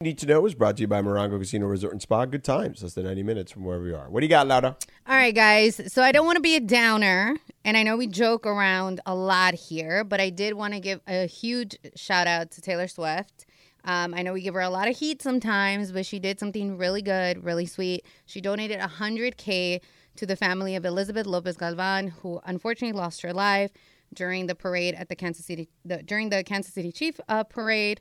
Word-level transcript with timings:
Need 0.00 0.18
to 0.18 0.26
know 0.26 0.46
is 0.46 0.54
brought 0.54 0.76
to 0.76 0.82
you 0.82 0.86
by 0.86 1.02
Morongo 1.02 1.40
Casino 1.40 1.66
Resort 1.66 1.92
and 1.92 2.00
Spa. 2.00 2.24
Good 2.24 2.44
times, 2.44 2.84
less 2.84 2.94
than 2.94 3.04
90 3.06 3.24
minutes 3.24 3.50
from 3.50 3.64
wherever 3.64 3.84
you 3.84 3.96
are. 3.96 4.08
What 4.08 4.20
do 4.20 4.26
you 4.26 4.30
got, 4.30 4.46
Laura? 4.46 4.76
All 5.08 5.16
right, 5.16 5.34
guys. 5.34 5.80
So 5.92 6.04
I 6.04 6.12
don't 6.12 6.24
want 6.24 6.36
to 6.36 6.40
be 6.40 6.54
a 6.54 6.60
downer, 6.60 7.36
and 7.64 7.76
I 7.76 7.82
know 7.82 7.96
we 7.96 8.06
joke 8.06 8.46
around 8.46 9.00
a 9.06 9.14
lot 9.16 9.54
here, 9.54 10.04
but 10.04 10.20
I 10.20 10.30
did 10.30 10.54
want 10.54 10.74
to 10.74 10.78
give 10.78 11.00
a 11.08 11.26
huge 11.26 11.76
shout 11.96 12.28
out 12.28 12.52
to 12.52 12.60
Taylor 12.60 12.86
Swift. 12.86 13.44
Um, 13.82 14.14
I 14.14 14.22
know 14.22 14.32
we 14.34 14.40
give 14.40 14.54
her 14.54 14.60
a 14.60 14.70
lot 14.70 14.86
of 14.86 14.96
heat 14.96 15.20
sometimes, 15.20 15.90
but 15.90 16.06
she 16.06 16.20
did 16.20 16.38
something 16.38 16.78
really 16.78 17.02
good, 17.02 17.42
really 17.42 17.66
sweet. 17.66 18.04
She 18.24 18.40
donated 18.40 18.78
100K 18.78 19.80
to 20.14 20.26
the 20.26 20.36
family 20.36 20.76
of 20.76 20.84
Elizabeth 20.84 21.26
Lopez 21.26 21.56
Galvan, 21.56 22.06
who 22.22 22.40
unfortunately 22.44 22.96
lost 22.96 23.22
her 23.22 23.32
life 23.32 23.72
during 24.14 24.46
the 24.46 24.54
parade 24.54 24.94
at 24.94 25.08
the 25.08 25.16
Kansas 25.16 25.44
City, 25.44 25.68
the, 25.84 26.04
during 26.04 26.28
the 26.28 26.44
Kansas 26.44 26.72
City 26.72 26.92
Chief 26.92 27.18
uh, 27.28 27.42
parade. 27.42 28.00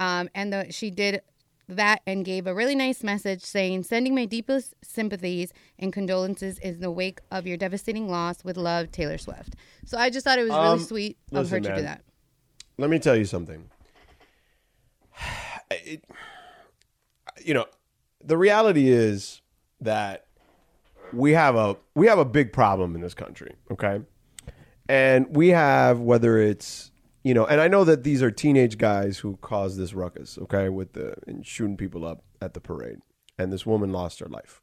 Um, 0.00 0.28
and 0.34 0.52
the, 0.52 0.72
she 0.72 0.90
did 0.90 1.20
that 1.68 2.00
and 2.06 2.24
gave 2.24 2.46
a 2.46 2.54
really 2.54 2.74
nice 2.74 3.02
message 3.02 3.42
saying, 3.42 3.82
Sending 3.84 4.14
my 4.14 4.24
deepest 4.24 4.74
sympathies 4.82 5.52
and 5.78 5.92
condolences 5.92 6.58
in 6.58 6.80
the 6.80 6.90
wake 6.90 7.20
of 7.30 7.46
your 7.46 7.56
devastating 7.56 8.08
loss. 8.08 8.44
With 8.44 8.56
love, 8.56 8.90
Taylor 8.92 9.18
Swift. 9.18 9.56
So 9.84 9.98
I 9.98 10.10
just 10.10 10.24
thought 10.24 10.38
it 10.38 10.42
was 10.42 10.50
really 10.52 10.66
Um, 10.68 10.78
sweet 10.80 11.18
of 11.32 11.50
her 11.50 11.56
listen, 11.58 11.62
to 11.62 11.68
do 11.68 11.74
man. 11.76 11.84
that. 11.84 12.02
Let 12.78 12.90
me 12.90 12.98
tell 12.98 13.16
you 13.16 13.24
something. 13.24 13.68
It, 15.70 16.04
you 17.44 17.54
know, 17.54 17.66
the 18.24 18.36
reality 18.36 18.88
is 18.88 19.40
that 19.80 20.26
we 21.12 21.32
have 21.32 21.56
a 21.56 21.76
we 21.96 22.06
have 22.06 22.20
a 22.20 22.24
big 22.24 22.52
problem 22.52 22.94
in 22.94 23.00
this 23.00 23.14
country, 23.14 23.56
okay? 23.72 24.00
And 24.88 25.34
we 25.34 25.48
have 25.48 25.98
whether 25.98 26.38
it's 26.38 26.92
you 27.26 27.34
know, 27.34 27.44
and 27.44 27.60
I 27.60 27.66
know 27.66 27.82
that 27.82 28.04
these 28.04 28.22
are 28.22 28.30
teenage 28.30 28.78
guys 28.78 29.18
who 29.18 29.36
caused 29.38 29.76
this 29.80 29.94
ruckus, 29.94 30.38
okay, 30.42 30.68
with 30.68 30.92
the 30.92 31.16
and 31.26 31.44
shooting 31.44 31.76
people 31.76 32.06
up 32.06 32.22
at 32.40 32.54
the 32.54 32.60
parade, 32.60 32.98
and 33.36 33.52
this 33.52 33.66
woman 33.66 33.90
lost 33.90 34.20
her 34.20 34.28
life. 34.28 34.62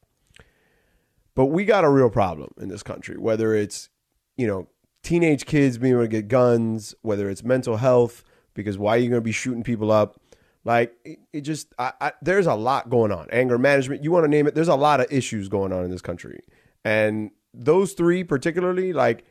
But 1.36 1.48
we 1.48 1.66
got 1.66 1.84
a 1.84 1.90
real 1.90 2.10
problem 2.10 2.52
in 2.58 2.70
this 2.70 2.82
country, 2.82 3.18
whether 3.18 3.54
it's 3.54 3.90
you 4.38 4.48
know 4.48 4.70
teenage 5.04 5.46
kids 5.46 5.78
being 5.78 5.96
able 5.96 6.04
to 6.04 6.08
get 6.08 6.30
guns, 6.30 6.96
whether 7.02 7.30
it's 7.30 7.44
mental 7.44 7.76
health, 7.76 8.24
because 8.54 8.78
why 8.78 8.96
are 8.96 9.00
you 9.00 9.10
going 9.10 9.20
to 9.20 9.26
be 9.26 9.34
shooting 9.34 9.64
people 9.64 9.92
up? 9.92 10.22
Like 10.64 10.94
it, 11.04 11.20
it 11.34 11.42
just, 11.42 11.74
I, 11.78 11.92
I, 12.00 12.12
there's 12.22 12.48
a 12.48 12.56
lot 12.56 12.90
going 12.90 13.12
on. 13.12 13.28
Anger 13.34 13.58
management, 13.58 14.06
you 14.06 14.12
want 14.14 14.24
to 14.24 14.30
name 14.30 14.48
it. 14.48 14.56
There's 14.56 14.70
a 14.70 14.76
lot 14.76 15.02
of 15.02 15.12
issues 15.12 15.50
going 15.50 15.74
on 15.74 15.84
in 15.84 15.92
this 15.92 16.02
country, 16.02 16.40
and 16.86 17.32
those 17.54 17.92
three 17.92 18.24
particularly, 18.24 18.94
like 18.94 19.26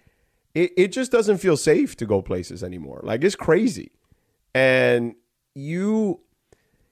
it, 0.54 0.72
it 0.76 0.88
just 0.92 1.10
doesn't 1.12 1.38
feel 1.38 1.56
safe 1.56 1.96
to 1.96 2.06
go 2.06 2.20
places 2.22 2.62
anymore. 2.62 3.00
Like 3.02 3.24
it's 3.24 3.36
crazy, 3.36 3.92
and 4.54 5.14
you 5.54 6.20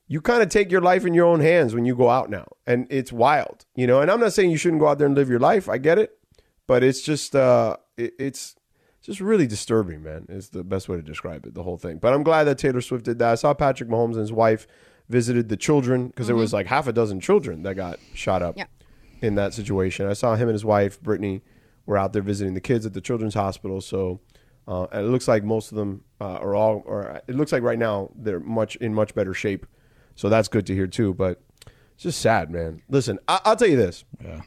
you 0.08 0.20
kind 0.20 0.42
of 0.42 0.48
take 0.48 0.72
your 0.72 0.80
life 0.80 1.06
in 1.06 1.14
your 1.14 1.24
own 1.26 1.40
hands 1.40 1.74
when 1.74 1.84
you 1.84 1.94
go 1.94 2.10
out 2.10 2.30
now. 2.30 2.46
And 2.66 2.86
it's 2.90 3.12
wild 3.12 3.64
you 3.76 3.86
know? 3.86 4.00
And 4.00 4.10
i'm 4.10 4.20
not 4.20 4.32
saying 4.32 4.50
you 4.50 4.56
shouldn't 4.56 4.80
go 4.80 4.88
out 4.88 4.98
there 4.98 5.06
and 5.06 5.14
live 5.16 5.28
your 5.30 5.38
life. 5.38 5.68
I 5.68 5.78
get 5.78 5.98
it. 5.98 6.18
But 6.66 6.82
it's 6.82 7.00
just 7.00 7.34
uh 7.36 7.76
it, 7.96 8.14
it's 8.18 8.56
just 9.02 9.20
really 9.20 9.46
disturbing 9.46 10.02
man 10.02 10.26
is 10.28 10.50
the 10.50 10.62
best 10.64 10.88
way 10.88 10.96
to 10.96 11.02
describe 11.02 11.46
it 11.46 11.54
the 11.54 11.62
whole 11.62 11.76
thing. 11.78 11.98
But 11.98 12.12
i'm 12.12 12.22
glad 12.22 12.44
that 12.44 12.58
taylor 12.58 12.80
swift 12.80 13.04
did 13.04 13.18
that. 13.20 13.32
I 13.32 13.34
saw 13.36 13.54
patrick 13.54 13.88
mahomes 13.88 14.12
and 14.12 14.20
his 14.20 14.32
wife 14.32 14.66
visited 15.08 15.48
the 15.48 15.56
children 15.56 16.08
because 16.08 16.26
there 16.26 16.36
was 16.36 16.52
like 16.52 16.66
half 16.66 16.86
a 16.86 16.92
dozen 16.92 17.20
children 17.20 17.62
that 17.62 17.74
got 17.74 17.98
shot 18.14 18.42
up 18.42 18.56
Yeah. 18.56 18.66
in 19.20 19.34
that 19.36 19.54
situation. 19.54 20.06
I 20.06 20.12
saw 20.12 20.34
him 20.34 20.48
and 20.48 20.54
his 20.54 20.64
wife 20.64 21.00
brittany 21.00 21.42
were 21.90 21.98
out 21.98 22.12
there 22.14 22.22
visiting 22.22 22.54
the 22.54 22.60
kids 22.60 22.86
at 22.86 22.94
the 22.94 23.00
children's 23.00 23.34
hospital 23.34 23.80
so 23.80 24.20
uh, 24.68 24.86
and 24.92 25.04
it 25.06 25.10
looks 25.10 25.26
like 25.28 25.42
most 25.44 25.72
of 25.72 25.76
them 25.76 26.04
uh, 26.20 26.38
are 26.44 26.54
all 26.54 26.82
or 26.86 27.20
it 27.26 27.34
looks 27.34 27.50
like 27.52 27.62
right 27.62 27.78
now 27.78 28.10
they're 28.14 28.40
much 28.40 28.76
in 28.76 28.94
much 28.94 29.14
better 29.14 29.34
shape 29.34 29.66
so 30.16 30.28
that's 30.28 30.48
good 30.48 30.66
to 30.66 30.74
hear 30.74 30.86
too. 30.86 31.14
But 31.14 31.40
it's 31.94 32.02
just 32.02 32.20
sad, 32.20 32.50
man. 32.50 32.82
Listen, 32.90 33.18
I- 33.26 33.40
I'll 33.44 33.56
tell 33.56 33.68
you 33.68 33.76
this. 33.76 34.04
Yeah. 34.22 34.42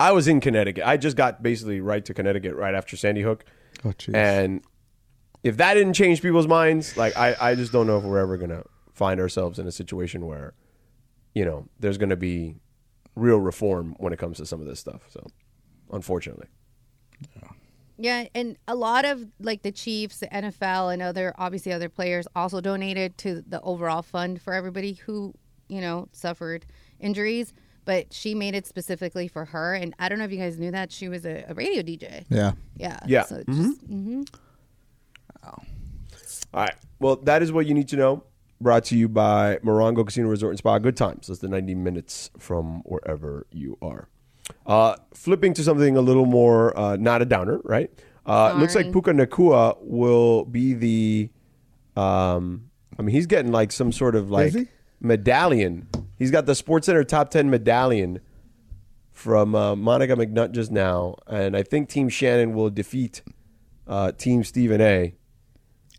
I 0.00 0.12
was 0.12 0.26
in 0.28 0.40
Connecticut. 0.40 0.84
I 0.86 0.96
just 0.96 1.14
got 1.16 1.42
basically 1.42 1.80
right 1.82 2.02
to 2.06 2.14
Connecticut 2.14 2.54
right 2.56 2.74
after 2.74 2.96
Sandy 2.96 3.20
Hook. 3.20 3.44
Oh, 3.84 3.90
jeez. 3.90 4.14
And 4.14 4.62
if 5.44 5.58
that 5.58 5.74
didn't 5.74 5.92
change 5.92 6.22
people's 6.22 6.46
minds, 6.48 6.96
like 6.96 7.14
I, 7.18 7.36
I 7.38 7.54
just 7.54 7.70
don't 7.70 7.86
know 7.86 7.98
if 7.98 8.04
we're 8.04 8.18
ever 8.18 8.38
gonna 8.38 8.62
find 8.94 9.20
ourselves 9.20 9.58
in 9.58 9.66
a 9.66 9.72
situation 9.72 10.24
where, 10.26 10.54
you 11.34 11.44
know, 11.44 11.68
there's 11.78 11.98
gonna 11.98 12.16
be 12.16 12.56
real 13.14 13.38
reform 13.40 13.94
when 13.98 14.12
it 14.14 14.18
comes 14.18 14.38
to 14.38 14.46
some 14.46 14.60
of 14.60 14.66
this 14.66 14.80
stuff. 14.80 15.02
So, 15.10 15.26
unfortunately, 15.92 16.46
Yeah, 17.98 18.24
and 18.34 18.56
a 18.66 18.74
lot 18.74 19.04
of 19.04 19.24
like 19.38 19.62
the 19.62 19.70
Chiefs, 19.70 20.18
the 20.18 20.26
NFL, 20.26 20.92
and 20.92 21.02
other 21.02 21.34
obviously 21.38 21.72
other 21.72 21.88
players 21.88 22.26
also 22.34 22.60
donated 22.60 23.16
to 23.18 23.42
the 23.46 23.60
overall 23.60 24.02
fund 24.02 24.40
for 24.40 24.54
everybody 24.54 24.94
who 24.94 25.34
you 25.68 25.80
know 25.80 26.08
suffered 26.12 26.66
injuries. 26.98 27.52
But 27.84 28.12
she 28.12 28.34
made 28.34 28.54
it 28.54 28.66
specifically 28.66 29.26
for 29.28 29.44
her, 29.44 29.74
and 29.74 29.94
I 29.98 30.08
don't 30.08 30.18
know 30.18 30.24
if 30.24 30.32
you 30.32 30.38
guys 30.38 30.58
knew 30.58 30.70
that 30.70 30.92
she 30.92 31.08
was 31.08 31.26
a, 31.26 31.44
a 31.48 31.54
radio 31.54 31.82
DJ. 31.82 32.24
Yeah. 32.28 32.52
Yeah, 32.76 33.00
Yeah. 33.06 33.24
So 33.24 33.36
it's 33.36 33.56
just, 33.56 33.90
mhm. 33.90 34.28
all 35.44 35.64
right. 36.52 36.74
Well, 37.00 37.16
that 37.16 37.42
is 37.42 37.50
what 37.52 37.66
you 37.66 37.74
need 37.74 37.88
to 37.88 37.96
know. 37.96 38.24
Brought 38.60 38.84
to 38.86 38.96
you 38.96 39.08
by 39.08 39.56
Morongo 39.64 40.06
Casino 40.06 40.28
Resort 40.28 40.50
and 40.50 40.58
Spa. 40.58 40.78
Good 40.78 40.96
times. 40.96 41.28
Less 41.28 41.38
than 41.38 41.50
90 41.50 41.74
minutes 41.74 42.30
from 42.38 42.82
wherever 42.84 43.46
you 43.50 43.76
are. 43.82 44.08
Uh, 44.66 44.96
flipping 45.14 45.54
to 45.54 45.62
something 45.62 45.96
a 45.96 46.00
little 46.00 46.26
more 46.26 46.76
uh, 46.78 46.96
not 46.96 47.22
a 47.22 47.24
downer, 47.24 47.60
right? 47.64 47.90
Uh, 48.24 48.52
looks 48.54 48.74
like 48.74 48.92
Puka 48.92 49.12
Nacua 49.12 49.76
will 49.80 50.44
be 50.44 50.74
the. 50.74 51.30
Um, 51.96 52.70
I 52.98 53.02
mean, 53.02 53.14
he's 53.14 53.26
getting 53.26 53.52
like 53.52 53.72
some 53.72 53.90
sort 53.92 54.14
of 54.14 54.30
like 54.30 54.52
he? 54.52 54.68
medallion. 55.00 55.88
He's 56.18 56.30
got 56.30 56.46
the 56.46 56.54
Sports 56.54 56.86
Center 56.86 57.02
top 57.04 57.30
10 57.30 57.50
medallion 57.50 58.20
from 59.10 59.54
uh, 59.54 59.74
Monica 59.74 60.14
McNutt 60.14 60.52
just 60.52 60.70
now, 60.70 61.16
and 61.26 61.56
I 61.56 61.62
think 61.62 61.88
Team 61.88 62.08
Shannon 62.08 62.54
will 62.54 62.70
defeat 62.70 63.22
uh, 63.88 64.12
Team 64.12 64.44
Stephen 64.44 64.80
A. 64.80 65.14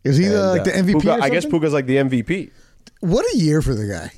Is 0.03 0.17
he 0.17 0.25
And, 0.25 0.33
the, 0.33 0.47
like 0.47 0.63
the 0.63 0.73
uh, 0.73 0.81
MVP? 0.81 0.91
Puka- 1.01 1.17
or 1.17 1.23
I 1.23 1.29
guess? 1.29 1.45
Puka's 1.45 1.73
like 1.73 1.85
the 1.85 1.97
MVP. 1.97 2.51
what 3.01 3.25
a 3.33 3.37
year 3.37 3.61
for 3.61 3.75
the 3.75 3.87
guy. 3.87 4.11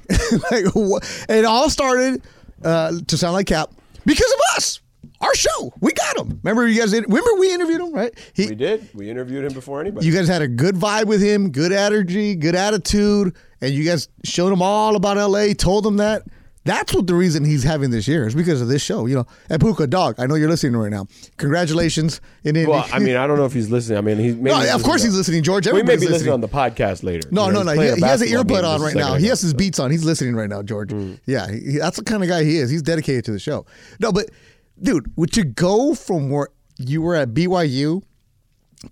like, 0.51 0.73
what, 0.75 1.25
it 1.27 1.45
all 1.45 1.69
started 1.69 2.21
uh, 2.63 2.93
to 3.07 3.17
sound 3.17 3.33
like 3.33 3.47
Cap 3.47 3.71
because 4.05 4.31
of 4.31 4.57
us. 4.57 4.79
Our 5.21 5.33
show, 5.33 5.73
we 5.79 5.93
got 5.93 6.17
him. 6.17 6.39
Remember 6.43 6.67
you 6.67 6.79
guys? 6.79 6.91
Remember 6.91 7.35
we 7.39 7.53
interviewed 7.53 7.79
him, 7.79 7.93
right? 7.93 8.13
He, 8.33 8.47
We 8.47 8.55
did. 8.55 8.89
We 8.93 9.09
interviewed 9.09 9.45
him 9.45 9.53
before 9.53 9.79
anybody. 9.79 10.05
you 10.05 10.13
guys 10.13 10.27
had 10.27 10.41
a 10.41 10.47
good 10.47 10.75
vibe 10.75 11.05
with 11.05 11.21
him, 11.21 11.51
good 11.51 11.71
energy, 11.71 12.35
good 12.35 12.53
attitude, 12.55 13.33
and 13.61 13.73
you 13.73 13.85
guys 13.85 14.09
showed 14.25 14.51
him 14.51 14.61
all 14.61 14.95
about 14.95 15.15
LA, 15.17 15.53
told 15.53 15.85
him 15.87 15.97
that. 15.97 16.23
That's 16.65 16.95
what 16.95 17.05
the 17.05 17.13
reason 17.13 17.45
he's 17.45 17.63
having 17.63 17.91
this 17.91 18.07
year 18.07 18.25
is 18.25 18.33
because 18.33 18.59
of 18.59 18.67
this 18.67 18.81
show, 18.81 19.05
you 19.05 19.13
know. 19.15 19.27
And 19.51 19.61
Puka 19.61 19.85
Dog, 19.85 20.15
I 20.17 20.25
know 20.25 20.33
you're 20.33 20.49
listening 20.49 20.75
right 20.75 20.89
now. 20.91 21.05
Congratulations 21.37 22.21
in 22.43 22.55
Indy. 22.55 22.67
well, 22.67 22.85
I 22.91 22.97
mean, 22.97 23.15
I 23.15 23.27
don't 23.27 23.37
know 23.37 23.45
if 23.45 23.53
he's 23.53 23.69
listening. 23.69 23.99
I 23.99 24.01
mean, 24.01 24.17
he's 24.17 24.35
maybe 24.35 24.49
no, 24.49 24.75
of 24.75 24.81
course 24.81 25.03
he's 25.03 25.15
listening, 25.15 25.43
George. 25.43 25.67
We 25.67 25.73
may 25.73 25.79
Everybody's 25.79 25.99
be 26.01 26.05
listening 26.07 26.31
listening. 26.31 26.33
on 26.33 26.41
the 26.41 26.47
podcast 26.47 27.03
later. 27.03 27.27
No, 27.31 27.45
You 27.47 27.53
know, 27.53 27.61
no, 27.63 27.75
no. 27.75 27.81
He, 27.81 27.93
he 27.95 28.01
has 28.01 28.21
an 28.23 28.29
earbud 28.29 28.63
on 28.63 28.81
right 28.81 28.95
now. 28.95 29.13
He 29.13 29.27
has 29.27 29.41
his 29.41 29.53
beats 29.53 29.79
on. 29.79 29.91
He's 29.91 30.03
listening 30.03 30.35
right 30.35 30.49
now, 30.49 30.63
George. 30.63 30.89
Mm. 30.89 31.19
Yeah, 31.27 31.49
he, 31.51 31.77
that's 31.77 31.97
the 31.97 32.03
kind 32.03 32.23
of 32.23 32.29
guy 32.29 32.43
he 32.43 32.57
is. 32.57 32.71
He's 32.71 32.81
dedicated 32.81 33.25
to 33.25 33.31
the 33.31 33.39
show. 33.39 33.67
No, 33.99 34.11
but 34.11 34.31
dude, 34.81 35.11
would 35.17 35.37
you 35.37 35.43
go 35.43 35.93
from 35.93 36.31
where 36.31 36.49
you 36.77 37.01
were 37.03 37.13
at 37.15 37.29
BYU, 37.35 38.01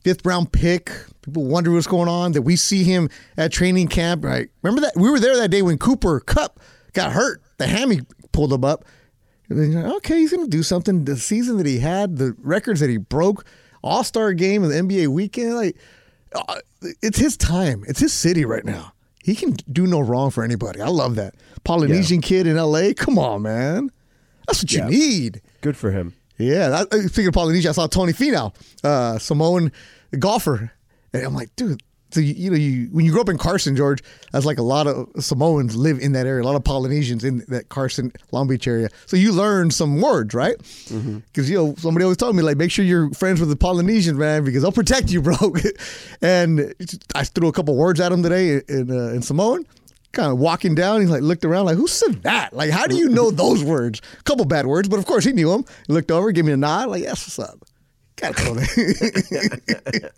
fifth 0.04 0.24
round 0.26 0.52
pick, 0.52 0.92
people 1.24 1.44
wonder 1.46 1.72
what's 1.72 1.88
going 1.88 2.08
on. 2.08 2.34
That 2.34 2.44
we 2.44 2.56
see 2.56 2.84
him 2.84 3.10
at 3.36 3.52
training 3.52 3.88
camp. 3.88 4.24
Right? 4.24 4.50
Remember 4.62 4.82
that 4.82 4.94
we 4.96 5.10
were 5.10 5.20
there 5.20 5.36
that 5.38 5.50
day 5.50 5.64
when 5.64 5.80
Cooper 5.80 6.20
Kupp 6.20 6.60
got 6.94 7.12
hurt. 7.12 7.42
The 7.58 7.68
hammy 7.68 8.02
pulled 8.32 8.54
him 8.54 8.64
up. 8.66 8.86
And 9.50 9.60
then 9.60 9.72
you're 9.72 9.84
like, 9.84 9.94
okay, 9.98 10.18
he's 10.20 10.32
going 10.32 10.46
to 10.46 10.50
do 10.50 10.64
something. 10.64 11.06
The 11.06 11.18
season 11.18 11.58
that 11.58 11.66
he 11.66 11.80
had, 11.80 12.18
the 12.18 12.36
records 12.40 12.80
that 12.80 12.90
he 12.90 12.98
broke, 12.98 13.46
All 13.84 14.04
Star 14.04 14.34
game 14.34 14.64
of 14.64 14.70
the 14.70 14.76
NBA 14.76 15.08
weekend, 15.08 15.56
like 15.56 15.76
uh, 16.34 16.60
it's 17.02 17.18
his 17.20 17.38
time. 17.38 17.84
It's 17.88 18.00
his 18.00 18.14
city 18.14 18.46
right 18.46 18.64
now. 18.66 18.94
He 19.22 19.36
can 19.36 19.56
do 19.72 19.86
no 19.88 20.00
wrong 20.00 20.32
for 20.32 20.44
anybody. 20.44 20.82
I 20.82 20.88
love 20.88 21.16
that 21.16 21.36
Polynesian 21.64 22.22
kid 22.22 22.48
in 22.48 22.58
L.A. 22.58 22.94
Come 22.94 23.18
on, 23.20 23.42
man. 23.44 23.92
That's 24.48 24.64
what 24.64 24.72
Yeah. 24.72 24.86
you 24.88 24.92
need. 24.92 25.42
Good 25.62 25.78
for 25.78 25.92
him. 25.92 26.14
Yeah. 26.38 26.70
That, 26.70 26.94
uh, 26.94 27.02
speaking 27.04 27.28
of 27.28 27.34
Polynesia, 27.34 27.70
I 27.70 27.72
saw 27.74 27.88
Tony 27.88 28.12
Finau, 28.12 28.54
uh, 28.84 29.18
Samoan 29.20 29.72
golfer, 30.20 30.72
and 31.14 31.24
I'm 31.24 31.34
like, 31.34 31.56
dude. 31.56 31.82
So 32.14 32.20
you, 32.22 32.34
you 32.36 32.50
know, 32.52 32.56
you 32.56 32.88
when 32.92 33.06
you 33.06 33.12
grow 33.12 33.22
up 33.22 33.30
in 33.30 33.38
Carson, 33.38 33.76
George, 33.76 34.04
that's 34.32 34.46
like 34.46 34.60
a 34.60 34.64
lot 34.64 34.86
of 34.88 35.10
Samoans 35.20 35.76
live 35.76 36.00
in 36.00 36.12
that 36.14 36.26
area. 36.28 36.44
A 36.44 36.46
lot 36.46 36.56
of 36.56 36.64
Polynesians 36.64 37.24
in 37.24 37.44
that 37.48 37.70
Carson, 37.70 38.12
Long 38.32 38.48
Beach 38.48 38.68
area. 38.68 38.90
So 39.08 39.18
you 39.18 39.32
learn 39.34 39.72
some 39.72 40.00
words, 40.00 40.34
right? 40.36 40.56
Because 40.58 41.50
you 41.50 41.58
know 41.58 41.76
somebody 41.78 42.04
always 42.04 42.18
told 42.18 42.36
me 42.36 42.44
like, 42.44 42.58
make 42.58 42.70
sure 42.72 42.86
you're 42.86 43.10
friends 43.12 43.40
with 43.40 43.50
the 43.50 43.56
Polynesians, 43.56 44.18
man, 44.18 44.44
because 44.44 44.62
they'll 44.62 44.72
protect 44.72 45.12
you, 45.12 45.22
bro. 45.28 45.36
and 46.22 46.74
I 47.16 47.24
threw 47.24 47.48
a 47.48 47.52
couple 47.54 47.76
words 47.76 48.00
at 48.00 48.12
him 48.12 48.24
today 48.24 48.62
in 48.68 48.92
uh, 48.92 49.14
in 49.14 49.22
Samoan. 49.22 49.66
Kind 50.12 50.32
of 50.32 50.38
walking 50.38 50.76
down, 50.76 51.02
he 51.02 51.08
like 51.08 51.24
looked 51.24 51.44
around, 51.44 51.66
like, 51.66 51.78
"Who 51.78 51.88
said 51.88 52.22
that? 52.22 52.54
Like, 52.54 52.70
how 52.70 52.86
do 52.86 52.96
you 52.96 53.10
know 53.10 53.32
those 53.44 53.64
words? 53.64 54.00
A 54.20 54.24
couple 54.24 54.46
bad 54.46 54.68
words, 54.68 54.88
but 54.88 55.00
of 55.00 55.08
course 55.08 55.24
he 55.26 55.32
knew 55.32 55.50
them. 55.50 55.66
He 55.88 55.94
looked 55.94 56.12
over, 56.12 56.32
gave 56.32 56.46
me 56.46 56.52
a 56.52 56.58
nod, 56.58 56.90
like, 56.90 57.02
"Yes, 57.02 57.26
what's 57.26 57.40
up?" 57.40 57.58
Gotta 58.24 58.42
throw 58.42 58.54
that. 58.54 60.14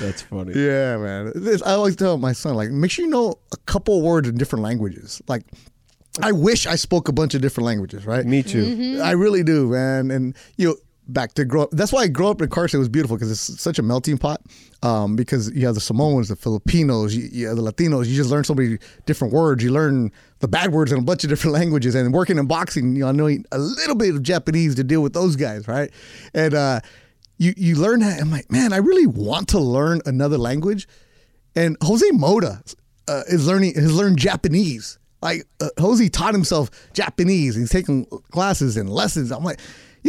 That's 0.00 0.20
funny. 0.20 0.52
yeah, 0.54 0.98
man. 0.98 1.32
This, 1.34 1.62
I 1.62 1.72
always 1.72 1.96
tell 1.96 2.18
my 2.18 2.32
son, 2.32 2.56
like, 2.56 2.70
make 2.70 2.90
sure 2.90 3.06
you 3.06 3.10
know 3.10 3.38
a 3.52 3.56
couple 3.64 4.02
words 4.02 4.28
in 4.28 4.36
different 4.36 4.62
languages. 4.62 5.22
Like, 5.28 5.44
I 6.22 6.32
wish 6.32 6.66
I 6.66 6.76
spoke 6.76 7.08
a 7.08 7.12
bunch 7.12 7.34
of 7.34 7.40
different 7.40 7.64
languages, 7.64 8.04
right? 8.04 8.26
Me 8.26 8.42
too. 8.42 8.64
Mm-hmm. 8.66 9.02
I 9.02 9.12
really 9.12 9.42
do, 9.42 9.68
man. 9.70 10.10
And 10.10 10.36
you 10.58 10.68
know, 10.68 10.76
back 11.08 11.32
to 11.34 11.44
grow 11.44 11.62
up. 11.62 11.70
That's 11.72 11.92
why 11.92 12.02
I 12.02 12.08
grew 12.08 12.28
up 12.28 12.40
in 12.42 12.48
Carson. 12.48 12.78
It 12.78 12.80
was 12.80 12.88
beautiful 12.88 13.16
because 13.16 13.30
it's 13.30 13.60
such 13.60 13.78
a 13.78 13.82
melting 13.82 14.18
pot. 14.18 14.42
Um, 14.82 15.16
because 15.16 15.50
you 15.50 15.66
have 15.66 15.74
the 15.74 15.80
Samoans, 15.80 16.28
the 16.28 16.36
Filipinos, 16.36 17.14
you, 17.16 17.28
you 17.32 17.54
the 17.54 17.62
Latinos. 17.62 18.06
You 18.06 18.14
just 18.14 18.30
learn 18.30 18.44
so 18.44 18.54
many 18.54 18.78
different 19.06 19.34
words. 19.34 19.64
You 19.64 19.72
learn 19.72 20.12
the 20.38 20.48
bad 20.48 20.72
words 20.72 20.92
in 20.92 20.98
a 20.98 21.02
bunch 21.02 21.24
of 21.24 21.30
different 21.30 21.54
languages. 21.60 21.94
And 21.94 22.12
working 22.12 22.38
in 22.38 22.46
boxing, 22.46 22.94
you 22.94 23.02
know, 23.02 23.12
knowing 23.12 23.44
a 23.50 23.58
little 23.58 23.96
bit 23.96 24.14
of 24.14 24.22
Japanese 24.22 24.74
to 24.76 24.84
deal 24.84 25.02
with 25.02 25.14
those 25.14 25.34
guys, 25.34 25.66
right? 25.66 25.90
And 26.34 26.54
uh, 26.54 26.80
you 27.38 27.54
you 27.56 27.76
learn 27.76 28.00
that. 28.00 28.20
I'm 28.20 28.30
like, 28.30 28.50
man, 28.50 28.72
I 28.72 28.78
really 28.78 29.06
want 29.06 29.48
to 29.48 29.58
learn 29.58 30.00
another 30.06 30.38
language. 30.38 30.86
And 31.56 31.76
Jose 31.82 32.08
Moda 32.10 32.74
uh, 33.08 33.22
is 33.28 33.46
learning 33.46 33.74
has 33.74 33.92
learned 33.92 34.18
Japanese. 34.18 34.98
Like 35.20 35.44
uh, 35.60 35.70
Jose 35.80 36.08
taught 36.10 36.34
himself 36.34 36.70
Japanese. 36.92 37.56
He's 37.56 37.70
taking 37.70 38.04
classes 38.30 38.76
and 38.76 38.88
lessons. 38.88 39.32
I'm 39.32 39.42
like, 39.42 39.58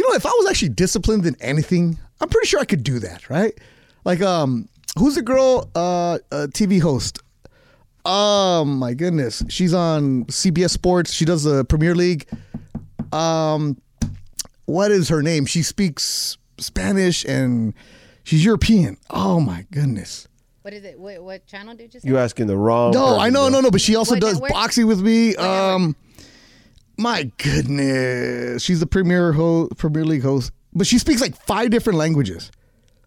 you 0.00 0.08
know, 0.08 0.14
if 0.14 0.24
I 0.24 0.30
was 0.30 0.48
actually 0.48 0.70
disciplined 0.70 1.26
in 1.26 1.36
anything, 1.40 1.98
I'm 2.22 2.28
pretty 2.30 2.46
sure 2.46 2.58
I 2.58 2.64
could 2.64 2.82
do 2.82 3.00
that, 3.00 3.28
right? 3.28 3.52
Like, 4.06 4.22
um, 4.22 4.66
who's 4.98 5.14
the 5.14 5.20
girl, 5.22 5.68
uh, 5.74 6.14
uh 6.32 6.46
TV 6.48 6.80
host? 6.80 7.18
Oh 8.06 8.64
my 8.64 8.94
goodness, 8.94 9.44
she's 9.50 9.74
on 9.74 10.24
CBS 10.24 10.70
Sports. 10.70 11.12
She 11.12 11.26
does 11.26 11.44
the 11.44 11.66
Premier 11.66 11.94
League. 11.94 12.26
Um, 13.12 13.76
what 14.64 14.90
is 14.90 15.10
her 15.10 15.22
name? 15.22 15.44
She 15.44 15.62
speaks 15.62 16.38
Spanish 16.56 17.26
and 17.26 17.74
she's 18.24 18.42
European. 18.42 18.96
Oh 19.10 19.38
my 19.38 19.66
goodness. 19.70 20.28
What 20.62 20.72
is 20.72 20.84
it? 20.84 20.98
What, 20.98 21.22
what 21.22 21.46
channel 21.46 21.74
did 21.74 21.92
you 21.92 22.00
say? 22.00 22.08
You 22.08 22.16
asking 22.16 22.46
the 22.46 22.56
wrong. 22.56 22.92
No, 22.92 23.18
I 23.18 23.28
know, 23.28 23.50
no, 23.50 23.60
no, 23.60 23.70
but 23.70 23.82
she 23.82 23.96
also 23.96 24.14
What 24.14 24.22
does 24.22 24.34
network? 24.34 24.52
boxing 24.52 24.86
with 24.86 25.02
me. 25.02 25.32
network? 25.32 25.46
Um, 25.46 25.96
my 27.00 27.30
goodness, 27.38 28.62
she's 28.62 28.80
the 28.80 28.86
premier 28.86 29.32
ho- 29.32 29.68
Premier 29.76 30.04
League 30.04 30.22
host, 30.22 30.52
but 30.72 30.86
she 30.86 30.98
speaks 30.98 31.20
like 31.20 31.34
five 31.36 31.70
different 31.70 31.98
languages, 31.98 32.50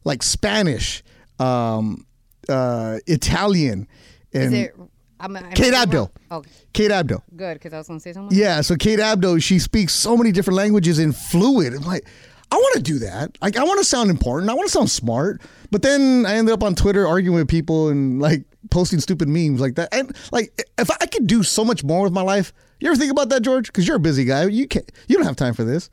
like 0.03 0.23
Spanish, 0.23 1.03
um, 1.39 2.05
uh, 2.49 2.99
Italian, 3.07 3.87
Is 4.31 4.45
and 4.47 4.55
it? 4.55 4.75
I'm, 5.19 5.35
I'm 5.37 5.51
Kate 5.53 5.73
Abdo. 5.73 6.09
Okay, 6.31 6.49
Kate 6.73 6.91
Abdo. 6.91 7.21
good 7.35 7.53
because 7.55 7.73
I 7.73 7.77
was 7.77 7.87
gonna 7.87 7.99
say 7.99 8.13
something. 8.13 8.37
Yeah, 8.37 8.61
so 8.61 8.75
Kate 8.75 8.99
Abdo, 8.99 9.41
she 9.41 9.59
speaks 9.59 9.93
so 9.93 10.17
many 10.17 10.31
different 10.31 10.57
languages 10.57 10.99
in 10.99 11.13
fluid. 11.13 11.73
I'm 11.73 11.83
like, 11.83 12.05
I 12.51 12.55
want 12.55 12.75
to 12.75 12.81
do 12.81 12.99
that. 12.99 13.37
Like, 13.41 13.57
I 13.57 13.63
want 13.63 13.79
to 13.79 13.85
sound 13.85 14.09
important. 14.09 14.51
I 14.51 14.53
want 14.53 14.67
to 14.67 14.71
sound 14.71 14.89
smart. 14.91 15.41
But 15.71 15.81
then 15.81 16.25
I 16.27 16.35
ended 16.35 16.53
up 16.53 16.61
on 16.61 16.75
Twitter 16.75 17.07
arguing 17.07 17.35
with 17.37 17.47
people 17.47 17.89
and 17.89 18.21
like 18.21 18.43
posting 18.69 18.99
stupid 18.99 19.27
memes 19.27 19.59
like 19.59 19.75
that. 19.75 19.89
And 19.91 20.15
like, 20.31 20.67
if 20.77 20.91
I 20.91 21.05
could 21.07 21.25
do 21.25 21.41
so 21.41 21.63
much 21.65 21.83
more 21.83 22.03
with 22.03 22.13
my 22.13 22.21
life, 22.21 22.53
you 22.83 22.89
ever 22.91 22.97
think 22.99 23.11
about 23.11 23.29
that, 23.29 23.41
George? 23.41 23.67
Because 23.67 23.87
you're 23.87 23.95
a 23.95 23.99
busy 23.99 24.25
guy. 24.25 24.45
You 24.45 24.67
can't. 24.67 24.91
You 25.07 25.15
don't 25.15 25.25
have 25.25 25.37
time 25.37 25.53
for 25.53 25.63
this. 25.63 25.89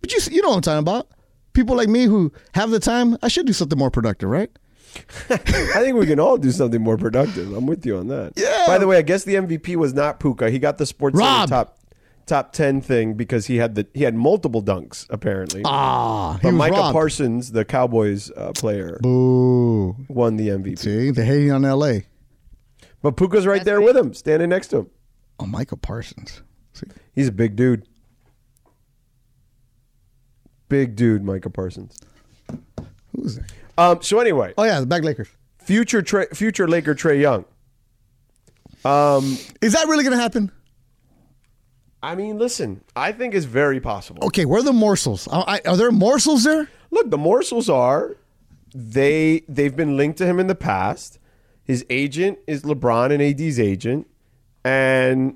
But 0.00 0.12
you, 0.12 0.20
you 0.30 0.40
know 0.42 0.50
what 0.50 0.56
I'm 0.56 0.62
talking 0.62 0.78
about. 0.78 1.08
People 1.52 1.74
like 1.76 1.88
me 1.88 2.04
who 2.04 2.32
have 2.54 2.70
the 2.70 2.78
time, 2.78 3.18
I 3.22 3.28
should 3.28 3.46
do 3.46 3.52
something 3.52 3.76
more 3.78 3.90
productive, 3.90 4.28
right? 4.30 4.50
I 5.30 5.36
think 5.36 5.96
we 5.96 6.06
can 6.06 6.20
all 6.20 6.38
do 6.38 6.50
something 6.52 6.80
more 6.80 6.96
productive. 6.96 7.52
I'm 7.52 7.66
with 7.66 7.84
you 7.84 7.96
on 7.98 8.06
that. 8.08 8.34
Yeah. 8.36 8.64
By 8.68 8.78
the 8.78 8.86
way, 8.86 8.96
I 8.98 9.02
guess 9.02 9.24
the 9.24 9.34
MVP 9.34 9.74
was 9.76 9.92
not 9.92 10.20
Puka. 10.20 10.50
He 10.50 10.58
got 10.60 10.78
the 10.78 10.86
sports 10.86 11.18
Center 11.18 11.28
Rob. 11.28 11.48
top 11.48 11.78
top 12.26 12.52
ten 12.52 12.80
thing 12.80 13.14
because 13.14 13.46
he 13.46 13.56
had 13.56 13.74
the 13.74 13.86
he 13.92 14.04
had 14.04 14.14
multiple 14.14 14.62
dunks 14.62 15.06
apparently. 15.10 15.62
Ah, 15.64 16.34
he 16.34 16.38
but 16.42 16.48
was 16.48 16.54
Micah 16.54 16.74
robbed. 16.76 16.92
Parsons, 16.92 17.52
the 17.52 17.64
Cowboys 17.64 18.30
uh, 18.36 18.52
player, 18.54 18.98
Boo. 19.02 19.96
won 20.08 20.36
the 20.36 20.48
MVP. 20.48 20.78
See, 20.78 21.10
they're 21.10 21.24
hating 21.24 21.50
on 21.52 21.64
L.A. 21.64 22.06
But 23.02 23.16
Puka's 23.16 23.46
right 23.46 23.56
That's 23.56 23.64
there 23.66 23.78
right. 23.78 23.84
with 23.86 23.96
him, 23.96 24.14
standing 24.14 24.48
next 24.50 24.68
to 24.68 24.78
him. 24.78 24.90
Oh, 25.40 25.46
Micah 25.46 25.76
Parsons. 25.76 26.42
See, 26.72 26.86
He's 27.14 27.28
a 27.28 27.32
big 27.32 27.56
dude. 27.56 27.86
Big 30.68 30.96
dude, 30.96 31.24
Michael 31.24 31.50
Parsons. 31.50 31.96
who 33.14 33.24
is 33.24 33.36
that? 33.36 33.50
Um, 33.78 34.02
so 34.02 34.18
anyway, 34.20 34.52
Oh 34.58 34.64
yeah, 34.64 34.80
the 34.80 34.86
back 34.86 35.02
Lakers. 35.02 35.28
future 35.58 36.02
Trae, 36.02 36.34
future 36.36 36.66
Laker 36.68 36.94
Trae 36.94 37.20
Young. 37.20 37.44
Um, 38.84 39.38
Is 39.60 39.72
that 39.72 39.86
really 39.88 40.04
going 40.04 40.16
to 40.16 40.22
happen? 40.22 40.50
I 42.02 42.14
mean, 42.14 42.38
listen, 42.38 42.82
I 42.94 43.10
think 43.12 43.34
it's 43.34 43.46
very 43.46 43.80
possible. 43.80 44.24
Okay, 44.26 44.44
where 44.44 44.60
are 44.60 44.64
the 44.64 44.72
morsels? 44.72 45.26
I- 45.32 45.60
are 45.66 45.76
there 45.76 45.90
morsels 45.90 46.44
there? 46.44 46.68
Look, 46.90 47.10
the 47.10 47.18
morsels 47.18 47.68
are 47.68 48.16
they 48.74 49.42
they've 49.48 49.74
been 49.74 49.96
linked 49.96 50.18
to 50.18 50.26
him 50.26 50.38
in 50.38 50.46
the 50.46 50.54
past. 50.54 51.18
His 51.64 51.84
agent 51.90 52.38
is 52.46 52.62
LeBron 52.62 53.10
and 53.12 53.20
AD's 53.22 53.58
agent, 53.58 54.06
and 54.68 55.34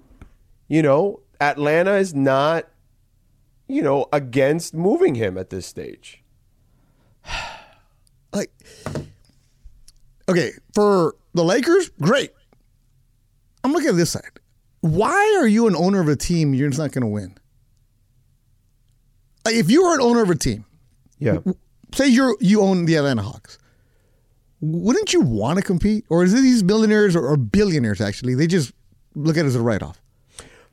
you 0.69 0.83
know 0.83 1.21
Atlanta 1.41 1.95
is 1.95 2.15
not 2.15 2.69
you 3.67 3.83
know 3.83 4.07
against 4.13 4.75
moving 4.75 5.15
him 5.15 5.39
at 5.39 5.51
this 5.51 5.67
stage. 5.67 6.23
Like, 8.35 8.51
okay, 10.27 10.53
for 10.75 11.17
the 11.35 11.45
Lakers, 11.45 11.91
great. 12.01 12.33
I'm 13.63 13.75
looking 13.75 13.91
at 13.91 13.97
this 13.97 14.13
side. 14.13 14.41
Why 14.81 15.37
are 15.39 15.47
you 15.47 15.67
an 15.67 15.77
owner 15.77 16.01
of 16.01 16.09
a 16.09 16.17
team 16.17 16.55
you're 16.55 16.71
just 16.71 16.81
not 16.81 16.93
going 16.93 17.03
to 17.03 17.09
win? 17.09 17.37
Like, 19.45 19.57
if 19.57 19.71
you 19.71 19.85
were 19.85 19.95
an 19.95 20.01
owner 20.01 20.23
of 20.23 20.31
a 20.31 20.35
team, 20.35 20.65
Yeah, 21.19 21.41
say 21.95 22.09
you're 22.09 22.35
you 22.41 22.63
own 22.63 22.87
the 22.87 22.95
Atlanta 22.95 23.21
Hawks, 23.21 23.59
wouldn't 24.63 25.13
you 25.13 25.21
want 25.21 25.59
to 25.59 25.63
compete? 25.63 26.07
Or 26.09 26.25
is 26.25 26.33
it 26.33 26.41
these 26.41 26.65
millionaires 26.65 27.15
or, 27.15 27.27
or 27.27 27.37
billionaires 27.37 28.01
actually? 28.01 28.35
They 28.35 28.47
just 28.47 28.73
look 29.15 29.37
at 29.37 29.45
it 29.45 29.49
as 29.49 29.55
a 29.55 29.63
write 29.63 29.83
off. 29.83 30.01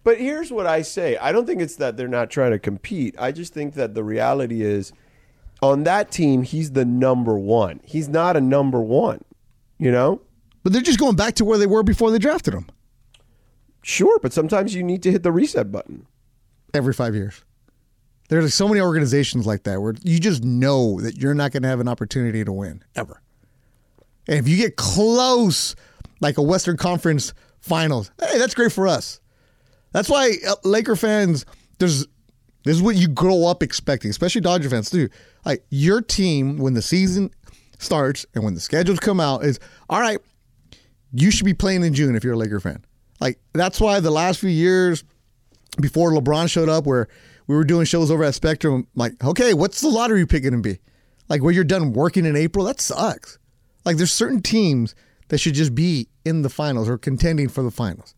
but 0.03 0.17
here's 0.19 0.51
what 0.51 0.67
I 0.67 0.81
say: 0.81 1.17
I 1.17 1.31
don't 1.31 1.45
think 1.45 1.61
it's 1.61 1.75
that 1.77 1.97
they're 1.97 2.07
not 2.07 2.29
trying 2.29 2.51
to 2.51 2.59
compete. 2.59 3.15
I 3.19 3.31
just 3.31 3.53
think 3.53 3.73
that 3.75 3.93
the 3.93 4.03
reality 4.03 4.61
is, 4.61 4.91
on 5.61 5.83
that 5.83 6.11
team, 6.11 6.43
he's 6.43 6.71
the 6.71 6.85
number 6.85 7.37
one. 7.37 7.79
He's 7.83 8.07
not 8.09 8.35
a 8.37 8.41
number 8.41 8.81
one. 8.81 9.23
You 9.77 9.91
know. 9.91 10.21
But 10.63 10.73
they're 10.73 10.81
just 10.81 10.99
going 10.99 11.15
back 11.15 11.35
to 11.35 11.45
where 11.45 11.57
they 11.57 11.67
were 11.67 11.83
before 11.83 12.11
they 12.11 12.19
drafted 12.19 12.53
him 12.53 12.67
Sure, 13.81 14.19
but 14.21 14.33
sometimes 14.33 14.75
you 14.75 14.83
need 14.83 15.01
to 15.03 15.11
hit 15.11 15.23
the 15.23 15.31
reset 15.31 15.71
button. 15.71 16.05
every 16.73 16.93
five 16.93 17.15
years. 17.15 17.43
There's 18.27 18.43
like 18.43 18.53
so 18.53 18.67
many 18.67 18.81
organizations 18.81 19.47
like 19.47 19.63
that 19.63 19.81
where 19.81 19.95
you 20.03 20.19
just 20.19 20.43
know 20.43 20.99
that 21.01 21.17
you're 21.17 21.33
not 21.33 21.51
going 21.51 21.63
to 21.63 21.69
have 21.69 21.79
an 21.79 21.87
opportunity 21.87 22.43
to 22.43 22.51
win 22.51 22.83
ever. 22.95 23.21
And 24.27 24.37
if 24.37 24.47
you 24.47 24.57
get 24.57 24.75
close, 24.75 25.75
like 26.19 26.37
a 26.37 26.41
Western 26.41 26.77
Conference 26.77 27.33
Finals, 27.61 28.11
hey, 28.19 28.37
that's 28.37 28.55
great 28.55 28.71
for 28.71 28.87
us. 28.87 29.19
That's 29.91 30.09
why 30.09 30.33
uh, 30.47 30.55
Laker 30.63 30.95
fans, 30.95 31.45
there's 31.79 32.05
this 32.63 32.75
is 32.75 32.81
what 32.81 32.95
you 32.95 33.07
grow 33.07 33.45
up 33.45 33.63
expecting, 33.63 34.09
especially 34.09 34.41
Dodger 34.41 34.69
fans 34.69 34.89
too. 34.89 35.09
Like 35.45 35.65
your 35.69 36.01
team, 36.01 36.57
when 36.57 36.73
the 36.73 36.81
season 36.81 37.31
starts 37.79 38.25
and 38.35 38.43
when 38.43 38.53
the 38.53 38.59
schedules 38.59 38.99
come 38.99 39.19
out, 39.19 39.43
is 39.43 39.59
all 39.89 39.99
right. 39.99 40.19
You 41.11 41.31
should 41.31 41.45
be 41.45 41.53
playing 41.53 41.83
in 41.83 41.93
June 41.93 42.15
if 42.15 42.23
you're 42.23 42.33
a 42.33 42.37
Laker 42.37 42.59
fan. 42.59 42.85
Like 43.19 43.39
that's 43.53 43.81
why 43.81 43.99
the 43.99 44.11
last 44.11 44.39
few 44.39 44.49
years 44.49 45.03
before 45.79 46.11
LeBron 46.11 46.49
showed 46.49 46.69
up, 46.69 46.85
where 46.85 47.07
we 47.47 47.55
were 47.55 47.63
doing 47.63 47.85
shows 47.85 48.11
over 48.11 48.23
at 48.23 48.35
Spectrum, 48.35 48.87
like, 48.95 49.23
okay, 49.23 49.53
what's 49.53 49.81
the 49.81 49.89
lottery 49.89 50.25
pick 50.27 50.43
going 50.43 50.53
to 50.53 50.61
be? 50.61 50.79
Like, 51.29 51.41
where 51.41 51.51
you're 51.51 51.63
done 51.63 51.93
working 51.93 52.25
in 52.25 52.35
April, 52.35 52.65
that 52.65 52.79
sucks. 52.79 53.39
Like, 53.85 53.97
there's 53.97 54.11
certain 54.11 54.41
teams 54.41 54.93
that 55.29 55.39
should 55.39 55.53
just 55.55 55.73
be 55.73 56.07
in 56.25 56.41
the 56.43 56.49
finals 56.49 56.87
or 56.89 56.97
contending 56.97 57.47
for 57.49 57.63
the 57.63 57.71
finals. 57.71 58.13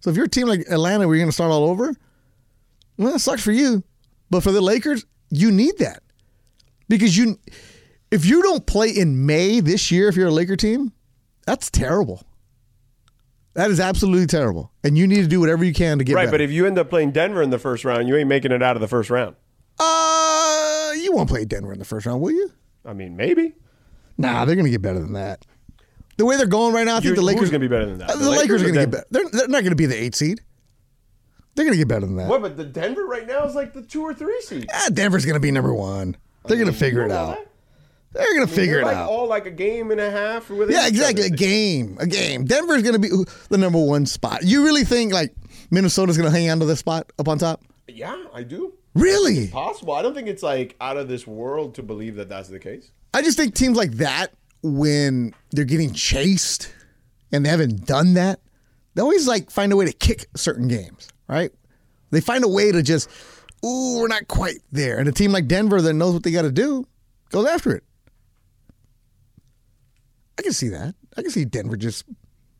So 0.00 0.10
if 0.10 0.16
you're 0.16 0.26
a 0.26 0.28
team 0.28 0.48
like 0.48 0.60
Atlanta, 0.70 1.06
where 1.06 1.16
you're 1.16 1.22
going 1.24 1.30
to 1.30 1.34
start 1.34 1.50
all 1.52 1.64
over, 1.68 1.94
well, 2.96 3.12
that 3.12 3.18
sucks 3.20 3.42
for 3.42 3.52
you. 3.52 3.82
But 4.30 4.42
for 4.42 4.52
the 4.52 4.60
Lakers, 4.60 5.04
you 5.30 5.50
need 5.50 5.78
that 5.78 6.02
because 6.88 7.16
you, 7.16 7.38
if 8.10 8.24
you 8.26 8.42
don't 8.42 8.66
play 8.66 8.90
in 8.90 9.26
May 9.26 9.60
this 9.60 9.90
year, 9.90 10.08
if 10.08 10.16
you're 10.16 10.28
a 10.28 10.32
Laker 10.32 10.56
team, 10.56 10.92
that's 11.46 11.70
terrible. 11.70 12.22
That 13.54 13.70
is 13.70 13.78
absolutely 13.78 14.26
terrible, 14.26 14.72
and 14.82 14.98
you 14.98 15.06
need 15.06 15.22
to 15.22 15.28
do 15.28 15.38
whatever 15.38 15.64
you 15.64 15.72
can 15.72 15.98
to 15.98 16.04
get 16.04 16.14
Right, 16.16 16.22
better. 16.24 16.32
but 16.32 16.40
if 16.40 16.50
you 16.50 16.66
end 16.66 16.76
up 16.76 16.90
playing 16.90 17.12
Denver 17.12 17.40
in 17.40 17.50
the 17.50 17.58
first 17.58 17.84
round, 17.84 18.08
you 18.08 18.16
ain't 18.16 18.28
making 18.28 18.50
it 18.50 18.64
out 18.64 18.74
of 18.76 18.80
the 18.80 18.88
first 18.88 19.10
round. 19.10 19.36
Uh, 19.78 20.90
you 21.00 21.12
won't 21.12 21.28
play 21.28 21.44
Denver 21.44 21.72
in 21.72 21.78
the 21.78 21.84
first 21.84 22.04
round, 22.06 22.20
will 22.20 22.32
you? 22.32 22.50
I 22.84 22.94
mean, 22.94 23.16
maybe. 23.16 23.54
Nah, 24.18 24.44
they're 24.44 24.56
going 24.56 24.64
to 24.64 24.70
get 24.72 24.82
better 24.82 24.98
than 24.98 25.12
that. 25.12 25.44
The 26.16 26.24
way 26.24 26.36
they're 26.36 26.46
going 26.46 26.74
right 26.74 26.84
now, 26.86 26.92
I 26.96 27.00
think 27.00 27.10
You- 27.10 27.14
the 27.16 27.22
Lakers 27.22 27.48
are 27.48 27.52
gonna 27.52 27.58
be 27.60 27.68
better 27.68 27.86
than 27.86 27.98
that? 27.98 28.10
Uh, 28.10 28.12
The, 28.14 28.24
The 28.24 28.30
Lakers, 28.30 28.42
Lakers 28.42 28.62
are 28.62 28.64
going 28.64 28.74
to 28.74 28.80
get 28.80 28.90
better. 28.90 29.06
They're, 29.10 29.28
they're 29.40 29.48
not 29.48 29.60
going 29.62 29.70
to 29.72 29.76
be 29.76 29.86
the 29.86 30.00
eight 30.00 30.14
seed. 30.14 30.40
They're 31.54 31.64
going 31.64 31.72
to 31.74 31.78
get 31.78 31.88
better 31.88 32.06
than 32.06 32.16
that. 32.16 32.28
What? 32.28 32.42
But 32.42 32.56
the 32.56 32.64
Denver 32.64 33.06
right 33.06 33.26
now 33.26 33.44
is 33.46 33.54
like 33.54 33.72
the 33.72 33.82
two 33.82 34.02
or 34.02 34.12
three 34.14 34.40
seed. 34.42 34.66
Ah, 34.72 34.88
Denver's 34.92 35.24
going 35.24 35.34
to 35.34 35.40
be 35.40 35.50
number 35.50 35.72
one. 35.72 36.16
They're 36.46 36.56
going 36.56 36.70
to 36.70 36.76
figure 36.76 37.04
it 37.04 37.12
out. 37.12 37.36
that? 37.36 37.46
They're 38.12 38.34
going 38.34 38.46
to 38.46 38.52
figure 38.52 38.80
it 38.80 38.84
like 38.84 38.96
out. 38.96 39.08
all 39.08 39.26
like 39.28 39.46
a 39.46 39.50
game 39.50 39.90
and 39.90 40.00
a 40.00 40.10
half. 40.10 40.50
Yeah, 40.50 40.86
exactly. 40.86 41.26
A 41.26 41.30
game, 41.30 41.96
a 42.00 42.06
game. 42.06 42.44
Denver's 42.44 42.82
going 42.82 42.94
to 42.94 42.98
be 43.00 43.08
the 43.48 43.58
number 43.58 43.78
one 43.84 44.06
spot. 44.06 44.42
You 44.44 44.64
really 44.64 44.84
think 44.84 45.12
like 45.12 45.34
Minnesota's 45.70 46.16
going 46.16 46.30
to 46.30 46.36
hang 46.36 46.48
on 46.50 46.60
to 46.60 46.66
this 46.66 46.78
spot 46.80 47.10
up 47.18 47.26
on 47.28 47.38
top? 47.38 47.62
Yeah, 47.88 48.16
I 48.32 48.42
do. 48.44 48.74
Really? 48.94 49.48
Possible. 49.48 49.94
I 49.94 50.02
don't 50.02 50.14
think 50.14 50.28
it's 50.28 50.42
like 50.42 50.76
out 50.80 50.96
of 50.96 51.08
this 51.08 51.26
world 51.26 51.74
to 51.76 51.82
believe 51.82 52.14
that 52.16 52.28
that's 52.28 52.48
the 52.48 52.60
case. 52.60 52.90
I 53.12 53.22
just 53.22 53.36
think 53.36 53.54
teams 53.54 53.76
like 53.76 53.92
that, 53.94 54.32
when 54.64 55.34
they're 55.50 55.66
getting 55.66 55.92
chased 55.92 56.72
and 57.30 57.44
they 57.44 57.50
haven't 57.50 57.86
done 57.86 58.14
that, 58.14 58.40
they 58.94 59.02
always 59.02 59.28
like 59.28 59.50
find 59.50 59.72
a 59.72 59.76
way 59.76 59.84
to 59.84 59.92
kick 59.92 60.26
certain 60.34 60.68
games, 60.68 61.08
right? 61.28 61.52
They 62.10 62.22
find 62.22 62.42
a 62.44 62.48
way 62.48 62.72
to 62.72 62.82
just, 62.82 63.10
ooh, 63.64 63.98
we're 63.98 64.08
not 64.08 64.26
quite 64.26 64.60
there. 64.72 64.98
And 64.98 65.06
a 65.06 65.12
team 65.12 65.32
like 65.32 65.48
Denver 65.48 65.82
that 65.82 65.92
knows 65.92 66.14
what 66.14 66.22
they 66.22 66.30
got 66.30 66.42
to 66.42 66.52
do 66.52 66.86
goes 67.28 67.46
after 67.46 67.76
it. 67.76 67.84
I 70.38 70.42
can 70.42 70.52
see 70.52 70.68
that. 70.68 70.94
I 71.16 71.22
can 71.22 71.30
see 71.30 71.44
Denver 71.44 71.76
just 71.76 72.04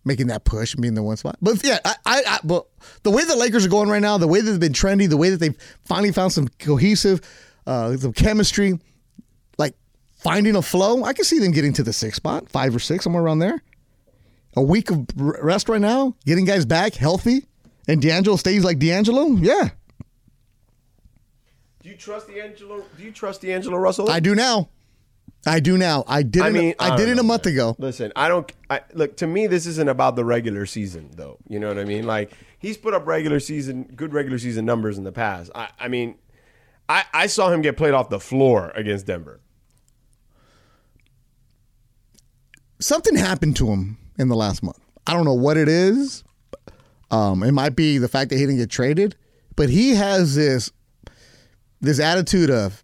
making 0.04 0.26
that 0.26 0.44
push 0.44 0.74
and 0.74 0.82
being 0.82 0.94
the 0.94 1.02
one 1.02 1.16
spot. 1.16 1.38
But 1.40 1.64
yeah, 1.64 1.78
I, 1.86 1.94
I, 2.04 2.22
I 2.26 2.38
but 2.44 2.66
the 3.02 3.10
way 3.10 3.24
the 3.24 3.36
Lakers 3.36 3.64
are 3.64 3.70
going 3.70 3.88
right 3.88 4.02
now, 4.02 4.18
the 4.18 4.28
way 4.28 4.42
that 4.42 4.50
they've 4.50 4.60
been 4.60 4.74
trendy, 4.74 5.08
the 5.08 5.16
way 5.16 5.30
that 5.30 5.38
they've 5.38 5.56
finally 5.86 6.12
found 6.12 6.34
some 6.34 6.48
cohesive, 6.58 7.22
uh, 7.66 7.96
some 7.96 8.12
chemistry, 8.12 8.78
finding 10.24 10.56
a 10.56 10.62
flow, 10.62 11.04
I 11.04 11.12
can 11.12 11.24
see 11.24 11.38
them 11.38 11.52
getting 11.52 11.72
to 11.74 11.84
the 11.84 11.92
sixth 11.92 12.16
spot, 12.16 12.48
five 12.48 12.74
or 12.74 12.80
six, 12.80 13.04
somewhere 13.04 13.22
around 13.22 13.38
there. 13.38 13.62
A 14.56 14.62
week 14.62 14.90
of 14.90 15.06
rest 15.16 15.68
right 15.68 15.80
now, 15.80 16.16
getting 16.26 16.44
guys 16.44 16.64
back 16.64 16.94
healthy, 16.94 17.46
and 17.86 18.02
D'Angelo 18.02 18.36
stays 18.36 18.64
like 18.64 18.78
D'Angelo. 18.78 19.28
Yeah, 19.36 19.68
Do 21.82 21.88
you 21.90 21.96
trust 21.96 22.28
D'Angelo? 22.28 22.84
Do 22.96 23.04
you 23.04 23.12
trust 23.12 23.42
D'Angelo 23.42 23.76
Russell? 23.76 24.10
I 24.10 24.20
do 24.20 24.34
now. 24.34 24.70
I 25.46 25.60
do 25.60 25.76
now. 25.76 26.04
I 26.06 26.22
did. 26.22 26.42
I 26.42 26.48
it, 26.48 26.52
mean, 26.52 26.74
I, 26.78 26.90
I 26.90 26.96
did 26.96 27.06
don't 27.06 27.18
it 27.18 27.20
a 27.20 27.22
month 27.24 27.44
man. 27.44 27.54
ago. 27.54 27.76
Listen, 27.78 28.12
I 28.16 28.28
don't. 28.28 28.50
I, 28.70 28.80
look 28.94 29.16
to 29.18 29.26
me, 29.26 29.46
this 29.46 29.66
isn't 29.66 29.88
about 29.88 30.16
the 30.16 30.24
regular 30.24 30.64
season, 30.64 31.10
though. 31.16 31.36
You 31.48 31.58
know 31.58 31.68
what 31.68 31.78
I 31.78 31.84
mean? 31.84 32.06
Like 32.06 32.32
he's 32.58 32.78
put 32.78 32.94
up 32.94 33.06
regular 33.06 33.40
season, 33.40 33.84
good 33.94 34.14
regular 34.14 34.38
season 34.38 34.64
numbers 34.64 34.96
in 34.96 35.04
the 35.04 35.12
past. 35.12 35.50
I, 35.54 35.68
I 35.78 35.88
mean, 35.88 36.14
I, 36.88 37.04
I 37.12 37.26
saw 37.26 37.50
him 37.50 37.60
get 37.60 37.76
played 37.76 37.92
off 37.92 38.08
the 38.08 38.20
floor 38.20 38.70
against 38.74 39.06
Denver. 39.06 39.40
Something 42.84 43.16
happened 43.16 43.56
to 43.56 43.66
him 43.66 43.96
in 44.18 44.28
the 44.28 44.36
last 44.36 44.62
month. 44.62 44.78
I 45.06 45.14
don't 45.14 45.24
know 45.24 45.34
what 45.34 45.56
it 45.56 45.68
is. 45.68 46.22
Um, 47.10 47.42
it 47.42 47.52
might 47.52 47.76
be 47.76 47.98
the 47.98 48.08
fact 48.08 48.30
that 48.30 48.36
he 48.36 48.42
didn't 48.42 48.58
get 48.58 48.70
traded, 48.70 49.16
but 49.56 49.68
he 49.68 49.94
has 49.94 50.34
this 50.34 50.70
this 51.80 52.00
attitude 52.00 52.50
of, 52.50 52.82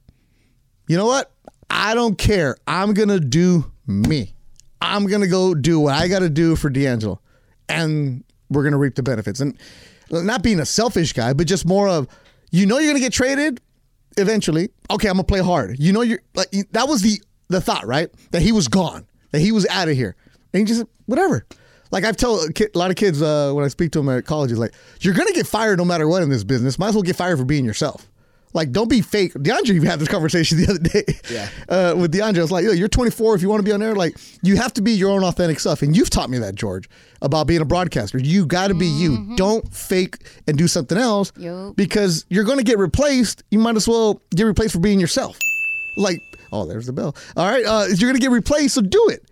you 0.87 0.97
know 0.97 1.07
what? 1.07 1.33
I 1.71 1.95
don't 1.95 2.19
care. 2.19 2.57
I'm 2.67 2.93
gonna 2.95 3.21
do 3.21 3.71
me. 3.87 4.35
I'm 4.81 5.07
gonna 5.07 5.29
go 5.29 5.55
do 5.55 5.81
what 5.81 5.95
I 5.95 6.09
got 6.09 6.21
to 6.21 6.31
do 6.31 6.57
for 6.57 6.71
D'Angelo, 6.71 7.21
and 7.69 8.25
we're 8.51 8.65
gonna 8.65 8.79
reap 8.79 8.95
the 8.95 9.03
benefits. 9.03 9.41
And 9.41 9.59
not 10.11 10.43
being 10.43 10.61
a 10.61 10.67
selfish 10.67 11.13
guy, 11.13 11.33
but 11.33 11.47
just 11.47 11.67
more 11.67 11.89
of, 11.89 12.09
you 12.51 12.67
know, 12.67 12.79
you're 12.79 12.93
gonna 12.93 13.01
get 13.01 13.13
traded 13.13 13.61
eventually. 14.17 14.71
Okay, 14.91 15.09
I'm 15.09 15.15
gonna 15.15 15.25
play 15.25 15.41
hard. 15.41 15.79
You 15.79 15.93
know, 15.93 16.03
you're 16.03 16.21
like 16.35 16.51
that 16.73 16.89
was 16.89 17.03
the 17.03 17.21
the 17.49 17.61
thought, 17.61 17.87
right? 17.87 18.11
That 18.31 18.43
he 18.43 18.53
was 18.53 18.69
gone, 18.69 19.07
that 19.33 19.41
he 19.41 19.53
was 19.53 19.67
out 19.69 19.89
of 19.89 19.97
here, 19.97 20.17
and 20.53 20.61
he 20.61 20.65
just 20.67 20.85
whatever. 21.07 21.47
Like 21.93 22.05
I've 22.05 22.17
told 22.17 22.49
a, 22.51 22.53
kid, 22.53 22.71
a 22.75 22.79
lot 22.79 22.91
of 22.91 22.97
kids 22.97 23.21
uh, 23.21 23.53
when 23.53 23.65
I 23.65 23.69
speak 23.69 23.91
to 23.93 23.99
them 23.99 24.09
at 24.09 24.25
colleges, 24.25 24.59
like 24.59 24.73
you're 25.01 25.15
gonna 25.15 25.33
get 25.33 25.47
fired 25.47 25.79
no 25.79 25.85
matter 25.85 26.07
what 26.07 26.23
in 26.23 26.29
this 26.29 26.45
business. 26.45 26.79
Might 26.79 26.89
as 26.89 26.95
well 26.95 27.03
get 27.03 27.17
fired 27.17 27.39
for 27.39 27.45
being 27.45 27.65
yourself. 27.65 28.07
Like 28.53 28.73
don't 28.73 28.89
be 28.89 29.01
fake. 29.01 29.33
DeAndre 29.35 29.71
even 29.71 29.89
had 29.89 29.99
this 30.01 30.09
conversation 30.09 30.59
the 30.65 30.69
other 30.71 30.79
day. 30.79 31.05
Yeah. 31.31 31.49
Uh, 31.69 31.95
with 31.97 32.13
DeAndre, 32.13 32.39
I 32.39 32.43
was 32.43 32.51
like, 32.51 32.65
Yo, 32.65 32.73
you're 32.73 32.89
24. 32.89 33.37
If 33.37 33.43
you 33.43 33.49
want 33.49 33.61
to 33.61 33.65
be 33.65 33.73
on 33.73 33.81
there, 33.81 33.95
like 33.95 34.17
you 34.43 34.57
have 34.57 34.73
to 34.75 34.83
be 34.83 34.93
your 34.93 35.11
own 35.11 35.25
authentic 35.25 35.61
self. 35.61 35.83
And 35.83 35.97
you've 35.97 36.11
taught 36.11 36.31
me 36.31 36.39
that, 36.39 36.55
George, 36.55 36.89
about 37.23 37.47
being 37.47 37.61
a 37.61 37.65
broadcaster. 37.65 38.19
You 38.19 38.47
got 38.47 38.69
to 38.69 38.75
be 38.75 38.87
you. 38.87 39.35
Don't 39.37 39.73
fake 39.73 40.17
and 40.47 40.57
do 40.59 40.67
something 40.69 40.99
else 40.99 41.33
Yup. 41.37 41.77
because 41.77 42.25
you're 42.29 42.45
going 42.45 42.59
to 42.59 42.65
get 42.65 42.79
replaced. 42.79 43.43
You 43.51 43.59
might 43.61 43.77
as 43.77 43.87
well 43.87 44.21
get 44.35 44.45
replaced 44.45 44.73
for 44.75 44.81
being 44.81 45.01
yourself. 45.01 45.39
Like, 45.97 46.21
oh, 46.53 46.67
there's 46.67 46.87
the 46.87 46.93
bell. 46.93 47.17
All 47.37 47.49
right, 47.49 47.65
uh, 47.65 47.87
you're 47.89 48.09
going 48.11 48.15
to 48.15 48.21
get 48.21 48.31
replaced, 48.31 48.75
so 48.75 48.81
do 48.81 49.09
it. 49.09 49.25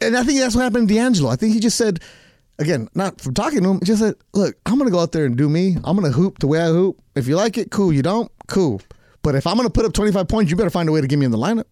And 0.00 0.16
I 0.16 0.22
think 0.22 0.40
that's 0.40 0.54
what 0.54 0.62
happened 0.62 0.88
to 0.88 0.94
D'Angelo. 0.94 1.30
I 1.30 1.36
think 1.36 1.54
he 1.54 1.60
just 1.60 1.76
said, 1.78 2.00
again, 2.58 2.88
not 2.94 3.20
from 3.20 3.34
talking 3.34 3.62
to 3.62 3.70
him, 3.70 3.80
just 3.82 4.02
said, 4.02 4.14
look, 4.34 4.56
I'm 4.66 4.76
going 4.76 4.88
to 4.88 4.92
go 4.92 5.00
out 5.00 5.12
there 5.12 5.24
and 5.24 5.36
do 5.36 5.48
me. 5.48 5.76
I'm 5.84 5.96
going 5.96 6.10
to 6.10 6.16
hoop 6.16 6.38
the 6.38 6.46
way 6.46 6.60
I 6.60 6.66
hoop. 6.66 7.00
If 7.14 7.26
you 7.26 7.36
like 7.36 7.56
it, 7.56 7.70
cool. 7.70 7.92
You 7.92 8.02
don't, 8.02 8.30
cool. 8.46 8.80
But 9.22 9.34
if 9.34 9.46
I'm 9.46 9.56
going 9.56 9.66
to 9.66 9.72
put 9.72 9.84
up 9.84 9.92
25 9.92 10.28
points, 10.28 10.50
you 10.50 10.56
better 10.56 10.70
find 10.70 10.88
a 10.88 10.92
way 10.92 11.00
to 11.00 11.06
get 11.06 11.18
me 11.18 11.24
in 11.24 11.32
the 11.32 11.38
lineup. 11.38 11.64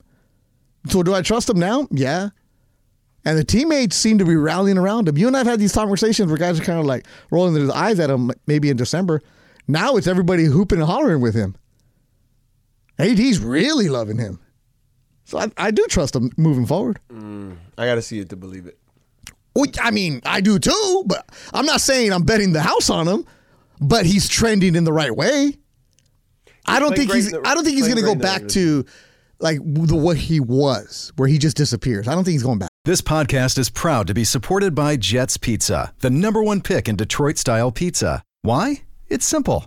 So 0.88 1.02
do 1.02 1.14
I 1.14 1.22
trust 1.22 1.48
him 1.48 1.58
now? 1.58 1.86
Yeah. 1.90 2.30
And 3.24 3.38
the 3.38 3.44
teammates 3.44 3.96
seem 3.96 4.18
to 4.18 4.24
be 4.24 4.36
rallying 4.36 4.76
around 4.76 5.08
him. 5.08 5.16
You 5.16 5.26
and 5.26 5.36
I 5.36 5.40
have 5.40 5.46
had 5.46 5.60
these 5.60 5.72
conversations 5.72 6.28
where 6.28 6.36
guys 6.36 6.60
are 6.60 6.64
kind 6.64 6.78
of 6.78 6.84
like 6.84 7.06
rolling 7.30 7.54
their 7.54 7.74
eyes 7.74 7.98
at 7.98 8.10
him 8.10 8.28
like 8.28 8.38
maybe 8.46 8.68
in 8.68 8.76
December. 8.76 9.22
Now 9.66 9.96
it's 9.96 10.06
everybody 10.06 10.44
hooping 10.44 10.78
and 10.78 10.86
hollering 10.86 11.22
with 11.22 11.34
him. 11.34 11.56
AD's 12.98 13.38
really 13.40 13.88
loving 13.88 14.18
him. 14.18 14.40
So 15.24 15.38
I, 15.38 15.50
I 15.56 15.70
do 15.70 15.86
trust 15.88 16.14
him 16.14 16.30
moving 16.36 16.66
forward. 16.66 17.00
Mm, 17.10 17.56
I 17.78 17.86
got 17.86 17.94
to 17.96 18.02
see 18.02 18.18
it 18.20 18.28
to 18.30 18.36
believe 18.36 18.66
it. 18.66 18.78
Well, 19.54 19.66
I 19.80 19.90
mean, 19.90 20.20
I 20.24 20.40
do 20.40 20.58
too, 20.58 21.04
but 21.06 21.28
I'm 21.52 21.64
not 21.66 21.80
saying 21.80 22.12
I'm 22.12 22.24
betting 22.24 22.52
the 22.52 22.60
house 22.60 22.90
on 22.90 23.06
him, 23.08 23.24
but 23.80 24.04
he's 24.04 24.28
trending 24.28 24.74
in 24.74 24.84
the 24.84 24.92
right 24.92 25.14
way. 25.14 25.54
I 26.66 26.78
don't 26.80 26.88
played 26.88 26.98
think 26.98 27.10
great 27.10 27.16
he's 27.18 27.32
in 27.32 27.42
the- 27.42 27.48
I 27.48 27.54
don't 27.54 27.64
think 27.64 27.76
he's 27.76 27.86
going 27.86 27.96
to 27.96 28.02
go 28.02 28.08
great 28.08 28.12
in 28.14 28.18
the 28.18 28.24
back 28.24 28.48
to 28.48 28.84
like 29.40 29.58
the 29.64 29.96
what 29.96 30.16
he 30.16 30.40
was, 30.40 31.12
where 31.16 31.28
he 31.28 31.38
just 31.38 31.56
disappears. 31.56 32.08
I 32.08 32.14
don't 32.14 32.24
think 32.24 32.32
he's 32.32 32.42
going 32.42 32.58
back. 32.58 32.70
This 32.84 33.00
podcast 33.00 33.58
is 33.58 33.70
proud 33.70 34.06
to 34.08 34.14
be 34.14 34.24
supported 34.24 34.74
by 34.74 34.96
Jets 34.96 35.36
Pizza, 35.36 35.92
the 36.00 36.10
number 36.10 36.42
one 36.42 36.60
pick 36.60 36.88
in 36.88 36.96
Detroit 36.96 37.38
style 37.38 37.70
pizza. 37.72 38.22
Why? 38.42 38.82
It's 39.08 39.24
simple. 39.26 39.66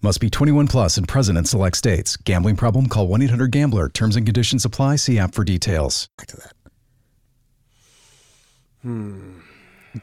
Must 0.00 0.20
be 0.20 0.30
21 0.30 0.68
plus 0.68 0.96
and 0.96 1.08
present 1.08 1.36
in 1.36 1.44
select 1.44 1.76
states. 1.76 2.16
Gambling 2.16 2.54
problem? 2.54 2.88
Call 2.88 3.08
1 3.08 3.20
800 3.22 3.50
Gambler. 3.50 3.88
Terms 3.88 4.14
and 4.14 4.24
conditions 4.24 4.64
apply. 4.64 4.94
See 4.94 5.18
app 5.18 5.34
for 5.34 5.42
details. 5.42 6.08
Back 6.16 6.28
to 6.28 6.36
that. 6.36 6.52
Hmm. 8.82 9.40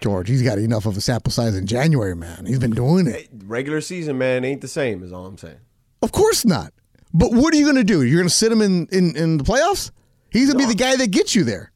George, 0.02 0.28
he's 0.28 0.42
got 0.42 0.58
enough 0.58 0.86
of 0.86 0.98
a 0.98 1.02
sample 1.02 1.32
size 1.32 1.56
in 1.56 1.66
January, 1.66 2.14
man. 2.14 2.46
He's 2.46 2.60
been 2.60 2.72
doing 2.72 3.08
it. 3.08 3.30
Regular 3.46 3.80
season, 3.80 4.18
man, 4.18 4.44
ain't 4.44 4.60
the 4.60 4.68
same. 4.68 5.02
Is 5.02 5.14
all 5.14 5.25
I'm 5.25 5.38
saying. 5.38 5.60
Of 6.02 6.12
course 6.12 6.44
not. 6.44 6.74
But 7.14 7.32
what 7.32 7.54
are 7.54 7.58
you 7.58 7.64
going 7.64 7.78
to 7.78 7.86
do? 7.86 8.02
You're 8.02 8.20
going 8.20 8.28
to 8.28 8.34
sit 8.34 8.52
him 8.52 8.62
in, 8.62 8.88
in, 8.92 9.16
in 9.16 9.38
the 9.38 9.46
playoffs? 9.46 9.92
He's 10.30 10.52
going 10.52 10.60
to 10.60 10.68
be 10.68 10.74
the 10.74 10.78
guy 10.78 10.98
that 10.98 11.12
gets 11.12 11.34
you 11.34 11.46
there. 11.46 11.72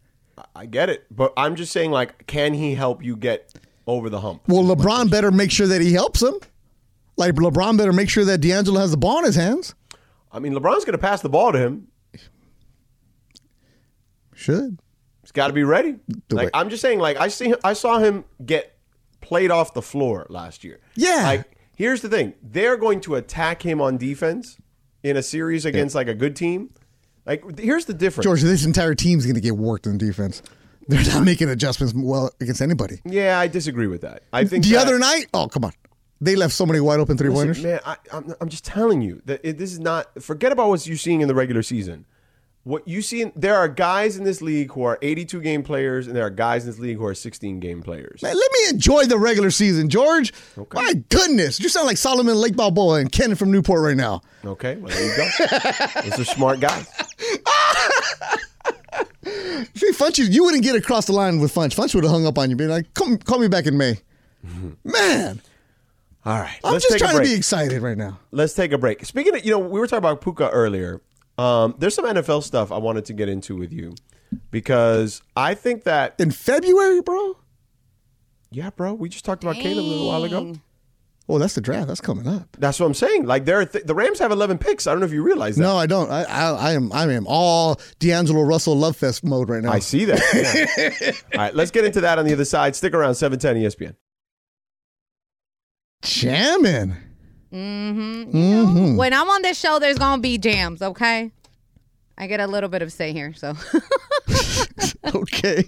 I 0.54 0.66
get 0.66 0.90
it, 0.90 1.06
but 1.10 1.32
I'm 1.38 1.56
just 1.56 1.72
saying, 1.72 1.92
like, 1.92 2.28
can 2.28 2.54
he 2.54 2.76
help 2.76 3.02
you 3.02 3.16
get 3.16 3.54
over 3.88 4.10
the 4.10 4.20
hump? 4.20 4.42
Well, 4.50 4.64
LeBron 4.64 5.10
better 5.10 5.32
make 5.32 5.52
sure 5.52 5.68
that 5.68 5.80
he 5.80 5.94
helps 5.94 6.22
him. 6.22 6.34
Like, 7.20 7.36
LeBron 7.36 7.78
better 7.78 7.94
make 7.94 8.10
sure 8.10 8.26
that 8.26 8.40
D'Angelo 8.40 8.80
has 8.80 8.92
the 8.92 8.98
ball 8.98 9.20
in 9.20 9.26
his 9.26 9.36
hands. 9.36 9.76
I 10.32 10.40
mean, 10.40 10.54
LeBron's 10.54 10.86
going 10.86 10.94
to 10.94 10.98
pass 10.98 11.22
the 11.22 11.30
ball 11.30 11.52
to 11.52 11.60
him. 11.60 11.88
Should. 14.34 14.80
He's 15.22 15.32
got 15.32 15.48
to 15.48 15.54
be 15.54 15.64
ready. 15.64 15.96
The 16.30 16.36
like 16.36 16.46
way- 16.46 16.52
I'm 16.54 16.70
just 16.70 16.82
saying, 16.82 17.00
like 17.00 17.18
I 17.18 17.28
see, 17.28 17.54
I 17.64 17.74
saw 17.74 18.00
him 18.00 18.24
get 18.46 18.76
played 19.22 19.52
off 19.52 19.74
the 19.74 19.82
floor 19.82 20.26
last 20.30 20.64
year. 20.64 20.80
Yeah. 20.96 21.24
Like 21.24 21.52
here's 21.76 22.02
the 22.02 22.10
thing: 22.10 22.34
they're 22.42 22.78
going 22.78 23.02
to 23.02 23.16
attack 23.16 23.62
him 23.62 23.82
on 23.82 23.98
defense 23.98 24.58
in 25.04 25.18
a 25.18 25.22
series 25.24 25.66
against 25.66 25.94
like 25.94 26.08
a 26.08 26.14
good 26.14 26.36
team. 26.36 26.70
Like 27.26 27.60
here's 27.60 27.86
the 27.86 27.94
difference. 27.94 28.24
George, 28.24 28.42
this 28.42 28.66
entire 28.66 28.96
team's 28.96 29.26
going 29.26 29.36
to 29.36 29.42
get 29.42 29.58
worked 29.58 29.86
in 29.86 29.98
defense. 29.98 30.42
They're 30.88 31.04
not 31.06 31.24
making 31.24 31.50
adjustments 31.50 31.94
well 31.96 32.32
against 32.42 32.62
anybody. 32.62 33.00
Yeah, 33.06 33.38
I 33.40 33.48
disagree 33.48 33.86
with 33.88 34.02
that. 34.02 34.24
I 34.34 34.46
think 34.46 34.64
The 34.64 34.72
that- 34.72 34.88
other 34.88 34.98
night, 34.98 35.28
oh, 35.34 35.48
come 35.48 35.66
on. 35.66 35.74
They 36.22 36.36
left 36.36 36.54
so 36.54 36.66
many 36.66 36.80
wide 36.82 37.00
open 37.00 37.18
three 37.18 37.30
Listen, 37.30 37.48
pointers. 37.48 37.64
man, 37.64 37.80
I, 37.86 37.96
I'm, 38.12 38.34
I'm 38.42 38.50
just 38.50 38.66
telling 38.66 39.02
you 39.02 39.22
that 39.26 39.40
it, 39.44 39.58
this 39.58 39.72
is 39.72 39.80
not. 39.80 40.22
Forget 40.22 40.52
about 40.52 40.70
what 40.70 40.86
you're 40.86 40.98
seeing 40.98 41.22
in 41.22 41.28
the 41.28 41.36
regular 41.36 41.64
season. 41.64 42.06
what 42.64 42.86
you 42.88 43.02
see, 43.02 43.22
in, 43.22 43.32
there 43.38 43.56
are 43.56 43.70
guys 43.70 44.18
in 44.18 44.26
this 44.26 44.42
league 44.42 44.72
who 44.74 44.84
are 44.84 45.00
82 45.02 45.40
game 45.42 45.64
players, 45.64 46.08
and 46.08 46.16
there 46.16 46.26
are 46.26 46.30
guys 46.30 46.66
in 46.66 46.72
this 46.72 46.78
league 46.80 46.98
who 46.98 47.06
are 47.06 47.14
16 47.16 47.60
game 47.62 47.82
players. 47.82 48.22
Man, 48.22 48.36
let 48.36 48.52
me 48.52 48.70
enjoy 48.70 49.06
the 49.06 49.18
regular 49.18 49.50
season, 49.50 49.88
George. 49.88 50.34
Okay. 50.58 50.78
My 50.78 50.94
goodness, 51.08 51.58
you 51.60 51.70
sound 51.70 51.88
like 51.88 51.96
Solomon 51.98 52.36
Lake 52.36 52.56
Balboa 52.58 53.00
and 53.00 53.10
Ken 53.12 53.34
from 53.36 53.50
Newport 53.50 53.82
right 53.82 53.96
now. 53.98 54.22
Okay, 54.46 54.76
well 54.76 54.90
there 54.94 55.06
you 55.06 55.16
go. 55.16 56.02
Those 56.02 56.20
are 56.20 56.26
smart 56.26 56.60
guys. 56.60 56.86
See, 59.76 59.92
Funch, 59.92 60.18
you 60.32 60.44
wouldn't 60.44 60.64
get 60.64 60.76
across 60.76 61.06
the 61.06 61.14
line 61.14 61.40
with 61.40 61.54
Funch. 61.54 61.76
Funch 61.76 61.94
would 61.96 62.04
have 62.04 62.12
hung 62.12 62.26
up 62.26 62.38
on 62.38 62.50
you, 62.50 62.56
being 62.56 62.70
like, 62.70 62.94
"Come, 62.94 63.18
call 63.18 63.40
me 63.40 63.48
back 63.48 63.66
in 63.66 63.78
May." 63.78 63.98
Man, 64.84 65.42
All 66.26 66.38
right, 66.40 66.60
I'm 66.64 66.74
let's 66.74 66.86
just 66.86 67.00
take 67.00 67.02
a 67.02 67.12
trying 67.12 67.24
to 67.24 67.30
be 67.30 67.36
excited 67.36 67.82
right 67.82 67.98
now. 67.98 68.20
let's 68.32 68.54
take 68.54 68.72
a 68.72 68.78
break. 68.78 69.06
Speaking 69.06 69.36
of, 69.36 69.46
you 69.46 69.52
know, 69.52 69.60
we 69.60 69.80
were 69.80 69.88
talking 69.88 70.00
about 70.00 70.22
Puka 70.22 70.50
earlier. 70.50 71.02
Um, 71.38 71.76
there's 71.80 71.96
some 71.96 72.06
NFL 72.06 72.44
stuff 72.44 72.72
I 72.72 72.78
wanted 72.78 73.06
to 73.06 73.14
get 73.14 73.30
into 73.30 73.56
with 73.56 73.72
you 73.72 73.96
because 74.52 75.22
I 75.36 75.54
think 75.54 75.84
that 75.86 76.16
In 76.20 76.32
February, 76.32 77.02
bro. 77.02 77.38
yeah, 78.52 78.70
bro, 78.72 78.94
we 78.94 79.08
just 79.10 79.24
talked 79.26 79.44
about 79.44 79.56
Caleb 79.56 79.86
a 79.86 79.88
little 79.88 80.08
while 80.08 80.24
ago. 80.26 80.56
Oh, 81.32 81.38
that's 81.38 81.54
the 81.54 81.62
draft. 81.62 81.88
That's 81.88 82.02
coming 82.02 82.28
up. 82.28 82.48
That's 82.58 82.80
what 82.80 82.88
I'm 82.88 82.96
saying. 82.96 83.26
Like 83.28 83.46
there, 83.46 83.60
are 83.62 83.66
th- 83.66 83.86
the 83.86 83.94
Rams 83.94 84.18
have 84.18 84.32
11 84.32 84.58
picks. 84.58 84.88
I 84.88 84.92
don't 84.92 85.00
know 85.00 85.06
if 85.06 85.14
you 85.14 85.22
realize 85.22 85.58
that. 85.58 85.62
No, 85.62 85.78
I 85.78 85.86
don't. 85.86 86.10
I, 86.10 86.24
I, 86.24 86.50
I 86.52 86.72
am, 86.74 86.92
I 86.92 87.04
am 87.14 87.26
all 87.28 87.80
D'Angelo 88.00 88.42
Russell 88.42 88.76
love 88.76 88.98
fest 88.98 89.24
mode 89.24 89.48
right 89.48 89.62
now. 89.62 89.72
I 89.72 89.78
see 89.80 90.06
that. 90.06 90.20
Yeah. 91.02 91.12
All 91.34 91.46
right, 91.46 91.54
let's 91.56 91.70
get 91.70 91.86
into 91.86 92.02
that 92.02 92.18
on 92.18 92.26
the 92.26 92.34
other 92.34 92.46
side. 92.46 92.76
Stick 92.76 92.96
around. 92.96 93.14
710 93.16 93.64
ESPN. 93.64 93.96
Jamming. 96.02 96.96
Mm-hmm. 97.52 98.96
When 98.96 99.14
I'm 99.14 99.28
on 99.30 99.42
this 99.42 99.60
show, 99.60 99.80
there's 99.80 99.98
gonna 99.98 100.22
be 100.22 100.38
jams. 100.38 100.82
Okay. 100.82 101.32
I 102.18 102.28
get 102.28 102.40
a 102.40 102.48
little 102.48 102.70
bit 102.70 102.82
of 102.82 102.92
say 102.92 103.14
here, 103.14 103.34
so 103.34 103.56
okay. 105.16 105.64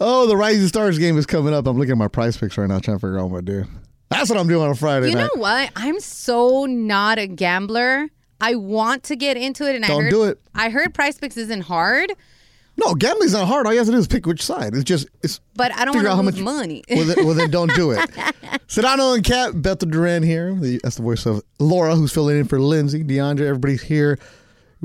oh, 0.00 0.26
the 0.26 0.36
Rising 0.36 0.68
Stars 0.68 0.98
game 0.98 1.18
is 1.18 1.26
coming 1.26 1.52
up. 1.52 1.66
I'm 1.66 1.76
looking 1.76 1.92
at 1.92 1.98
my 1.98 2.08
PrizePicks 2.08 2.56
right 2.56 2.68
now, 2.68 2.78
trying 2.78 2.96
to 2.98 3.00
figure 3.00 3.18
out 3.18 3.30
what 3.30 3.44
to 3.44 3.62
do. 3.62 3.68
That's 4.08 4.30
what 4.30 4.38
I'm 4.38 4.46
doing 4.46 4.62
on 4.62 4.70
a 4.70 4.74
Friday 4.74 5.08
you 5.08 5.14
night. 5.16 5.30
know 5.34 5.40
what? 5.40 5.70
I'm 5.74 5.98
so 5.98 6.66
not 6.66 7.18
a 7.18 7.26
gambler. 7.26 8.08
I 8.40 8.54
want 8.56 9.04
to 9.04 9.16
get 9.16 9.36
into 9.36 9.68
it, 9.68 9.74
and 9.74 9.84
I 9.84 9.88
Don't 9.88 10.02
heard 10.04 10.10
do 10.10 10.24
it. 10.24 10.40
I 10.54 10.70
heard 10.70 10.94
PrizePicks 10.94 11.36
isn't 11.36 11.62
hard, 11.62 12.12
No, 12.76 12.94
gambling's 12.94 13.34
not 13.34 13.46
hard. 13.46 13.66
All 13.66 13.72
you 13.72 13.78
have 13.78 13.86
to 13.86 13.92
do 13.92 13.98
is 13.98 14.06
pick 14.06 14.26
which 14.26 14.42
side. 14.42 14.74
It's 14.74 14.84
just 14.84 15.06
it's 15.22 15.40
but 15.54 15.72
I 15.76 15.84
don't 15.84 15.94
figure 15.94 16.08
want 16.08 16.18
to 16.18 16.22
how 16.22 16.22
lose 16.22 16.34
much 16.36 16.42
money. 16.42 16.84
well, 16.90 17.04
then, 17.04 17.26
well, 17.26 17.34
then 17.34 17.50
don't 17.50 17.74
do 17.74 17.90
it. 17.90 17.98
Sedano 18.66 19.14
and 19.14 19.22
Kap, 19.22 19.52
Beto 19.52 19.90
Duran 19.90 20.22
here. 20.22 20.54
The, 20.54 20.80
that's 20.82 20.96
the 20.96 21.02
voice 21.02 21.26
of 21.26 21.42
Laura, 21.58 21.94
who's 21.94 22.12
filling 22.12 22.38
in 22.38 22.46
for 22.46 22.58
Lindsay, 22.58 23.04
DeAndre. 23.04 23.42
Everybody's 23.42 23.82
here. 23.82 24.18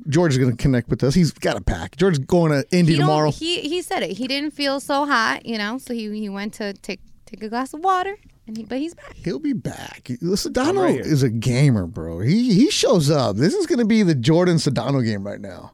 George 0.10 0.34
is 0.34 0.38
going 0.38 0.52
to 0.52 0.62
connect 0.62 0.90
with 0.90 1.04
us. 1.04 1.14
He's 1.16 1.32
got 1.32 1.58
a 1.58 1.62
pack. 1.62 1.96
George's 1.96 2.20
going 2.20 2.52
to 2.52 2.66
Indy 2.76 2.94
He 2.94 3.00
tomorrow. 3.00 3.32
He 3.32 3.62
he 3.62 3.82
said 3.82 4.04
it. 4.04 4.12
He 4.12 4.28
didn't 4.28 4.52
feel 4.52 4.80
so 4.80 5.06
hot, 5.06 5.46
you 5.46 5.58
know. 5.58 5.78
So 5.78 5.94
he 5.94 6.12
he 6.20 6.30
went 6.30 6.54
to 6.56 6.74
take 6.74 7.00
take 7.26 7.42
a 7.42 7.50
glass 7.50 7.74
of 7.74 7.80
water, 7.80 8.18
and 8.46 8.58
he 8.58 8.64
but 8.64 8.80
he's 8.80 8.94
back. 8.94 9.16
He'll 9.16 9.40
be 9.40 9.54
back. 9.54 10.04
Sedano 10.04 10.84
right 10.84 10.94
here. 10.96 11.02
is 11.02 11.24
a 11.24 11.30
gamer, 11.30 11.88
bro. 11.88 12.20
He 12.20 12.54
he 12.54 12.70
shows 12.70 13.10
up. 13.10 13.38
This 13.38 13.54
is 13.54 13.66
going 13.66 13.80
to 13.80 13.86
be 13.86 14.04
the 14.04 14.16
Jordan 14.16 14.58
Sedano 14.58 15.04
game 15.04 15.26
right 15.26 15.42
now. 15.42 15.72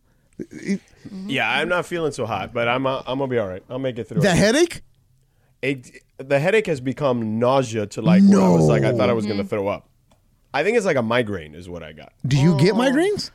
Yeah, 1.11 1.49
I'm 1.49 1.69
not 1.69 1.85
feeling 1.85 2.11
so 2.11 2.25
hot, 2.25 2.53
but 2.53 2.67
I'm 2.67 2.85
uh, 2.85 3.03
I'm 3.05 3.17
gonna 3.19 3.27
be 3.27 3.37
all 3.39 3.47
right. 3.47 3.63
I'll 3.69 3.79
make 3.79 3.97
it 3.99 4.07
through. 4.07 4.21
The 4.21 4.31
headache? 4.35 4.81
it, 5.61 5.91
the 6.17 6.39
headache 6.39 6.67
has 6.67 6.81
become 6.81 7.39
nausea 7.39 7.85
to 7.87 8.01
like 8.01 8.21
where 8.23 8.41
I 8.41 8.49
was 8.49 8.65
like 8.67 8.83
I 8.83 8.91
thought 8.93 9.09
I 9.09 9.13
was 9.13 9.25
Mm-hmm. 9.25 9.37
gonna 9.37 9.47
throw 9.47 9.67
up. 9.67 9.89
I 10.53 10.63
think 10.63 10.77
it's 10.77 10.85
like 10.85 10.97
a 10.97 11.01
migraine 11.01 11.55
is 11.55 11.67
what 11.69 11.81
I 11.83 11.93
got. 11.93 12.13
Do 12.27 12.37
you 12.37 12.53
Oh. 12.55 12.59
get 12.59 12.75
migraines? 12.75 13.31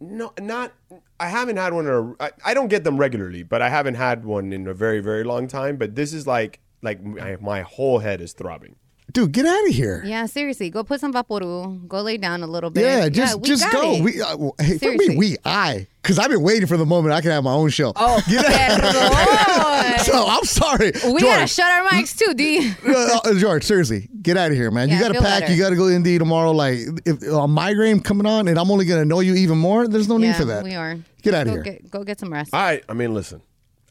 No, 0.00 0.32
not. 0.40 0.72
I 1.18 1.28
haven't 1.28 1.56
had 1.56 1.72
one. 1.72 1.86
In 1.86 2.16
I 2.44 2.52
don't 2.54 2.68
get 2.68 2.84
them 2.84 2.98
regularly, 2.98 3.42
but 3.42 3.62
I 3.62 3.68
haven't 3.70 3.94
had 3.94 4.24
one 4.24 4.52
in 4.52 4.66
a 4.68 4.74
very 4.74 5.00
very 5.00 5.24
long 5.24 5.48
time. 5.48 5.76
But 5.76 5.94
this 5.94 6.12
is 6.12 6.26
like 6.26 6.60
like 6.82 7.02
my, 7.02 7.36
my 7.40 7.62
whole 7.62 8.00
head 8.00 8.20
is 8.20 8.32
throbbing. 8.34 8.76
Dude, 9.12 9.32
get 9.32 9.46
out 9.46 9.66
of 9.68 9.74
here. 9.74 10.02
Yeah, 10.04 10.26
seriously, 10.26 10.68
go 10.68 10.84
put 10.84 11.00
some 11.00 11.12
vaporu. 11.12 11.86
Go 11.88 12.02
lay 12.02 12.16
down 12.18 12.42
a 12.42 12.46
little 12.46 12.70
bit. 12.70 12.82
Yeah, 12.82 13.08
just 13.08 13.40
we 13.40 13.48
just 13.48 13.62
got 13.64 13.72
go. 13.72 13.92
it. 13.94 14.02
We 14.02 14.20
uh, 14.20 14.36
well, 14.36 14.54
hey, 14.60 14.76
for 14.78 14.90
me, 14.90 14.98
Seriously. 14.98 15.16
we 15.16 15.36
I 15.44 15.86
because 16.02 16.18
I've 16.18 16.28
been 16.28 16.42
waiting 16.42 16.66
for 16.66 16.76
the 16.76 16.84
moment 16.84 17.14
I 17.14 17.20
can 17.20 17.30
have 17.30 17.42
my 17.44 17.52
own 17.52 17.70
show. 17.70 17.92
oh, 17.96 18.20
perdón. 18.26 20.00
So 20.00 20.26
I'm 20.26 20.44
sorry, 20.44 20.92
we 21.12 21.20
George. 21.20 21.22
gotta 21.22 21.46
shut 21.46 21.66
our 21.66 21.84
mics 21.88 22.16
too, 22.18 22.34
D. 22.34 22.72
Uh, 22.86 23.18
uh, 23.24 23.34
George, 23.34 23.64
seriously, 23.64 24.08
get 24.22 24.36
out 24.36 24.50
of 24.50 24.56
here, 24.56 24.70
man. 24.70 24.88
Yeah, 24.88 24.96
you 24.96 25.00
got 25.00 25.08
to 25.08 25.14
feel 25.14 25.22
pack. 25.22 25.40
better. 25.42 25.52
You 25.54 25.60
got 25.62 25.70
to 25.70 25.76
go 25.76 25.88
Indy 25.88 26.18
tomorrow. 26.18 26.50
Like, 26.52 26.78
if 27.04 27.22
a 27.22 27.46
migraine 27.48 28.00
coming 28.00 28.26
on, 28.26 28.48
and 28.48 28.58
I'm 28.58 28.70
only 28.70 28.84
gonna 28.84 29.04
know 29.04 29.20
you 29.20 29.34
even 29.34 29.58
more. 29.58 29.88
There's 29.88 30.08
no 30.08 30.18
need 30.18 30.36
for 30.36 30.44
that. 30.46 30.62
we 30.64 30.74
are. 30.74 30.96
Get 31.22 31.34
out 31.34 31.46
of 31.46 31.46
go 31.48 31.52
here. 31.54 31.62
Get, 31.62 31.90
go 31.90 32.04
get 32.04 32.20
some 32.20 32.32
rest. 32.32 32.52
All 32.52 32.60
right. 32.60 32.84
I 32.88 32.92
mean, 32.94 33.14
listen. 33.14 33.40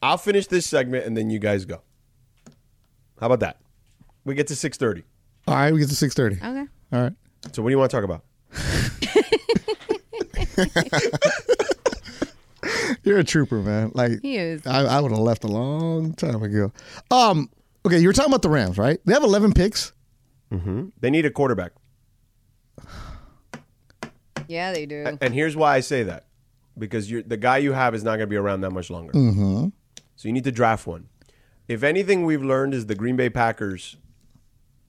I'll 0.01 0.17
finish 0.17 0.47
this 0.47 0.65
segment 0.67 1.05
and 1.05 1.17
then 1.17 1.29
you 1.29 1.39
guys 1.39 1.65
go. 1.65 1.81
How 3.19 3.25
about 3.27 3.39
that? 3.39 3.57
We 4.25 4.35
get 4.35 4.47
to 4.47 4.55
six 4.55 4.77
thirty. 4.77 5.03
All 5.47 5.55
right, 5.55 5.71
we 5.71 5.79
get 5.79 5.89
to 5.89 5.95
six 5.95 6.13
thirty. 6.13 6.35
Okay. 6.35 6.65
All 6.91 7.01
right. 7.01 7.13
So 7.53 7.61
what 7.61 7.69
do 7.69 7.73
you 7.73 7.77
want 7.77 7.91
to 7.91 7.97
talk 7.97 8.03
about? 8.03 8.23
You're 13.03 13.19
a 13.19 13.23
trooper, 13.23 13.61
man. 13.61 13.91
Like 13.93 14.21
He 14.21 14.37
is. 14.37 14.65
I, 14.65 14.85
I 14.85 14.99
would 14.99 15.11
have 15.11 15.19
left 15.19 15.43
a 15.43 15.47
long 15.47 16.13
time 16.13 16.41
ago. 16.43 16.71
Um. 17.11 17.49
Okay, 17.85 17.99
you 17.99 18.07
were 18.07 18.13
talking 18.13 18.31
about 18.31 18.41
the 18.41 18.49
Rams, 18.49 18.79
right? 18.79 18.99
They 19.05 19.13
have 19.13 19.21
11 19.21 19.53
picks. 19.53 19.93
They 20.99 21.11
need 21.11 21.27
a 21.27 21.29
quarterback. 21.29 21.73
Yeah, 24.47 24.73
they 24.73 24.87
do. 24.87 25.17
And 25.21 25.33
here's 25.33 25.55
why 25.55 25.75
I 25.75 25.81
say 25.81 26.01
that. 26.03 26.25
Because 26.77 27.11
you're, 27.11 27.21
the 27.21 27.37
guy 27.37 27.57
you 27.57 27.73
have 27.73 27.93
is 27.93 28.03
not 28.03 28.11
going 28.11 28.21
to 28.21 28.27
be 28.27 28.37
around 28.37 28.61
that 28.61 28.71
much 28.71 28.89
longer. 28.89 29.13
Mm-hmm. 29.13 29.67
So 30.15 30.27
you 30.27 30.33
need 30.33 30.45
to 30.45 30.51
draft 30.51 30.87
one. 30.87 31.09
If 31.67 31.83
anything 31.83 32.25
we've 32.25 32.43
learned 32.43 32.73
is 32.73 32.87
the 32.87 32.95
Green 32.95 33.15
Bay 33.15 33.29
Packers 33.29 33.97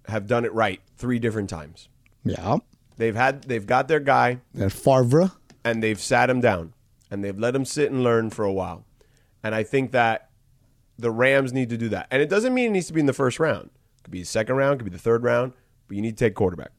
have 0.09 0.27
done 0.27 0.45
it 0.45 0.53
right 0.53 0.81
three 0.97 1.19
different 1.19 1.51
times. 1.51 1.89
Yeah. 2.25 2.59
They've 2.97 3.15
had 3.17 3.43
they've 3.45 3.67
got 3.67 3.89
their 3.89 4.01
guy 4.01 4.41
That 4.55 4.71
Favre. 4.71 5.33
and 5.65 5.83
they've 5.83 6.01
sat 6.01 6.31
him 6.31 6.41
down 6.41 6.73
and 7.11 7.23
they've 7.23 7.39
let 7.39 7.55
him 7.55 7.65
sit 7.65 7.91
and 7.91 8.03
learn 8.03 8.31
for 8.31 8.45
a 8.45 8.53
while. 8.53 8.85
And 9.43 9.55
I 9.55 9.63
think 9.63 9.93
that 9.93 10.31
the 10.99 11.11
Rams 11.11 11.53
need 11.53 11.69
to 11.71 11.77
do 11.77 11.89
that. 11.91 12.07
And 12.11 12.23
it 12.23 12.29
doesn't 12.29 12.55
mean 12.55 12.69
it 12.69 12.71
needs 12.73 12.87
to 12.87 12.93
be 12.93 13.01
in 13.01 13.07
the 13.07 13.13
first 13.13 13.39
round. 13.39 13.67
It 13.99 14.05
could 14.05 14.11
be 14.13 14.21
the 14.21 14.27
second 14.27 14.57
round, 14.57 14.75
it 14.75 14.77
could 14.79 14.91
be 14.91 14.97
the 14.97 15.03
third 15.03 15.23
round, 15.23 15.53
but 15.89 15.97
you 15.97 16.03
need 16.03 16.17
to 16.17 16.25
take 16.25 16.35
quarterback. 16.35 16.71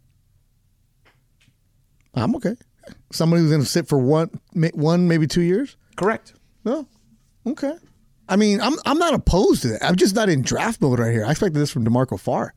I'm 2.13 2.35
okay. 2.37 2.55
Somebody 3.11 3.41
who's 3.41 3.51
going 3.51 3.61
to 3.61 3.67
sit 3.67 3.87
for 3.87 3.97
one, 3.99 4.29
one 4.73 5.07
maybe 5.07 5.27
two 5.27 5.41
years. 5.41 5.77
Correct. 5.97 6.33
No. 6.65 6.87
Okay. 7.45 7.73
I 8.29 8.35
mean, 8.35 8.59
I'm 8.59 8.73
I'm 8.85 8.97
not 8.97 9.13
opposed 9.13 9.61
to 9.61 9.69
that. 9.69 9.83
I'm 9.85 9.95
just 9.95 10.15
not 10.15 10.27
in 10.29 10.41
draft 10.41 10.81
mode 10.81 10.99
right 10.99 11.11
here. 11.13 11.25
I 11.25 11.31
expected 11.31 11.59
this 11.59 11.71
from 11.71 11.85
Demarco 11.85 12.19
Farr, 12.19 12.53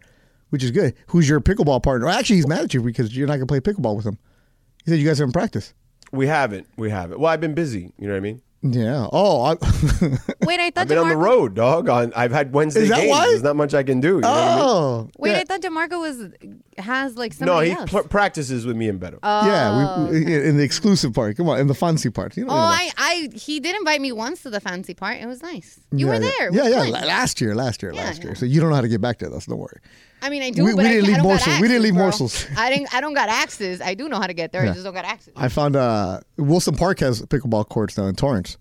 which 0.50 0.62
is 0.62 0.70
good. 0.70 0.94
Who's 1.08 1.28
your 1.28 1.40
pickleball 1.40 1.82
partner? 1.82 2.08
Actually, 2.08 2.36
he's 2.36 2.46
mad 2.46 2.60
at 2.64 2.74
you 2.74 2.82
because 2.82 3.16
you're 3.16 3.26
not 3.26 3.38
going 3.38 3.46
to 3.46 3.46
play 3.46 3.60
pickleball 3.60 3.96
with 3.96 4.06
him. 4.06 4.18
He 4.84 4.90
said 4.90 5.00
you 5.00 5.06
guys 5.06 5.18
haven't 5.18 5.32
practiced. 5.32 5.74
We 6.12 6.26
haven't. 6.26 6.66
We 6.76 6.90
haven't. 6.90 7.20
Well, 7.20 7.32
I've 7.32 7.40
been 7.40 7.54
busy. 7.54 7.92
You 7.98 8.08
know 8.08 8.14
what 8.14 8.18
I 8.18 8.20
mean? 8.20 8.42
Yeah. 8.62 9.08
Oh. 9.12 9.42
I, 9.42 9.54
Wait, 10.50 10.60
I 10.60 10.70
thought 10.70 10.80
I've 10.82 10.88
been 10.88 10.98
on 10.98 11.08
the 11.08 11.16
road, 11.16 11.54
dog. 11.54 11.88
On 11.88 12.12
I've 12.14 12.32
had 12.32 12.52
Wednesday 12.52 12.82
Is 12.82 12.88
that 12.88 12.96
games. 12.98 13.10
why? 13.10 13.26
There's 13.28 13.42
not 13.42 13.54
much 13.56 13.72
I 13.72 13.82
can 13.84 14.00
do. 14.00 14.16
You 14.16 14.20
know 14.20 14.28
what 14.30 14.38
I 14.38 14.54
mean? 14.56 14.64
oh. 14.64 15.08
Wait, 15.18 15.30
yeah. 15.32 15.38
I 15.38 15.44
thought 15.44 15.60
Demarco 15.60 16.00
was 16.00 16.32
has 16.78 17.16
like 17.16 17.32
No, 17.40 17.46
somebody 17.46 17.68
he 17.70 17.74
else. 17.76 17.90
pl- 17.90 18.02
practices 18.04 18.66
with 18.66 18.74
me 18.76 18.88
and 18.88 19.00
Beto. 19.00 19.18
Yeah, 19.22 20.08
we, 20.10 20.24
we, 20.24 20.34
in 20.48 20.56
the 20.56 20.62
exclusive 20.64 21.12
part. 21.14 21.36
Come 21.36 21.48
on, 21.48 21.60
in 21.60 21.66
the 21.68 21.74
fancy 21.74 22.10
part. 22.10 22.36
You 22.36 22.46
know, 22.46 22.52
oh, 22.52 22.54
you 22.56 22.60
know. 22.60 22.92
I, 22.96 23.28
I, 23.32 23.36
he 23.36 23.60
did 23.60 23.76
invite 23.76 24.00
me 24.00 24.12
once 24.12 24.42
to 24.42 24.50
the 24.50 24.60
fancy 24.60 24.94
part. 24.94 25.18
It 25.18 25.26
was 25.26 25.42
nice. 25.42 25.78
You 25.92 26.06
Yeah, 26.06 26.06
were 26.06 26.14
yeah. 26.14 26.30
there. 26.38 26.48
It 26.48 26.54
Yeah, 26.54 26.62
was 26.62 26.70
yeah. 26.72 26.80
fun. 26.82 26.90
la- 26.90 27.00
Last 27.06 27.40
year, 27.40 27.54
last 27.54 27.82
year, 27.82 27.92
Yeah, 27.92 28.04
last 28.04 28.22
year. 28.22 28.32
yeah. 28.32 28.38
So 28.38 28.46
you 28.46 28.60
don't 28.60 28.70
know 28.70 28.76
how 28.76 28.82
to 28.82 28.88
get 28.88 29.00
back 29.00 29.18
to 29.18 29.30
us. 29.32 29.46
Don't 29.46 29.58
worry. 29.58 29.78
I 30.22 30.28
mean, 30.30 30.42
I 30.42 30.50
do, 30.50 30.64
We- 30.64 30.72
but 30.72 30.78
we 30.78 30.84
I, 30.86 30.88
didn't 30.88 31.04
I 31.04 31.06
leave 31.06 31.16
don't 31.16 31.22
got 31.24 31.28
morsels. 31.28 31.60
We 31.60 31.68
didn't 31.68 31.76
access, 31.76 31.82
leave 31.84 31.94
bro. 31.94 32.02
morsels. 32.02 32.46
I 32.56 32.70
didn't. 32.70 32.94
I 32.94 33.00
don't 33.00 33.14
got 33.14 33.28
access. 33.28 33.80
I 33.80 33.94
do 33.94 34.08
know 34.08 34.18
how 34.18 34.26
to 34.26 34.34
get 34.34 34.50
there. 34.52 34.62
I 34.62 34.66
just 34.66 34.84
don't 34.84 34.94
got 34.94 35.04
access. 35.04 35.32
I 35.36 35.48
found 35.48 35.76
uh, 35.76 36.20
Wilson 36.36 36.74
Park 36.76 36.98
has 37.00 37.22
pickleball 37.22 37.68
courts 37.68 37.94
down 37.94 38.08
in 38.08 38.16
Torrance. 38.16 38.56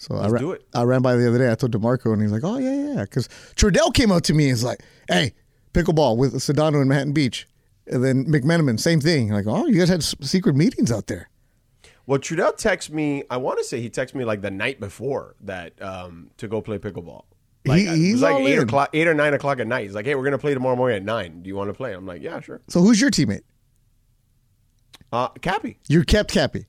So 0.00 0.14
I, 0.14 0.20
Let's 0.22 0.32
ra- 0.32 0.38
do 0.38 0.52
it. 0.52 0.64
I 0.74 0.82
ran 0.84 1.02
by 1.02 1.14
the 1.16 1.28
other 1.28 1.36
day. 1.36 1.52
I 1.52 1.54
told 1.54 1.72
Demarco, 1.72 2.10
and 2.14 2.22
he's 2.22 2.32
like, 2.32 2.42
"Oh 2.42 2.56
yeah, 2.56 2.94
yeah." 2.94 3.02
Because 3.02 3.28
Trudell 3.54 3.92
came 3.92 4.10
up 4.10 4.22
to 4.22 4.32
me 4.32 4.44
and 4.44 4.52
was 4.54 4.64
like, 4.64 4.80
"Hey, 5.08 5.34
pickleball 5.74 6.16
with 6.16 6.32
Sedano 6.36 6.80
in 6.80 6.88
Manhattan 6.88 7.12
Beach," 7.12 7.46
and 7.86 8.02
then 8.02 8.24
McMenamin, 8.24 8.80
same 8.80 9.00
thing. 9.02 9.28
Like, 9.28 9.44
"Oh, 9.46 9.66
you 9.66 9.78
guys 9.78 9.90
had 9.90 10.02
secret 10.02 10.56
meetings 10.56 10.90
out 10.90 11.06
there." 11.06 11.28
Well, 12.06 12.18
Trudell 12.18 12.54
texted 12.58 12.90
me. 12.92 13.24
I 13.28 13.36
want 13.36 13.58
to 13.58 13.64
say 13.64 13.82
he 13.82 13.90
texted 13.90 14.14
me 14.14 14.24
like 14.24 14.40
the 14.40 14.50
night 14.50 14.80
before 14.80 15.36
that 15.42 15.80
um, 15.82 16.30
to 16.38 16.48
go 16.48 16.62
play 16.62 16.78
pickleball. 16.78 17.24
Like, 17.66 17.80
He- 17.82 17.86
it 17.88 17.96
he's 17.96 18.12
was 18.14 18.22
like 18.22 18.36
eight 18.40 18.54
in. 18.56 18.62
o'clock, 18.62 18.88
eight 18.94 19.06
or 19.06 19.12
nine 19.12 19.34
o'clock 19.34 19.60
at 19.60 19.66
night. 19.66 19.84
He's 19.84 19.94
like, 19.94 20.06
"Hey, 20.06 20.14
we're 20.14 20.24
gonna 20.24 20.38
play 20.38 20.54
tomorrow 20.54 20.76
morning 20.76 20.96
at 20.96 21.02
nine. 21.04 21.42
Do 21.42 21.48
you 21.48 21.56
want 21.56 21.68
to 21.68 21.74
play?" 21.74 21.92
I'm 21.92 22.06
like, 22.06 22.22
"Yeah, 22.22 22.40
sure." 22.40 22.62
So 22.68 22.80
who's 22.80 22.98
your 23.02 23.10
teammate? 23.10 23.42
Uh, 25.12 25.28
Cappy. 25.42 25.78
You 25.88 26.04
kept 26.04 26.32
Cappy. 26.32 26.64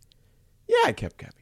Yeah, 0.67 0.75
I 0.85 0.91
kept 0.91 1.17
Cappy. 1.17 1.40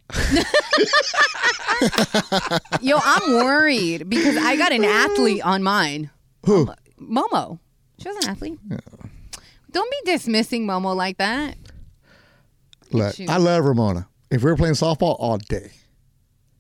Yo, 2.82 2.98
I'm 3.02 3.34
worried 3.34 4.10
because 4.10 4.38
I 4.38 4.56
got 4.58 4.72
an 4.72 4.84
athlete 4.84 5.42
on 5.44 5.64
mine. 5.64 6.10
Who? 6.46 6.68
Um, 6.68 6.76
Momo. 7.02 7.60
She 8.00 8.10
was 8.10 8.24
an 8.26 8.32
athlete. 8.32 8.60
Don't 9.72 9.92
be 9.92 10.12
dismissing 10.12 10.66
Momo 10.66 10.96
like 10.96 11.18
that. 11.18 11.58
Look, 12.92 13.16
Shoot. 13.16 13.30
I 13.30 13.38
love 13.38 13.64
Ramona. 13.66 14.08
If 14.32 14.44
we 14.44 14.52
were 14.52 14.58
playing 14.58 14.76
softball 14.76 15.16
all 15.20 15.38
day. 15.38 15.72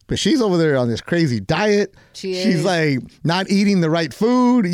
But 0.08 0.18
she's 0.18 0.42
over 0.42 0.58
there 0.58 0.76
on 0.76 0.90
this 0.90 1.02
crazy 1.02 1.40
diet. 1.40 1.94
She 2.14 2.34
is. 2.34 2.44
She's 2.44 2.66
like 2.66 3.00
not 3.24 3.50
eating 3.50 3.82
the 3.82 3.90
right 3.92 4.12
food. 4.14 4.66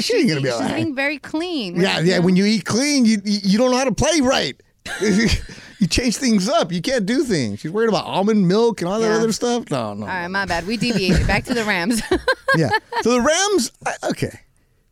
She 0.00 0.16
ain't 0.16 0.28
gonna 0.28 0.40
be 0.40 0.46
She's 0.46 0.52
all 0.52 0.60
right. 0.60 0.76
being 0.76 0.94
very 0.94 1.18
clean. 1.18 1.76
Yeah, 1.78 2.00
yeah. 2.00 2.18
When 2.20 2.36
you 2.36 2.46
eat 2.46 2.64
clean, 2.64 3.04
you 3.04 3.20
you 3.24 3.58
don't 3.58 3.70
know 3.70 3.76
how 3.76 3.84
to 3.84 3.92
play 3.94 4.20
right. 4.22 4.58
you 5.80 5.86
change 5.86 6.16
things 6.16 6.48
up. 6.48 6.72
You 6.72 6.80
can't 6.82 7.06
do 7.06 7.22
things. 7.24 7.60
She's 7.60 7.70
worried 7.70 7.88
about 7.88 8.04
almond 8.06 8.46
milk 8.48 8.80
and 8.80 8.88
all 8.88 9.00
that 9.00 9.06
Yeah. 9.08 9.16
other 9.16 9.32
stuff. 9.32 9.70
No, 9.70 9.94
no. 9.94 10.02
All 10.02 10.08
right, 10.08 10.28
my 10.28 10.44
bad. 10.44 10.66
We 10.66 10.76
deviated. 10.76 11.26
Back 11.26 11.44
to 11.44 11.54
the 11.54 11.64
Rams. 11.64 12.02
yeah. 12.56 12.70
So 13.02 13.12
the 13.12 13.20
Rams, 13.20 13.72
I- 13.86 14.08
okay, 14.10 14.40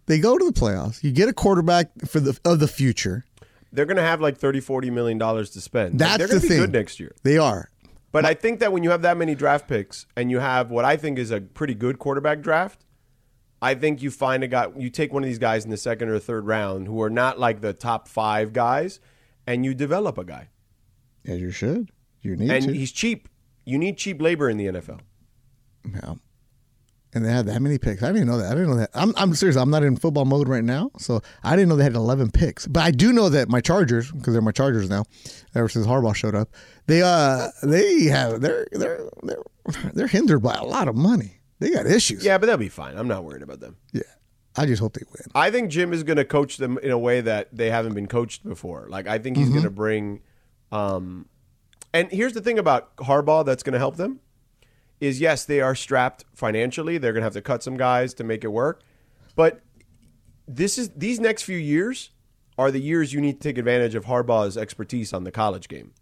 they 0.07 0.19
go 0.19 0.39
to 0.39 0.45
the 0.45 0.53
playoffs. 0.53 1.03
You 1.03 1.13
get 1.13 1.29
a 1.29 1.33
quarterback 1.33 1.91
for 2.07 2.21
the 2.21 2.39
of 2.45 2.61
the 2.61 2.69
future. 2.69 3.25
They're 3.73 3.87
going 3.87 3.97
to 3.99 4.03
have 4.03 4.21
like 4.21 4.39
30, 4.39 4.61
40 4.61 4.91
million 4.91 5.19
dollars 5.19 5.51
to 5.51 5.61
spend. 5.61 5.99
That's 5.99 6.13
Like, 6.13 6.19
That's 6.19 6.19
they're 6.19 6.29
going 6.29 6.41
the 6.41 6.47
to 6.47 6.49
be 6.49 6.55
thing. 6.55 6.61
good 6.63 6.73
next 6.73 7.01
year. 7.01 7.15
They 7.25 7.37
are. 7.39 7.71
But 8.13 8.25
I 8.25 8.33
think 8.33 8.61
that 8.61 8.73
when 8.73 8.83
you 8.83 8.91
have 8.91 9.03
that 9.03 9.19
many 9.19 9.35
draft 9.35 9.69
picks 9.69 10.07
and 10.17 10.31
you 10.31 10.39
have 10.39 10.71
what 10.71 10.87
I 10.87 10.97
think 10.97 11.19
is 11.19 11.31
a 11.31 11.41
pretty 11.43 11.75
good 11.75 11.99
quarterback 11.99 12.41
draft, 12.41 12.85
I 13.61 13.75
think 13.75 14.01
you 14.01 14.11
find 14.11 14.43
a 14.43 14.49
guy, 14.49 14.69
you 14.79 14.89
take 14.89 15.13
one 15.13 15.23
of 15.23 15.29
these 15.29 15.39
guys 15.39 15.65
in 15.65 15.71
the 15.71 15.77
second 15.77 16.09
or 16.09 16.19
third 16.19 16.47
round 16.47 16.87
who 16.87 17.03
are 17.03 17.11
not 17.11 17.39
like 17.39 17.61
the 17.61 17.73
top 17.75 18.09
five 18.09 18.53
guys, 18.55 19.01
and 19.47 19.65
you 19.67 19.75
develop 19.75 20.17
a 20.17 20.25
guy. 20.25 20.49
As 21.27 21.41
you 21.41 21.51
should. 21.51 21.91
You 22.23 22.37
need 22.37 22.51
And 22.51 22.65
to. 22.67 22.73
he's 22.73 22.93
cheap. 22.93 23.29
You 23.65 23.79
need 23.79 23.99
cheap 23.99 24.21
labor 24.23 24.49
in 24.49 24.57
the 24.57 24.67
NFL. 24.67 25.01
Yeah. 25.93 26.15
And 27.15 27.25
they 27.25 27.33
had 27.33 27.47
that 27.47 27.63
many 27.63 27.79
picks. 27.79 28.03
I 28.03 28.13
didn't 28.13 28.27
know 28.27 28.37
that. 28.39 28.47
I 28.47 28.55
didn't 28.55 28.69
know 28.69 28.77
that. 28.77 28.91
I'm, 28.93 29.15
I'm 29.17 29.33
serious. 29.35 29.57
I'm 29.57 29.71
not 29.71 29.83
in 29.83 29.97
football 29.97 30.27
mode 30.27 30.49
right 30.49 30.65
now, 30.65 30.91
so 30.99 31.23
I 31.43 31.57
didn't 31.57 31.69
know 31.71 31.77
they 31.77 31.85
had 31.85 31.95
11 31.95 32.31
picks. 32.31 32.67
But 32.67 32.83
I 32.83 32.91
do 32.91 33.13
know 33.13 33.29
that 33.31 33.49
my 33.49 33.61
Chargers, 33.61 34.11
because 34.13 34.35
they're 34.35 34.43
my 34.43 34.53
Chargers 34.53 34.91
now, 34.91 35.05
ever 35.55 35.69
since 35.69 35.87
Harbaugh 35.87 36.15
showed 36.15 36.35
up, 36.35 36.51
they 36.87 37.01
uh 37.03 37.49
they 37.63 38.05
have 38.05 38.41
they're 38.43 38.67
they're 38.73 39.09
they're 39.23 39.43
they're 39.95 40.07
hindered 40.09 40.43
by 40.43 40.55
a 40.57 40.65
lot 40.65 40.89
of 40.89 40.95
money. 40.97 41.41
They 41.59 41.71
got 41.71 41.87
issues. 41.87 42.23
Yeah, 42.25 42.37
but 42.37 42.47
they'll 42.47 42.59
be 42.59 42.69
fine. 42.69 42.99
I'm 42.99 43.09
not 43.09 43.25
worried 43.25 43.43
about 43.43 43.61
them. 43.61 43.77
Yeah. 43.93 44.03
I 44.59 44.67
just 44.67 44.81
hope 44.83 44.93
they 44.95 45.03
win. 45.11 45.23
I 45.35 45.51
think 45.51 45.71
Jim 45.71 45.93
is 45.95 46.03
going 46.03 46.17
to 46.19 46.25
coach 46.25 46.57
them 46.59 46.77
in 46.83 46.91
a 46.91 46.99
way 46.99 47.21
that 47.23 47.49
they 47.55 47.71
haven't 47.71 47.95
been 47.95 48.09
coached 48.09 48.43
before. 48.47 48.87
Like 48.91 49.07
I 49.07 49.19
think 49.19 49.37
he's 49.39 49.49
going 49.49 49.63
to 49.63 49.71
bring. 49.71 50.21
Um, 50.73 51.27
and 51.93 52.11
here's 52.11 52.33
the 52.33 52.41
thing 52.41 52.59
about 52.59 52.97
Harbaugh 52.97 53.45
that's 53.45 53.63
going 53.63 53.73
to 53.75 53.79
help 53.79 53.97
them 53.97 54.21
is 55.01 55.21
yes 55.21 55.45
they 55.45 55.61
are 55.61 55.75
strapped 55.75 56.25
financially. 56.35 56.99
They're 56.99 57.13
going 57.13 57.21
to 57.21 57.27
have 57.27 57.35
to 57.35 57.43
cut 57.43 57.63
some 57.63 57.77
guys 57.77 58.15
to 58.15 58.25
make 58.25 58.45
it 58.45 58.49
work, 58.49 58.83
but 59.35 59.61
this 60.49 60.79
is 60.79 60.91
these 60.97 61.21
next 61.21 61.43
few 61.43 61.59
years 61.59 62.11
are 62.59 62.71
the 62.71 62.81
years 62.81 63.13
you 63.13 63.21
need 63.21 63.41
to 63.41 63.49
take 63.49 63.59
advantage 63.59 63.95
of 63.95 64.07
Harbaugh's 64.07 64.57
expertise 64.57 65.13
on 65.13 65.25
the 65.25 65.31
college 65.31 65.69
game. 65.69 65.93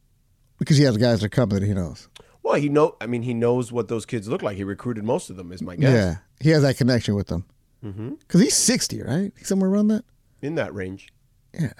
Because 0.58 0.76
he 0.76 0.84
has 0.84 0.96
guys 0.96 1.20
that 1.20 1.30
coming 1.30 1.58
that 1.58 1.66
he 1.66 1.74
knows. 1.74 2.08
Well, 2.42 2.54
he 2.54 2.68
know. 2.68 2.96
I 3.00 3.06
mean, 3.06 3.22
he 3.22 3.34
knows 3.34 3.72
what 3.72 3.88
those 3.88 4.06
kids 4.06 4.28
look 4.28 4.42
like. 4.42 4.56
He 4.56 4.62
recruited 4.64 5.02
most 5.02 5.30
of 5.30 5.36
them. 5.36 5.50
Is 5.50 5.62
my 5.62 5.74
guess. 5.76 5.92
Yeah. 5.92 6.16
He 6.40 6.50
has 6.50 6.62
that 6.62 6.76
connection 6.76 7.14
with 7.14 7.26
them. 7.26 7.46
Because 7.82 8.40
he's 8.40 8.54
60, 8.56 9.02
right? 9.02 9.32
He's 9.36 9.48
somewhere 9.48 9.68
around 9.68 9.88
that? 9.88 10.04
in 10.40 10.54
that 10.56 10.74
range. 10.74 11.08
Yeah. 11.52 11.72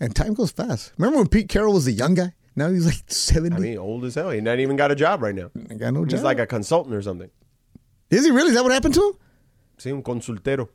And 0.00 0.16
time 0.16 0.34
goes 0.34 0.50
fast. 0.50 0.92
Remember 0.96 1.18
when 1.18 1.28
Pete 1.28 1.48
Carroll 1.48 1.74
was 1.74 1.86
a 1.86 1.92
young 1.92 2.14
guy? 2.14 2.32
Now 2.56 2.68
he's 2.70 2.86
like 2.86 3.02
70. 3.06 3.54
I 3.54 3.58
mean, 3.58 3.78
old 3.78 4.04
as 4.04 4.14
hell. 4.14 4.30
He 4.30 4.40
not 4.40 4.58
even 4.58 4.76
got 4.76 4.90
a 4.90 4.94
job 4.94 5.22
right 5.22 5.34
now. 5.34 5.50
I 5.70 5.74
got 5.74 5.92
no 5.94 6.04
He's 6.04 6.14
job. 6.14 6.24
like 6.24 6.38
a 6.38 6.46
consultant 6.46 6.94
or 6.94 7.02
something. 7.02 7.30
Is 8.10 8.24
he 8.24 8.30
really? 8.30 8.48
Is 8.48 8.54
that 8.56 8.62
what 8.64 8.72
happened 8.72 8.94
to 8.94 9.00
him? 9.08 9.12
Sí, 9.78 9.92
un 9.92 10.02
consultero. 10.02 10.68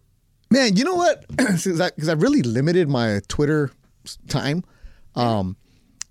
Man, 0.50 0.76
you 0.78 0.84
know 0.84 0.96
what? 0.96 1.26
Because 1.38 1.82
I, 1.82 1.90
I 2.08 2.14
really 2.14 2.42
limited 2.44 2.88
my 2.88 3.20
Twitter 3.28 3.72
time. 4.30 4.64
Um, 5.16 5.58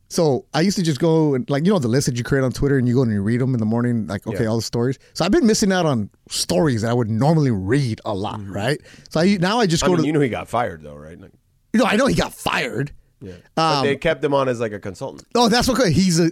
so 0.09 0.47
I 0.53 0.61
used 0.61 0.77
to 0.77 0.83
just 0.85 1.01
go 1.01 1.35
and 1.35 1.49
like 1.49 1.65
you 1.65 1.73
know 1.73 1.79
the 1.79 1.89
list 1.89 2.07
that 2.07 2.17
you 2.19 2.25
create 2.25 2.43
on 2.45 2.53
Twitter 2.53 2.77
and 2.79 2.87
you 2.87 2.95
go 2.95 3.03
and 3.03 3.13
you 3.13 3.23
read 3.23 3.41
them 3.41 3.55
in 3.55 3.59
the 3.61 3.67
morning, 3.67 4.07
like 4.07 4.27
okay, 4.27 4.43
Yeah. 4.45 4.51
all 4.51 4.57
the 4.57 4.63
stories. 4.63 4.99
So 5.15 5.25
I've 5.25 5.33
been 5.33 5.47
missing 5.47 5.73
out 5.73 5.87
on 5.87 6.11
stories 6.29 6.83
that 6.83 6.91
I 6.91 6.95
would 6.95 7.09
normally 7.11 7.51
read 7.51 8.01
a 8.05 8.15
lot, 8.15 8.47
right? 8.47 8.81
So 9.09 9.21
I 9.21 9.37
now 9.41 9.61
I 9.61 9.67
just 9.67 9.83
Mm-hmm. 9.83 9.93
I 9.93 9.97
go 9.97 9.97
mean, 9.97 10.03
to 10.03 10.07
you 10.09 10.13
know 10.13 10.21
he 10.21 10.29
got 10.29 10.49
fired 10.49 10.83
though, 10.83 10.95
right? 10.97 11.19
Like, 11.19 11.33
you 11.73 11.81
know 11.81 11.87
I 11.87 11.97
know 11.97 12.07
he 12.07 12.15
got 12.15 12.33
fired. 12.35 12.93
Yeah. 13.25 13.33
but 13.55 13.63
Um, 13.81 13.85
they 13.87 13.97
kept 13.97 14.23
him 14.23 14.35
on 14.35 14.49
as 14.49 14.61
like 14.61 14.73
a 14.73 14.79
consultant. 14.81 15.27
Oh, 15.35 15.49
that's 15.49 15.69
okay. 15.69 15.91
He's 15.93 16.21
a 16.21 16.31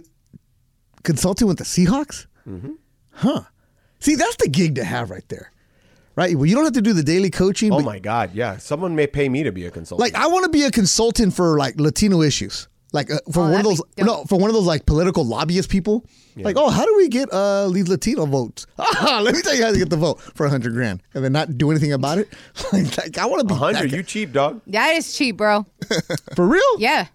consultant 1.03 1.47
with 1.47 1.57
the 1.57 1.63
Seahawks. 1.63 2.27
Mm-hmm. 2.47 2.73
Huh. 3.11 3.41
See, 3.99 4.15
that's 4.15 4.35
the 4.37 4.49
gig 4.49 4.75
to 4.75 4.83
have 4.83 5.09
right 5.09 5.27
there, 5.29 5.51
right? 6.15 6.35
Well, 6.35 6.45
you 6.45 6.55
don't 6.55 6.65
have 6.65 6.73
to 6.73 6.81
do 6.81 6.93
the 6.93 7.03
daily 7.03 7.29
coaching. 7.29 7.71
Oh 7.71 7.79
my 7.79 7.99
God, 7.99 8.31
yeah. 8.33 8.57
Someone 8.57 8.95
may 8.95 9.07
pay 9.07 9.29
me 9.29 9.43
to 9.43 9.51
be 9.51 9.65
a 9.65 9.71
consultant. 9.71 10.13
Like 10.13 10.21
I 10.21 10.27
want 10.27 10.43
to 10.45 10.49
be 10.49 10.63
a 10.63 10.71
consultant 10.71 11.33
for 11.33 11.57
like 11.57 11.79
Latino 11.79 12.21
issues. 12.21 12.67
Like 12.93 13.11
uh, 13.11 13.17
for 13.31 13.41
Oh, 13.41 13.49
one 13.51 13.59
of 13.59 13.63
those 13.65 13.81
no 13.97 14.23
for 14.25 14.39
one 14.39 14.49
of 14.49 14.53
those 14.53 14.65
like 14.67 14.85
political 14.85 15.25
lobbyist 15.25 15.69
people. 15.69 16.05
Like, 16.35 16.55
oh, 16.57 16.69
how 16.69 16.85
do 16.85 16.95
we 16.95 17.09
get 17.09 17.27
uh 17.31 17.69
these 17.69 17.87
Latino 17.89 18.25
votes? 18.25 18.65
Ah, 18.79 19.19
let 19.23 19.35
me 19.35 19.41
tell 19.41 19.53
you 19.55 19.63
how 19.65 19.71
to 19.71 19.77
get 19.77 19.89
the 19.89 19.97
vote 19.97 20.21
for 20.21 20.45
a 20.45 20.49
hundred 20.49 20.73
grand, 20.73 21.01
and 21.13 21.23
then 21.23 21.31
not 21.33 21.57
do 21.57 21.69
anything 21.71 21.91
about 21.93 22.17
it. 22.19 22.31
like, 22.73 22.97
like, 22.97 23.17
I 23.17 23.25
want 23.25 23.41
to 23.41 23.47
be 23.53 23.59
hundred, 23.59 23.91
you 23.91 24.03
cheap 24.03 24.31
dog. 24.31 24.61
that 24.67 24.95
is 24.95 25.13
cheap, 25.15 25.37
bro. 25.37 25.65
for 26.35 26.47
real. 26.47 26.61
Yeah. 26.79 27.07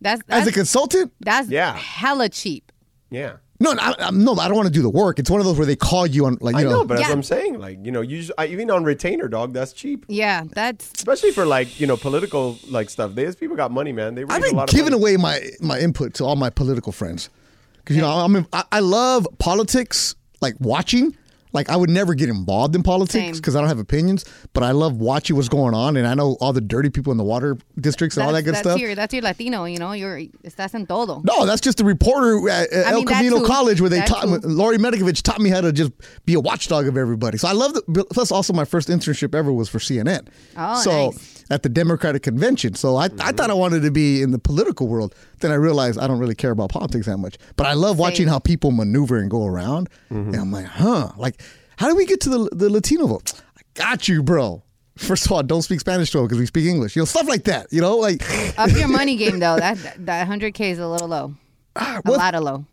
That's 0.00 0.20
As 0.28 0.44
that's, 0.44 0.48
a 0.48 0.52
consultant, 0.52 1.12
that's 1.20 1.48
Yeah. 1.48 1.74
hella 1.76 2.28
cheap. 2.28 2.70
Yeah, 3.10 3.36
no, 3.60 3.72
no, 3.72 3.82
I, 3.82 3.94
I'm, 3.98 4.22
no, 4.24 4.34
I 4.34 4.48
don't 4.48 4.56
want 4.56 4.66
to 4.68 4.72
do 4.72 4.82
the 4.82 4.90
work. 4.90 5.18
It's 5.18 5.30
one 5.30 5.40
of 5.40 5.46
those 5.46 5.56
where 5.58 5.66
they 5.66 5.76
call 5.76 6.06
you 6.06 6.26
on, 6.26 6.38
like 6.40 6.54
you 6.54 6.60
I 6.60 6.64
know, 6.64 6.70
know, 6.70 6.84
but 6.84 6.98
Yeah. 6.98 7.06
as 7.06 7.12
I'm 7.12 7.22
saying, 7.22 7.58
like 7.58 7.84
you 7.84 7.92
know, 7.92 8.00
you 8.00 8.18
just, 8.18 8.32
I, 8.38 8.46
even 8.46 8.70
on 8.70 8.84
retainer, 8.84 9.28
dog, 9.28 9.52
that's 9.52 9.72
cheap. 9.72 10.04
Yeah, 10.08 10.44
that's 10.52 10.92
Especially 10.94 11.32
for 11.32 11.46
like 11.46 11.80
you 11.80 11.86
know 11.86 11.96
political 11.96 12.58
like 12.68 12.90
stuff. 12.90 13.14
These 13.14 13.36
people 13.36 13.56
got 13.56 13.70
money, 13.70 13.92
man. 13.92 14.14
They 14.14 14.24
raise 14.24 14.32
I've 14.36 14.42
a 14.42 14.46
been 14.46 14.56
lot 14.56 14.68
giving 14.68 14.92
of 14.92 15.00
away 15.00 15.16
my 15.16 15.40
my 15.60 15.78
input 15.80 16.14
to 16.14 16.24
all 16.24 16.36
my 16.36 16.50
political 16.50 16.92
friends 16.92 17.30
because 17.78 17.96
you 17.96 18.02
know 18.02 18.08
I'm 18.10 18.46
I, 18.52 18.64
I 18.72 18.80
love 18.80 19.26
politics, 19.38 20.14
like 20.40 20.54
watching. 20.60 21.16
Like 21.56 21.70
I 21.70 21.76
would 21.76 21.90
never 21.90 22.14
get 22.14 22.28
involved 22.28 22.76
in 22.76 22.82
politics 22.82 23.38
because 23.38 23.56
I 23.56 23.60
don't 23.60 23.68
have 23.68 23.78
opinions, 23.78 24.24
but 24.52 24.62
I 24.62 24.72
love 24.72 24.98
watching 24.98 25.36
what's 25.36 25.48
going 25.48 25.74
on, 25.74 25.96
and 25.96 26.06
I 26.06 26.14
know 26.14 26.36
all 26.40 26.52
the 26.52 26.60
dirty 26.60 26.90
people 26.90 27.10
in 27.12 27.16
the 27.16 27.24
water 27.24 27.56
districts 27.80 28.16
and 28.16 28.26
all 28.26 28.32
that 28.34 28.42
good 28.42 28.54
that's 28.54 28.68
stuff. 28.68 28.78
Your, 28.78 28.94
that's 28.94 29.14
your 29.14 29.22
Latino, 29.22 29.64
you 29.64 29.78
know. 29.78 29.92
You're 29.92 30.18
estás 30.44 30.74
en 30.74 30.86
todo. 30.86 31.22
No, 31.24 31.46
that's 31.46 31.62
just 31.62 31.78
the 31.78 31.84
reporter 31.84 32.48
at, 32.50 32.68
I 32.72 32.90
El 32.90 32.98
mean, 32.98 33.06
Camino. 33.06 33.44
College 33.46 33.80
where 33.80 33.90
they 33.90 34.00
That 34.00 34.08
taught 34.08 34.24
too. 34.24 34.48
Lori 34.48 34.76
Medikovich 34.76 35.22
taught 35.22 35.40
me 35.40 35.50
how 35.50 35.62
to 35.62 35.72
just 35.72 35.92
be 36.26 36.34
a 36.34 36.40
watchdog 36.40 36.86
of 36.86 36.96
everybody. 36.96 37.38
So 37.38 37.48
I 37.48 37.52
love 37.52 37.72
the 37.74 38.04
plus 38.10 38.30
also 38.30 38.52
my 38.52 38.64
first 38.64 38.88
internship 38.88 39.34
ever 39.34 39.52
was 39.52 39.68
for 39.68 39.78
CNN. 39.78 40.28
Oh, 40.56 40.80
so 40.82 41.06
nice. 41.06 41.35
At 41.50 41.62
the 41.62 41.68
Democratic 41.68 42.22
convention. 42.22 42.74
So 42.74 42.96
I, 42.96 43.04
I 43.20 43.32
thought 43.32 43.50
I 43.50 43.54
wanted 43.54 43.82
to 43.82 43.90
be 43.90 44.22
in 44.22 44.32
the 44.32 44.38
political 44.38 44.88
world. 44.88 45.14
Then 45.40 45.50
I 45.52 45.54
realized 45.54 45.98
I 45.98 46.06
don't 46.06 46.18
really 46.18 46.34
care 46.34 46.50
about 46.50 46.70
politics 46.70 47.06
that 47.06 47.18
much. 47.18 47.36
But 47.56 47.66
I 47.66 47.74
love 47.74 47.98
watching 47.98 48.26
how 48.28 48.38
people 48.38 48.72
maneuver 48.72 49.16
and 49.16 49.30
go 49.30 49.46
around. 49.46 49.88
Mm-hmm. 50.10 50.32
And 50.32 50.36
I'm 50.36 50.52
like, 50.52 50.66
huh, 50.66 51.10
like 51.16 51.40
how 51.76 51.88
do 51.88 51.94
we 51.94 52.06
get 52.06 52.20
to 52.22 52.28
the 52.28 52.48
the 52.52 52.70
Latino 52.70 53.06
vote? 53.06 53.32
I 53.56 53.60
got 53.74 54.08
you, 54.08 54.22
bro. 54.22 54.62
First 54.96 55.26
of 55.26 55.32
all, 55.32 55.42
don't 55.42 55.60
speak 55.62 55.80
Spanish 55.80 56.10
to 56.12 56.18
him 56.18 56.24
because 56.24 56.38
we 56.38 56.46
speak 56.46 56.64
English. 56.66 56.96
You 56.96 57.02
know, 57.02 57.06
stuff 57.06 57.28
like 57.28 57.44
that. 57.44 57.70
You 57.70 57.82
know, 57.82 57.98
like 57.98 58.22
Up 58.58 58.70
your 58.70 58.88
money 58.88 59.16
game 59.16 59.38
though. 59.38 59.56
That 59.56 59.78
that 60.06 60.26
hundred 60.26 60.54
k 60.54 60.70
is 60.70 60.78
a 60.78 60.88
little 60.88 61.08
low. 61.08 61.34
Ah, 61.76 62.00
a 62.04 62.10
lot 62.10 62.34
of 62.34 62.42
low. 62.42 62.64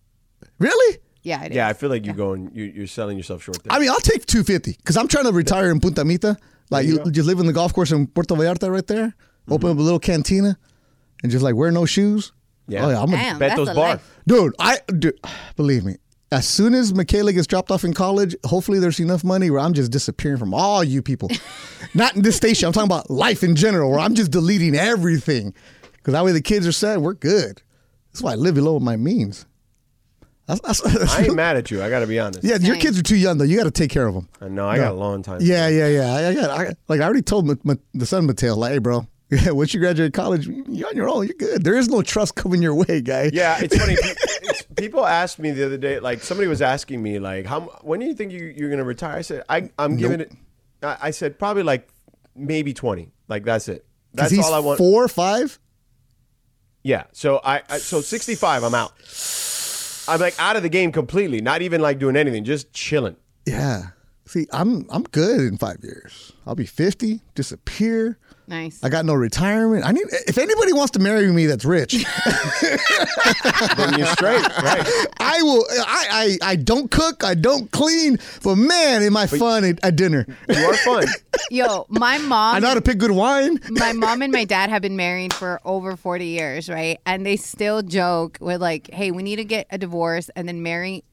really? 0.60 1.00
Yeah, 1.24 1.44
it 1.44 1.52
is. 1.52 1.56
Yeah, 1.56 1.68
I 1.68 1.74
feel 1.74 1.90
like 1.90 2.06
you're 2.06 2.16
going. 2.16 2.52
You, 2.54 2.66
you're 2.66 2.88
selling 2.88 3.18
yourself 3.18 3.44
short 3.44 3.64
there. 3.64 3.72
I 3.72 3.80
mean, 3.80 3.90
I'll 3.90 4.00
take 4.00 4.26
250 4.26 4.74
because 4.74 4.98
I'm 4.98 5.08
trying 5.08 5.26
to 5.26 5.32
retire 5.32 5.72
in 5.72 5.80
Punta 5.80 6.04
Mita. 6.04 6.38
Like, 6.70 6.86
you, 6.86 7.04
just 7.12 7.28
live 7.28 7.40
in 7.40 7.46
the 7.46 7.54
golf 7.54 7.74
course 7.74 7.92
in 7.92 8.08
Puerto 8.08 8.36
Vallarta 8.36 8.72
right 8.72 8.86
there, 8.88 9.08
mm-hmm. 9.08 9.54
open 9.54 9.70
up 9.70 9.78
a 9.78 9.82
little 9.82 10.00
cantina, 10.00 10.58
and 11.22 11.32
just 11.32 11.44
like 11.44 11.56
wear 11.56 11.72
no 11.72 11.86
shoes. 11.86 12.32
Yeah. 12.68 12.86
Oh, 12.86 12.90
yeah. 12.90 13.02
I'm 13.02 13.10
a, 13.10 13.18
Damn, 13.18 13.40
that's 13.40 13.54
Beto's 13.56 13.70
a 13.70 13.74
bar. 13.74 13.90
life. 13.90 14.20
dude, 14.28 14.56
I, 14.60 14.80
dude, 14.88 15.20
believe 15.56 15.84
me, 15.84 15.98
as 16.32 16.48
soon 16.48 16.74
as 16.74 16.94
Michaela 16.94 17.32
gets 17.32 17.46
dropped 17.46 17.70
off 17.70 17.84
in 17.84 17.94
college, 17.94 18.36
hopefully 18.46 18.80
there's 18.80 19.00
enough 19.00 19.24
money 19.24 19.52
where 19.52 19.60
I'm 19.60 19.74
just 19.74 19.92
disappearing 19.92 20.38
from 20.38 20.54
all 20.54 20.84
you 20.84 21.02
people. 21.02 21.30
Not 21.94 22.16
in 22.16 22.24
this 22.24 22.36
station. 22.36 22.66
I'm 22.66 22.74
talking 22.74 22.88
about 22.90 23.12
life 23.12 23.44
in 23.44 23.56
general, 23.56 23.92
where 23.92 24.00
I'm 24.00 24.16
just 24.16 24.32
deleting 24.32 24.76
everything. 24.76 25.54
Because 25.94 26.14
that 26.14 26.26
way 26.26 26.32
the 26.32 26.42
kids 26.42 26.66
are 26.66 26.72
set, 26.72 27.02
we're 27.02 27.14
good. 27.14 27.62
That's 28.12 28.24
why 28.24 28.32
I 28.32 28.36
live 28.36 28.56
below 28.56 28.80
my 28.80 28.98
means. 28.98 29.46
That's, 30.46 30.60
that's, 30.62 30.82
that's, 30.82 31.14
I 31.16 31.24
ain't 31.24 31.36
mad 31.36 31.56
at 31.56 31.72
you. 31.72 31.82
I 31.82 31.90
got 31.90 32.00
to 32.00 32.08
be 32.08 32.20
honest. 32.20 32.44
yeah, 32.44 32.58
your 32.58 32.76
kids 32.76 33.00
are 33.00 33.04
too 33.04 33.16
young 33.16 33.38
though. 33.38 33.46
You 33.46 33.58
got 33.58 33.64
to 33.64 33.72
take 33.72 33.90
care 33.92 34.08
of 34.08 34.14
them. 34.14 34.28
I 34.42 34.50
know. 34.50 34.68
I 34.68 34.78
got 34.78 34.92
a 34.92 34.96
long 34.96 35.24
time. 35.24 35.40
Yeah, 35.42 35.68
yeah, 35.70 35.88
yeah. 35.88 36.14
I, 36.14 36.28
I 36.28 36.34
got, 36.34 36.50
I, 36.50 36.76
like 36.88 37.00
I 37.00 37.04
already 37.06 37.22
told 37.22 37.48
Ma- 37.48 37.56
Ma- 37.64 37.76
the 37.94 38.06
son 38.06 38.26
Mateo, 38.26 38.56
like, 38.56 38.74
hey, 38.74 38.78
bro, 38.80 39.08
Yeah, 39.30 39.52
once 39.52 39.74
you 39.74 39.80
graduate 39.80 40.14
college, 40.14 40.46
you're 40.48 40.88
on 40.88 40.96
your 40.96 41.10
own. 41.10 41.26
You're 41.26 41.36
good. 41.36 41.64
There 41.64 41.76
is 41.76 41.88
no 41.88 42.02
trust 42.02 42.36
coming 42.36 42.62
your 42.62 42.76
way, 42.76 43.02
guy. 43.02 43.32
Yeah, 43.34 43.58
it's 43.62 43.78
funny. 43.78 43.96
It's, 44.46 44.64
people 44.76 45.06
asked 45.06 45.40
me 45.40 45.52
the 45.52 45.66
other 45.66 45.78
day, 45.78 46.00
like 46.00 46.22
somebody 46.22 46.50
was 46.50 46.62
asking 46.62 47.02
me, 47.02 47.18
like, 47.18 47.46
how 47.46 47.62
when 47.82 48.02
do 48.02 48.06
you 48.06 48.14
think 48.14 48.34
you, 48.34 48.44
you're 48.44 48.68
going 48.68 48.80
to 48.80 48.84
retire? 48.84 49.16
I 49.16 49.22
said, 49.22 49.44
I, 49.48 49.70
I'm 49.80 49.96
giving 49.96 50.20
it. 50.20 50.34
I, 50.82 50.98
I 51.02 51.12
said 51.12 51.40
probably 51.40 51.64
like 51.64 51.88
maybe 52.36 52.74
20. 52.74 53.10
Like 53.30 53.46
that's 53.46 53.70
it. 53.70 53.86
That's 54.14 54.32
he's 54.32 54.46
all 54.46 54.54
I 54.54 54.60
want. 54.60 54.78
four 54.78 55.02
or 55.02 55.08
five. 55.08 55.58
Yeah. 56.84 57.06
So 57.14 57.40
I, 57.42 57.62
I 57.70 57.78
so 57.78 58.02
65. 58.02 58.64
I'm 58.64 58.76
out. 58.76 58.92
I'm 60.08 60.20
like 60.20 60.36
out 60.40 60.56
of 60.56 60.64
the 60.64 60.70
game 60.70 60.92
completely. 60.92 61.42
Not 61.42 61.62
even 61.62 61.82
like 61.82 62.00
doing 62.00 62.16
anything. 62.16 62.44
Just 62.44 62.74
chilling. 62.74 63.16
Yeah. 63.46 63.90
See, 64.26 64.48
I'm 64.52 64.86
I'm 64.90 65.04
good 65.04 65.42
in 65.42 65.58
five 65.58 65.78
years. 65.84 66.32
I'll 66.48 66.56
be 66.56 66.66
fifty, 66.66 67.22
disappear. 67.36 68.18
Nice. 68.48 68.84
I 68.84 68.90
got 68.90 69.06
no 69.06 69.14
retirement. 69.14 69.86
I 69.86 69.92
need 69.94 70.06
if 70.28 70.38
anybody 70.38 70.74
wants 70.74 70.92
to 70.92 71.00
marry 71.00 71.32
me 71.32 71.46
that's 71.46 71.64
rich, 71.64 71.94
then 73.78 73.98
you're 73.98 74.08
straight, 74.08 74.42
right? 74.62 74.86
I 75.20 75.42
will. 75.42 75.66
I, 75.70 76.38
I 76.42 76.52
I 76.52 76.56
don't 76.58 76.92
cook. 76.92 77.24
I 77.24 77.36
don't 77.36 77.72
clean. 77.72 78.18
But 78.44 78.56
man, 78.56 79.02
am 79.04 79.16
I 79.16 79.28
fun 79.28 79.64
at, 79.64 79.84
at 79.84 79.96
dinner? 79.96 80.26
You 80.50 80.56
are 80.58 80.76
fun. 80.78 81.08
Yo, 81.50 81.86
my 81.90 82.18
mom. 82.18 82.56
I 82.56 82.60
know 82.60 82.68
how 82.68 82.74
to 82.74 82.82
pick 82.82 82.98
good 82.98 83.12
wine. 83.12 83.60
my 83.70 83.94
mom 83.94 84.22
and 84.22 84.32
my 84.34 84.44
dad 84.44 84.70
have 84.70 84.82
been 84.82 84.98
married 84.98 85.34
for 85.34 85.62
over 85.64 85.96
40 85.96 86.26
years, 86.26 86.70
right? 86.70 87.00
And 87.06 87.26
they 87.26 87.38
still 87.38 87.82
joke 87.82 88.38
with 88.42 88.62
like, 88.62 88.90
"Hey, 88.92 89.12
we 89.12 89.24
need 89.24 89.38
to 89.38 89.46
get 89.46 89.68
a 89.72 89.78
divorce 89.78 90.30
and 90.36 90.48
then 90.48 90.62
marry 90.64 91.04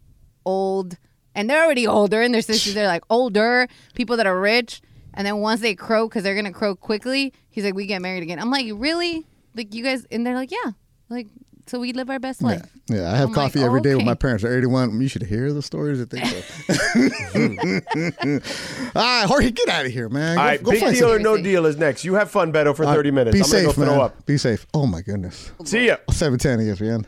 old." 0.45 0.97
And 1.35 1.49
they're 1.49 1.65
already 1.65 1.87
older, 1.87 2.23
and 2.23 2.35
their 2.35 2.43
sisters 2.43 2.75
they're 2.75 2.89
like 2.89 3.05
older 3.09 3.69
people 3.95 4.17
that 4.17 4.27
are 4.27 4.39
rich. 4.39 4.83
And 5.15 5.27
then 5.27 5.39
once 5.39 5.61
they 5.61 5.75
croak, 5.75 6.11
because 6.11 6.23
they're 6.23 6.35
gonna 6.35 6.53
croak 6.53 6.81
quickly, 6.81 7.33
he's 7.51 7.65
like, 7.65 7.75
"We 7.75 7.87
get 7.87 8.01
married 8.03 8.23
again." 8.23 8.39
I'm 8.39 8.51
like, 8.51 8.67
"Really? 8.75 9.27
Like 9.57 9.75
you 9.75 9.83
guys?" 9.85 10.07
And 10.11 10.27
they're 10.27 10.35
like, 10.35 10.51
"Yeah." 10.51 10.73
Like 11.09 11.27
so, 11.67 11.79
we 11.79 11.93
live 11.93 12.11
our 12.11 12.19
best 12.19 12.43
life. 12.43 12.63
Yeah, 12.89 13.13
I 13.13 13.17
have 13.17 13.29
I'm 13.29 13.35
coffee 13.35 13.61
like, 13.61 13.67
every 13.67 13.81
day 13.81 13.95
with 13.95 14.05
my 14.05 14.15
parents. 14.15 14.43
They're 14.43 14.57
81. 14.59 15.01
You 15.01 15.07
should 15.09 15.23
hear 15.23 15.53
the 15.53 15.63
stories 15.63 15.99
that 16.01 16.11
they 16.11 16.19
tell. 16.21 16.43
All 18.97 19.03
right, 19.03 19.25
Jorge, 19.27 19.51
get 19.53 19.69
out 19.69 19.87
of 19.87 19.93
here, 19.93 20.09
man. 20.09 20.37
All 20.39 20.45
Go- 20.45 20.49
right, 20.49 20.63
go 20.63 20.71
big 20.73 20.81
find 20.81 20.95
deal 20.95 21.07
or 21.07 21.19
something. 21.19 21.23
no 21.23 21.37
deal 21.43 21.67
is 21.67 21.77
next. 21.77 22.05
You 22.05 22.15
have 22.15 22.31
fun, 22.31 22.53
Beto, 22.53 22.75
for 22.75 22.85
All 22.85 22.91
right, 22.91 22.97
30 22.97 23.11
minutes. 23.13 23.35
Be 23.35 23.41
I'm 23.41 23.45
safe, 23.45 23.65
gonna 23.67 23.75
go 23.77 23.81
man. 23.83 23.91
throw 23.95 24.03
up. 24.05 24.27
Be 24.27 24.37
safe. 24.39 24.67
Oh 24.75 24.87
my 24.87 25.03
goodness. 25.03 25.53
See 25.65 25.87
ya. 25.87 25.97
710 26.11 26.59
ESPN. 26.77 27.07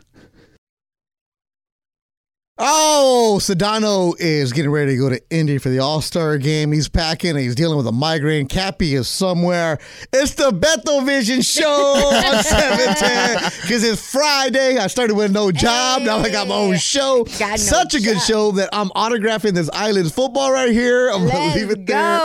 Oh, 2.65 3.39
Sedano 3.41 4.15
is 4.17 4.53
getting 4.53 4.71
ready 4.71 4.93
to 4.93 4.97
go 4.97 5.09
to 5.09 5.19
Indy 5.29 5.57
for 5.57 5.67
the 5.67 5.79
All 5.79 5.99
Star 5.99 6.37
game. 6.37 6.71
He's 6.71 6.87
packing 6.87 7.35
he's 7.35 7.55
dealing 7.55 7.75
with 7.75 7.85
a 7.87 7.91
migraine. 7.91 8.47
Cappy 8.47 8.95
is 8.95 9.09
somewhere. 9.09 9.79
It's 10.13 10.35
the 10.35 10.51
Beto 10.51 11.05
Vision 11.05 11.41
Show 11.41 11.65
on 11.67 12.41
710 12.43 13.51
because 13.63 13.83
it's 13.83 14.09
Friday. 14.09 14.77
I 14.77 14.87
started 14.87 15.15
with 15.15 15.33
no 15.33 15.51
job. 15.51 16.03
Now 16.03 16.19
I 16.19 16.29
got 16.29 16.47
my 16.47 16.55
own 16.55 16.77
show. 16.77 17.27
No 17.37 17.55
Such 17.57 17.95
a 17.95 17.99
good 17.99 18.21
show 18.21 18.51
that 18.53 18.69
I'm 18.71 18.91
autographing 18.91 19.55
this 19.55 19.69
Islands 19.73 20.13
football 20.13 20.49
right 20.53 20.71
here. 20.71 21.09
I'm 21.09 21.27
going 21.27 21.51
to 21.51 21.57
leave 21.59 21.69
it 21.69 21.83
go. 21.83 21.93
there. 21.93 22.19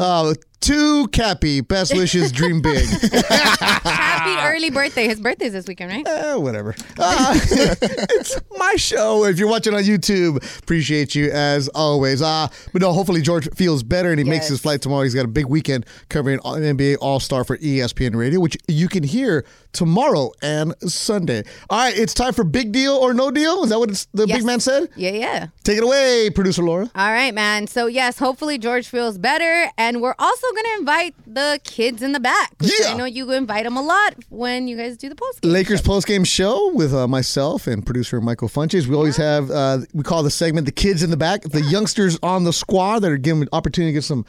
Oh, 0.00 0.34
to 0.60 1.08
Cappy. 1.08 1.60
Best 1.60 1.94
wishes. 1.94 2.32
Dream 2.32 2.60
big. 2.60 2.86
Happy 3.12 4.56
early 4.56 4.70
birthday. 4.70 5.06
His 5.06 5.20
birthday's 5.20 5.52
this 5.52 5.66
weekend, 5.66 5.90
right? 5.92 6.06
Eh, 6.06 6.34
whatever. 6.34 6.74
Uh, 6.98 7.34
it's 7.42 8.40
my 8.56 8.74
show. 8.76 9.24
If 9.24 9.38
you're 9.38 9.48
watching 9.48 9.74
on 9.74 9.82
YouTube, 9.82 10.36
appreciate 10.60 11.14
you 11.14 11.30
as 11.30 11.68
always. 11.68 12.22
Uh, 12.22 12.48
but 12.72 12.82
no, 12.82 12.92
hopefully 12.92 13.22
George 13.22 13.48
feels 13.54 13.82
better 13.82 14.10
and 14.10 14.18
he 14.18 14.24
makes 14.24 14.48
his 14.48 14.60
flight 14.60 14.82
tomorrow. 14.82 15.02
He's 15.04 15.14
got 15.14 15.24
a 15.24 15.28
big 15.28 15.46
weekend 15.46 15.86
covering 16.08 16.38
all- 16.40 16.56
NBA 16.56 16.96
All 17.00 17.20
Star 17.20 17.44
for 17.44 17.56
ESPN 17.58 18.14
Radio, 18.16 18.40
which 18.40 18.56
you 18.66 18.88
can 18.88 19.02
hear 19.04 19.44
tomorrow 19.72 20.32
and 20.42 20.74
Sunday. 20.90 21.44
All 21.70 21.78
right, 21.78 21.96
it's 21.96 22.14
time 22.14 22.32
for 22.32 22.44
Big 22.44 22.72
Deal 22.72 22.94
or 22.94 23.14
No 23.14 23.30
Deal. 23.30 23.62
Is 23.64 23.70
that 23.70 23.78
what 23.78 23.90
it's, 23.90 24.06
the 24.12 24.26
Yes. 24.26 24.38
big 24.38 24.46
man 24.46 24.60
said? 24.60 24.88
Yeah, 24.96 25.10
yeah. 25.10 25.46
Take 25.68 25.76
it 25.76 25.84
away, 25.84 26.30
producer 26.30 26.62
Laura. 26.62 26.90
All 26.94 27.12
right, 27.12 27.34
man. 27.34 27.66
So 27.66 27.88
yes, 27.88 28.18
hopefully 28.18 28.56
George 28.56 28.88
feels 28.88 29.18
better, 29.18 29.70
and 29.76 30.00
we're 30.00 30.14
also 30.18 30.46
gonna 30.54 30.78
invite 30.78 31.14
the 31.26 31.60
kids 31.62 32.02
in 32.02 32.12
the 32.12 32.20
back. 32.20 32.54
Yeah. 32.62 32.86
I 32.86 32.94
know 32.94 33.04
you 33.04 33.30
invite 33.32 33.64
them 33.64 33.76
a 33.76 33.82
lot 33.82 34.14
when 34.30 34.66
you 34.66 34.78
guys 34.78 34.96
do 34.96 35.10
the 35.10 35.14
post. 35.14 35.44
Lakers 35.44 35.82
post 35.82 36.06
game 36.06 36.24
show 36.24 36.72
with 36.72 36.94
uh, 36.94 37.06
myself 37.06 37.66
and 37.66 37.84
producer 37.84 38.18
Michael 38.22 38.48
Funches. 38.48 38.86
We 38.86 38.94
always 38.94 39.18
have 39.18 39.50
uh, 39.50 39.80
we 39.92 40.02
call 40.02 40.22
the 40.22 40.30
segment 40.30 40.64
the 40.64 40.72
kids 40.72 41.02
in 41.02 41.10
the 41.10 41.18
back, 41.18 41.42
the 41.42 41.60
youngsters 41.60 42.18
on 42.22 42.44
the 42.44 42.52
squad 42.54 43.00
that 43.00 43.12
are 43.12 43.18
given 43.18 43.42
an 43.42 43.48
opportunity 43.52 43.92
to 43.92 43.98
get 43.98 44.04
some 44.04 44.24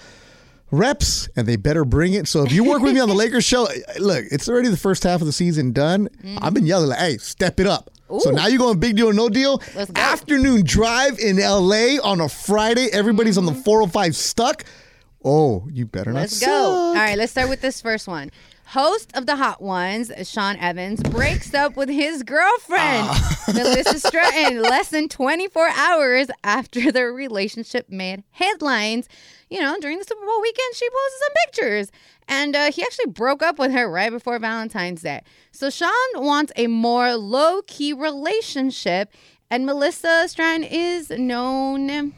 reps, 0.72 1.30
and 1.38 1.48
they 1.48 1.56
better 1.56 1.86
bring 1.86 2.16
it. 2.16 2.28
So 2.28 2.44
if 2.44 2.52
you 2.52 2.66
work 2.66 2.82
with 2.82 2.94
me 2.94 3.00
on 3.00 3.08
the 3.08 3.16
Lakers 3.24 3.46
show, 3.46 3.66
look, 3.98 4.26
it's 4.30 4.50
already 4.50 4.68
the 4.68 4.76
first 4.76 5.04
half 5.04 5.22
of 5.22 5.26
the 5.26 5.32
season 5.32 5.72
done. 5.72 6.10
I've 6.42 6.54
been 6.54 6.66
yelling 6.66 6.90
like, 6.90 7.00
"Hey, 7.00 7.18
step 7.18 7.62
it 7.62 7.66
up!" 7.66 7.92
So 8.18 8.32
now 8.32 8.48
you're 8.48 8.58
going 8.58 8.80
big 8.80 8.96
deal 8.96 9.10
or 9.10 9.14
no 9.14 9.30
deal. 9.30 9.62
Let's 9.76 9.92
go. 9.92 10.02
Afternoon 10.02 10.64
drive 10.64 11.20
in 11.20 11.38
LA 11.38 11.98
on 12.04 12.22
a 12.22 12.30
Friday. 12.30 12.88
Everybody's 12.92 13.38
on 13.38 13.46
the 13.46 13.52
mm-hmm. 13.52 13.62
405 13.62 14.16
stuck. 14.16 14.64
Oh, 15.24 15.68
you 15.72 15.86
better 15.86 16.14
Let's 16.14 16.42
not. 16.42 16.48
go. 16.48 16.54
All 16.54 16.94
right, 16.96 17.18
let's 17.18 17.34
start 17.34 17.50
with 17.50 17.62
this 17.62 17.82
first 17.82 18.08
one. 18.08 18.32
Host 18.70 19.12
of 19.16 19.26
the 19.26 19.36
Hot 19.36 19.62
Ones, 19.62 20.12
Sean 20.30 20.56
Evans, 20.58 21.02
breaks 21.02 21.56
up 21.56 21.76
with 21.76 21.90
his 21.90 22.22
girlfriend, 22.22 23.08
Ah. 23.10 23.44
Melissa 23.54 24.00
Stratton, 24.00 24.62
less 24.62 24.90
than 24.90 25.10
24 25.10 25.70
hours 25.70 26.28
after 26.44 26.92
their 26.92 27.12
relationship 27.12 27.90
made 27.90 28.24
headlines. 28.30 29.10
You 29.50 29.60
know, 29.62 29.76
during 29.82 29.98
the 29.98 30.04
Super 30.04 30.24
Bowl 30.24 30.42
weekend, 30.42 30.76
she 30.76 30.88
posted 30.88 31.20
some 31.20 31.34
pictures. 31.46 31.92
And 32.28 32.56
uh, 32.56 32.72
he 32.72 32.84
actually 32.84 33.08
broke 33.08 33.42
up 33.42 33.58
with 33.58 33.72
her 33.72 33.90
right 33.90 34.12
before 34.12 34.38
Valentine's 34.38 35.02
Day. 35.02 35.22
So 35.52 35.72
Sean 35.72 35.90
wants 36.16 36.52
a 36.56 36.68
more 36.68 37.16
low 37.16 37.64
key 37.64 37.92
relationship, 37.92 39.12
and 39.50 39.66
Melissa 39.66 40.28
Stratton 40.28 40.64
is 40.64 41.10
known. 41.10 42.14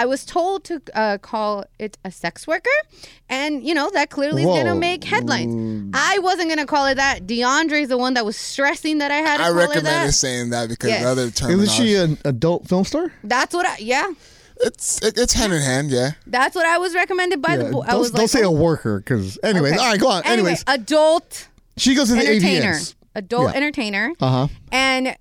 I 0.00 0.06
was 0.06 0.24
told 0.24 0.64
to 0.64 0.80
uh, 0.94 1.18
call 1.18 1.64
it 1.78 1.98
a 2.06 2.10
sex 2.10 2.46
worker, 2.46 2.70
and 3.28 3.62
you 3.62 3.74
know 3.74 3.90
that 3.92 4.08
clearly 4.08 4.44
is 4.44 4.48
gonna 4.48 4.74
make 4.74 5.04
headlines. 5.04 5.92
I 5.94 6.18
wasn't 6.20 6.48
gonna 6.48 6.64
call 6.64 6.86
it 6.86 6.94
that. 6.94 7.26
DeAndre's 7.26 7.88
the 7.88 7.98
one 7.98 8.14
that 8.14 8.24
was 8.24 8.34
stressing 8.36 8.96
that 8.98 9.10
I 9.10 9.16
had 9.16 9.36
to 9.36 9.44
I 9.44 9.48
call 9.50 9.72
it 9.72 9.84
that. 9.84 10.14
saying 10.14 10.50
that 10.50 10.70
because 10.70 10.88
Yes. 10.88 11.02
the 11.02 11.08
other 11.10 11.22
Isn't 11.52 11.68
she 11.68 11.96
an 11.96 12.16
adult 12.24 12.66
film 12.66 12.84
star? 12.86 13.12
That's 13.22 13.52
what 13.54 13.66
I 13.66 13.76
yeah. 13.78 14.10
it's 14.62 15.02
it, 15.02 15.18
it's 15.18 15.34
hand 15.34 15.52
in 15.52 15.60
hand, 15.60 15.90
yeah. 15.90 16.12
That's 16.26 16.54
what 16.56 16.64
I 16.64 16.78
was 16.78 16.94
recommended 16.94 17.42
by 17.42 17.58
the. 17.58 17.64
Yeah, 17.64 17.70
Bo- 17.70 17.84
don't 17.84 17.98
was 17.98 18.10
don't 18.10 18.20
like, 18.22 18.30
say 18.30 18.40
a 18.42 18.48
oh, 18.48 18.52
worker 18.52 19.00
because 19.00 19.38
anyways. 19.42 19.72
okay. 19.74 19.82
All 19.82 19.90
right, 19.90 20.00
go 20.00 20.08
on. 20.08 20.22
Anyway, 20.24 20.32
Anyways, 20.52 20.64
adult 20.66 21.48
she 21.76 21.94
goes 21.94 22.08
to 22.08 22.14
the 22.14 22.26
entertainer, 22.26 22.72
AVNs. 22.72 22.94
adult 23.14 23.50
Yeah. 23.50 23.56
entertainer. 23.58 24.12
Uh 24.18 24.30
huh. 24.30 24.48
And 24.72 25.14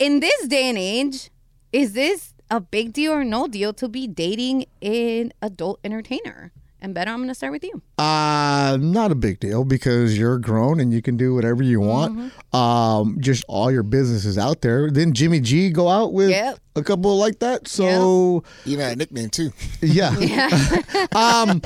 in 0.00 0.18
this 0.18 0.48
day 0.48 0.68
and 0.68 0.76
age, 0.78 1.30
is 1.72 1.92
this 1.92 2.32
a 2.50 2.60
big 2.60 2.92
deal 2.92 3.12
or 3.12 3.24
no 3.24 3.46
deal 3.46 3.72
to 3.74 3.88
be 3.88 4.06
dating 4.06 4.66
an 4.82 5.32
adult 5.42 5.80
entertainer? 5.84 6.52
And 6.78 6.94
better, 6.94 7.10
I'm 7.10 7.16
going 7.18 7.28
to 7.28 7.34
start 7.34 7.52
with 7.52 7.64
you. 7.64 7.82
Uh, 7.98 8.76
not 8.78 9.10
a 9.10 9.14
big 9.14 9.40
deal 9.40 9.64
because 9.64 10.16
you're 10.16 10.38
grown 10.38 10.78
and 10.78 10.92
you 10.92 11.00
can 11.00 11.16
do 11.16 11.34
whatever 11.34 11.62
you 11.62 11.80
want. 11.80 12.16
Mm-hmm. 12.16 12.56
Um, 12.56 13.16
just 13.18 13.44
all 13.48 13.72
your 13.72 13.82
business 13.82 14.24
is 14.26 14.36
out 14.36 14.60
there. 14.60 14.90
Then 14.90 15.14
Jimmy 15.14 15.40
G 15.40 15.70
go 15.70 15.88
out 15.88 16.12
with 16.12 16.28
Yep. 16.30 16.60
a 16.76 16.82
couple 16.82 17.16
like 17.16 17.38
that. 17.38 17.66
So 17.66 18.44
Even 18.66 18.84
had 18.84 18.92
a 18.92 18.96
nickname 18.96 19.30
too. 19.30 19.52
yeah. 19.80 20.16
yeah. 20.20 21.06
um, 21.14 21.62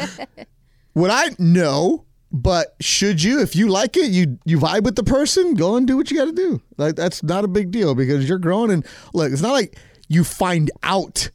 would 0.94 1.10
I 1.10 1.30
know, 1.38 2.04
but 2.32 2.76
should 2.80 3.20
you, 3.22 3.40
if 3.40 3.56
you 3.56 3.68
like 3.68 3.96
it, 3.96 4.10
you 4.12 4.38
you 4.44 4.58
vibe 4.58 4.84
with 4.84 4.94
the 4.94 5.02
person, 5.02 5.54
go 5.54 5.74
and 5.74 5.86
do 5.88 5.96
what 5.96 6.10
you 6.10 6.16
got 6.16 6.26
to 6.26 6.32
do. 6.32 6.62
Like 6.76 6.94
that's 6.94 7.24
not 7.24 7.44
a 7.44 7.48
big 7.48 7.72
deal 7.72 7.96
because 7.96 8.28
you're 8.28 8.38
grown 8.38 8.70
and 8.70 8.86
look, 9.12 9.32
it's 9.32 9.42
not 9.42 9.52
like 9.52 9.76
you 10.10 10.24
find 10.24 10.70
out 10.82 11.30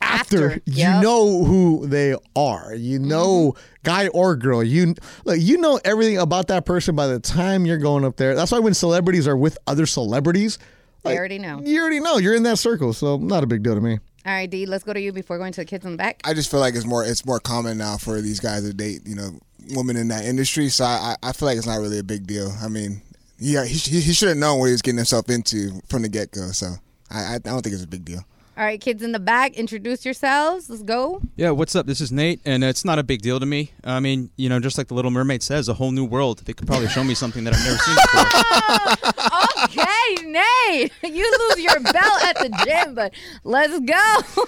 after, 0.00 0.46
After, 0.46 0.62
you 0.66 0.78
yep. 0.78 1.02
know 1.02 1.44
who 1.44 1.86
they 1.86 2.16
are. 2.34 2.74
You 2.74 2.98
know, 2.98 3.52
mm-hmm. 3.52 3.60
guy 3.84 4.08
or 4.08 4.34
girl. 4.34 4.62
You 4.62 4.94
like 5.24 5.40
you 5.40 5.58
know 5.58 5.78
everything 5.84 6.18
about 6.18 6.48
that 6.48 6.66
person 6.66 6.96
by 6.96 7.06
the 7.06 7.20
time 7.20 7.64
you're 7.64 7.78
going 7.78 8.04
up 8.04 8.16
there. 8.16 8.34
That's 8.34 8.50
why 8.50 8.58
when 8.58 8.74
celebrities 8.74 9.28
are 9.28 9.36
with 9.36 9.56
other 9.66 9.86
celebrities, 9.86 10.58
I 11.04 11.16
already 11.16 11.38
know. 11.38 11.60
you 11.60 11.80
already 11.80 12.00
know 12.00 12.16
you're 12.16 12.34
in 12.34 12.42
that 12.44 12.58
circle. 12.58 12.92
So 12.92 13.18
not 13.18 13.44
a 13.44 13.46
big 13.46 13.62
deal 13.62 13.74
to 13.74 13.80
me. 13.80 13.98
All 14.26 14.32
right, 14.32 14.48
D, 14.48 14.64
let's 14.64 14.84
go 14.84 14.94
to 14.94 15.00
you 15.00 15.12
before 15.12 15.36
going 15.36 15.52
to 15.52 15.60
the 15.60 15.66
kids 15.66 15.84
in 15.84 15.92
the 15.92 15.98
back. 15.98 16.22
I 16.24 16.32
just 16.32 16.50
feel 16.50 16.60
like 16.60 16.74
it's 16.74 16.86
more 16.86 17.04
it's 17.04 17.26
more 17.26 17.40
common 17.40 17.78
now 17.78 17.98
for 17.98 18.20
these 18.20 18.40
guys 18.40 18.62
to 18.62 18.72
date, 18.72 19.02
you 19.06 19.14
know, 19.14 19.38
women 19.70 19.96
in 19.96 20.08
that 20.08 20.24
industry. 20.24 20.70
So 20.70 20.84
I 20.84 21.16
I 21.22 21.28
I 21.28 21.32
feel 21.32 21.46
like 21.46 21.58
it's 21.58 21.66
not 21.66 21.80
really 21.80 21.98
a 21.98 22.04
big 22.04 22.26
deal. 22.26 22.52
I 22.62 22.68
mean, 22.68 23.02
yeah, 23.38 23.64
he 23.64 23.76
he, 23.76 24.00
he 24.00 24.12
should 24.12 24.28
have 24.28 24.38
known 24.38 24.58
what 24.58 24.66
he 24.66 24.72
was 24.72 24.82
getting 24.82 24.98
himself 24.98 25.28
into 25.28 25.80
from 25.88 26.02
the 26.02 26.08
get 26.08 26.30
go. 26.30 26.48
So 26.52 26.76
I 27.14 27.34
I 27.34 27.38
don't 27.38 27.62
think 27.62 27.74
it's 27.74 27.84
a 27.84 27.88
big 27.88 28.04
deal. 28.04 28.24
All 28.56 28.62
right, 28.64 28.80
kids 28.80 29.02
in 29.02 29.10
the 29.10 29.18
back, 29.18 29.54
introduce 29.54 30.04
yourselves. 30.04 30.70
Let's 30.70 30.84
go. 30.84 31.20
Yeah, 31.34 31.50
what's 31.50 31.74
up? 31.74 31.86
This 31.86 32.00
is 32.00 32.12
Nate, 32.12 32.40
and 32.44 32.62
it's 32.62 32.84
not 32.84 33.00
a 33.00 33.02
big 33.02 33.20
deal 33.20 33.40
to 33.40 33.46
me. 33.46 33.72
I 33.82 33.98
mean, 33.98 34.30
you 34.36 34.48
know, 34.48 34.60
just 34.60 34.78
like 34.78 34.86
the 34.86 34.94
Little 34.94 35.10
Mermaid 35.10 35.42
says, 35.42 35.68
a 35.68 35.74
whole 35.74 35.90
new 35.90 36.04
world. 36.04 36.38
They 36.44 36.52
could 36.52 36.68
probably 36.68 36.86
show 36.86 37.02
me 37.02 37.14
something 37.14 37.42
that 37.44 37.54
I've 37.54 37.64
never 37.64 37.78
seen 37.78 37.96
before. 37.96 39.10
Okay, 39.64 40.26
Nate, 40.26 40.92
you 41.02 41.38
lose 41.48 41.64
your 41.64 41.80
belt 41.80 42.22
at 42.24 42.36
the 42.38 42.50
gym, 42.66 42.94
but 42.94 43.14
let's 43.44 43.80
go. 43.80 44.44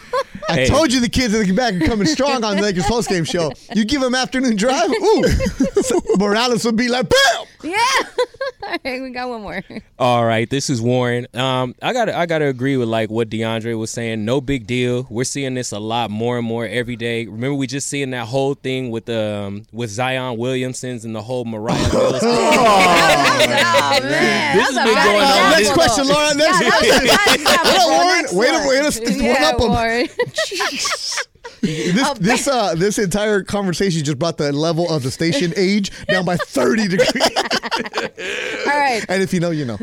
I 0.48 0.52
Hey. 0.54 0.66
told 0.66 0.92
you 0.92 1.00
the 1.00 1.08
kids 1.08 1.34
in 1.34 1.46
the 1.48 1.52
back 1.54 1.74
are 1.74 1.86
coming 1.86 2.06
strong 2.06 2.44
on 2.44 2.56
the 2.56 2.62
Lakers 2.62 2.84
postgame 2.84 3.26
show. 3.28 3.50
You 3.74 3.84
give 3.86 4.02
them 4.02 4.14
afternoon 4.14 4.56
drive, 4.56 4.90
ooh, 4.90 5.24
Morales 6.18 6.64
would 6.66 6.76
be 6.76 6.88
like, 6.88 7.08
bam. 7.08 7.46
yeah. 7.64 7.78
All 8.62 8.76
right, 8.84 9.00
we 9.02 9.10
got 9.10 9.28
one 9.30 9.42
more. 9.42 9.62
All 9.98 10.24
right, 10.24 10.48
this 10.50 10.68
is 10.70 10.82
Warren. 10.82 11.26
Um, 11.34 11.74
I 11.80 11.92
gotta 11.92 12.16
I 12.16 12.26
gotta 12.26 12.46
agree 12.46 12.76
with 12.76 12.88
like 12.88 13.10
what 13.10 13.28
DeAndre 13.30 13.78
was 13.78 13.90
saying. 13.96 14.24
No 14.24 14.40
big 14.40 14.66
deal. 14.66 15.06
We're 15.10 15.24
seeing 15.24 15.54
this 15.54 15.72
a 15.72 15.78
lot 15.78 16.10
more 16.10 16.36
and 16.38 16.46
more 16.46 16.66
every 16.66 16.96
day. 16.96 17.26
Remember, 17.26 17.54
we 17.54 17.66
just 17.66 17.88
seeing 17.88 18.10
that 18.10 18.26
whole 18.28 18.54
thing 18.54 18.90
with 18.90 19.08
um 19.08 19.64
with 19.72 19.90
Zion 19.90 20.36
Williamson's 20.38 21.04
and 21.04 21.14
the 21.14 21.22
whole 21.22 21.44
Moriah 21.44 21.76
Mills 21.92 22.20
oh, 22.22 23.98
man. 24.02 24.56
This 24.56 24.74
That's 24.74 24.78
has 24.78 24.86
been 24.86 24.94
going 25.04 25.24
on. 25.24 25.50
Next 25.52 25.72
question, 25.72 26.06
Laura. 26.08 26.34
Next 26.34 26.60
Yeah, 26.60 26.70
that 26.70 26.80
was 26.80 26.88
a 26.88 26.92
question. 26.92 27.16
bad 27.16 27.34
example, 27.40 27.70
Hold 27.72 27.92
on, 27.92 27.96
bro. 27.96 28.04
Warren. 28.04 28.24
Wait 28.32 28.48
a- 28.48 28.52
one. 28.58 28.68
wait 28.68 28.78
a- 28.78 28.82
just 28.82 29.00
one 29.00 29.24
yeah, 29.24 29.50
up 29.50 29.60
'em. 29.60 31.26
This 31.60 32.18
this 32.18 32.48
uh 32.48 32.74
this 32.74 32.98
entire 32.98 33.42
conversation 33.42 34.04
just 34.04 34.18
brought 34.18 34.38
the 34.38 34.52
level 34.52 34.90
of 34.90 35.02
the 35.02 35.10
station 35.10 35.52
age 35.56 35.90
down 36.06 36.24
by 36.24 36.36
30 36.36 36.88
degrees. 36.88 37.10
All 38.66 38.78
right. 38.78 39.04
and 39.08 39.22
if 39.22 39.32
you 39.32 39.40
know, 39.40 39.50
you 39.50 39.64
know. 39.64 39.78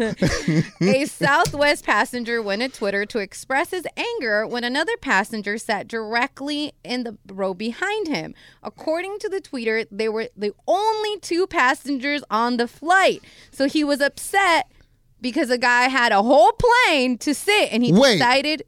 a 0.81 1.05
Southwest 1.05 1.85
passenger 1.85 2.41
went 2.41 2.61
to 2.61 2.69
Twitter 2.69 3.05
to 3.07 3.19
express 3.19 3.71
his 3.71 3.85
anger 3.97 4.47
when 4.47 4.63
another 4.63 4.95
passenger 4.97 5.57
sat 5.57 5.87
directly 5.87 6.73
in 6.83 7.03
the 7.03 7.17
row 7.27 7.53
behind 7.53 8.07
him. 8.07 8.33
According 8.61 9.19
to 9.19 9.29
the 9.29 9.41
tweeter, 9.41 9.85
they 9.91 10.09
were 10.09 10.29
the 10.37 10.53
only 10.67 11.19
two 11.19 11.47
passengers 11.47 12.23
on 12.29 12.57
the 12.57 12.67
flight. 12.67 13.21
So 13.51 13.67
he 13.67 13.83
was 13.83 14.01
upset 14.01 14.71
because 15.21 15.49
a 15.49 15.57
guy 15.57 15.87
had 15.87 16.11
a 16.11 16.21
whole 16.21 16.53
plane 16.53 17.17
to 17.19 17.33
sit 17.33 17.71
and 17.71 17.83
he 17.83 17.93
Wait. 17.93 18.13
decided 18.13 18.63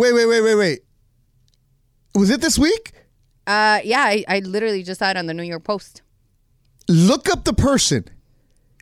Wait, 0.00 0.14
wait, 0.14 0.24
wait, 0.24 0.40
wait, 0.40 0.54
wait. 0.54 0.80
Was 2.14 2.30
it 2.30 2.40
this 2.40 2.58
week? 2.58 2.92
uh 3.46 3.80
yeah, 3.84 4.00
I, 4.02 4.24
I 4.28 4.38
literally 4.40 4.82
just 4.82 4.98
saw 4.98 5.10
it 5.10 5.16
on 5.16 5.26
the 5.26 5.34
New 5.34 5.42
York 5.42 5.64
Post. 5.64 6.02
Look 6.88 7.28
up 7.30 7.44
the 7.44 7.52
person. 7.54 8.04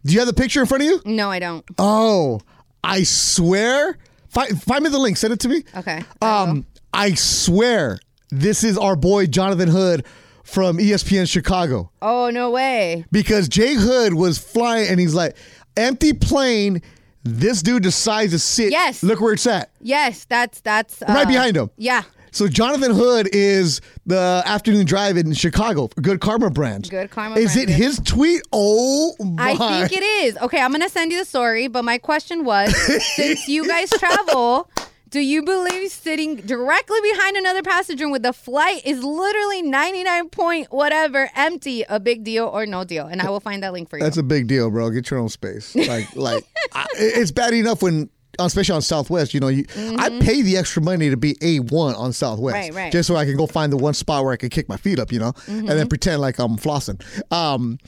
Do 0.04 0.12
you 0.12 0.18
have 0.20 0.26
the 0.26 0.34
picture 0.34 0.60
in 0.60 0.66
front 0.66 0.82
of 0.82 0.88
you? 0.88 1.00
No, 1.04 1.30
I 1.30 1.38
don't. 1.38 1.64
Oh, 1.78 2.40
I 2.82 3.02
swear. 3.02 3.98
Find, 4.28 4.60
find 4.62 4.84
me 4.84 4.90
the 4.90 4.98
link. 4.98 5.16
Send 5.16 5.32
it 5.32 5.40
to 5.40 5.48
me. 5.48 5.64
Okay. 5.76 6.02
Um, 6.22 6.66
I 6.92 7.14
swear 7.14 7.98
this 8.30 8.62
is 8.64 8.76
our 8.78 8.96
boy 8.96 9.26
Jonathan 9.26 9.68
Hood 9.68 10.04
from 10.44 10.78
ESPN 10.78 11.28
Chicago 11.30 11.90
Oh 12.00 12.30
no 12.30 12.50
way. 12.50 13.04
because 13.12 13.48
Jay 13.48 13.74
Hood 13.74 14.14
was 14.14 14.38
flying 14.38 14.88
and 14.88 14.98
he's 15.00 15.14
like, 15.14 15.36
empty 15.76 16.12
plane. 16.12 16.82
This 17.24 17.62
dude 17.62 17.82
decides 17.82 18.32
to 18.32 18.38
sit. 18.38 18.70
Yes. 18.70 19.02
Look 19.02 19.20
where 19.20 19.34
it's 19.34 19.46
at. 19.46 19.70
Yes, 19.80 20.24
that's 20.24 20.60
that's 20.62 21.02
uh, 21.02 21.06
Right 21.08 21.28
behind 21.28 21.56
him. 21.56 21.70
Yeah. 21.76 22.02
So 22.32 22.48
Jonathan 22.48 22.94
Hood 22.94 23.28
is 23.32 23.80
the 24.06 24.42
afternoon 24.46 24.86
drive 24.86 25.16
in 25.16 25.32
Chicago. 25.34 25.88
Good 26.00 26.20
Karma 26.20 26.50
Brands. 26.50 26.88
Good 26.88 27.10
Karma 27.10 27.36
Is 27.36 27.54
Brands, 27.54 27.70
it 27.70 27.74
his 27.74 28.00
tweet? 28.00 28.42
Oh 28.52 29.14
my! 29.18 29.52
I 29.52 29.86
think 29.88 30.02
it 30.02 30.04
is. 30.04 30.36
Okay, 30.38 30.60
I'm 30.60 30.72
gonna 30.72 30.88
send 30.88 31.12
you 31.12 31.18
the 31.18 31.24
story, 31.24 31.68
but 31.68 31.84
my 31.84 31.98
question 31.98 32.44
was 32.44 32.74
since 33.16 33.48
you 33.48 33.66
guys 33.66 33.90
travel, 33.90 34.70
do 35.10 35.20
you 35.20 35.42
believe 35.42 35.90
sitting 35.90 36.36
directly 36.36 36.98
behind 37.00 37.36
another 37.36 37.62
passenger 37.62 38.08
with 38.10 38.22
the 38.22 38.32
flight 38.32 38.82
is 38.84 39.02
literally 39.02 39.62
99 39.62 40.28
point 40.28 40.68
whatever 40.70 41.30
empty 41.34 41.82
a 41.88 41.98
big 41.98 42.24
deal 42.24 42.46
or 42.46 42.66
no 42.66 42.84
deal? 42.84 43.06
And 43.06 43.22
I 43.22 43.30
will 43.30 43.40
find 43.40 43.62
that 43.62 43.72
link 43.72 43.88
for 43.88 43.96
you. 43.98 44.04
That's 44.04 44.18
a 44.18 44.22
big 44.22 44.48
deal, 44.48 44.70
bro. 44.70 44.90
Get 44.90 45.10
your 45.10 45.20
own 45.20 45.30
space. 45.30 45.74
Like, 45.74 46.14
like 46.14 46.44
I, 46.74 46.86
it's 46.94 47.30
bad 47.30 47.54
enough 47.54 47.82
when, 47.82 48.10
especially 48.38 48.74
on 48.74 48.82
Southwest. 48.82 49.34
You 49.34 49.40
know, 49.40 49.48
you 49.48 49.64
I 49.76 50.08
pay 50.20 50.42
the 50.42 50.56
extra 50.56 50.82
money 50.82 51.10
to 51.10 51.16
be 51.16 51.36
a 51.42 51.60
one 51.60 51.94
on 51.94 52.12
Southwest, 52.12 52.56
Mm-hmm. 52.56 52.76
Right, 52.76 52.82
right. 52.84 52.92
just 52.92 53.06
so 53.06 53.16
I 53.16 53.24
can 53.24 53.36
go 53.36 53.46
find 53.46 53.72
the 53.72 53.76
one 53.76 53.94
spot 53.94 54.24
where 54.24 54.32
I 54.32 54.36
can 54.36 54.48
kick 54.50 54.68
my 54.68 54.76
feet 54.76 54.98
up, 54.98 55.12
you 55.12 55.18
know, 55.18 55.32
and 55.46 55.56
Mm-hmm. 55.58 55.66
then 55.68 55.88
pretend 55.88 56.20
like 56.20 56.38
I'm 56.38 56.56
flossing. 56.56 57.00
Um, 57.32 57.78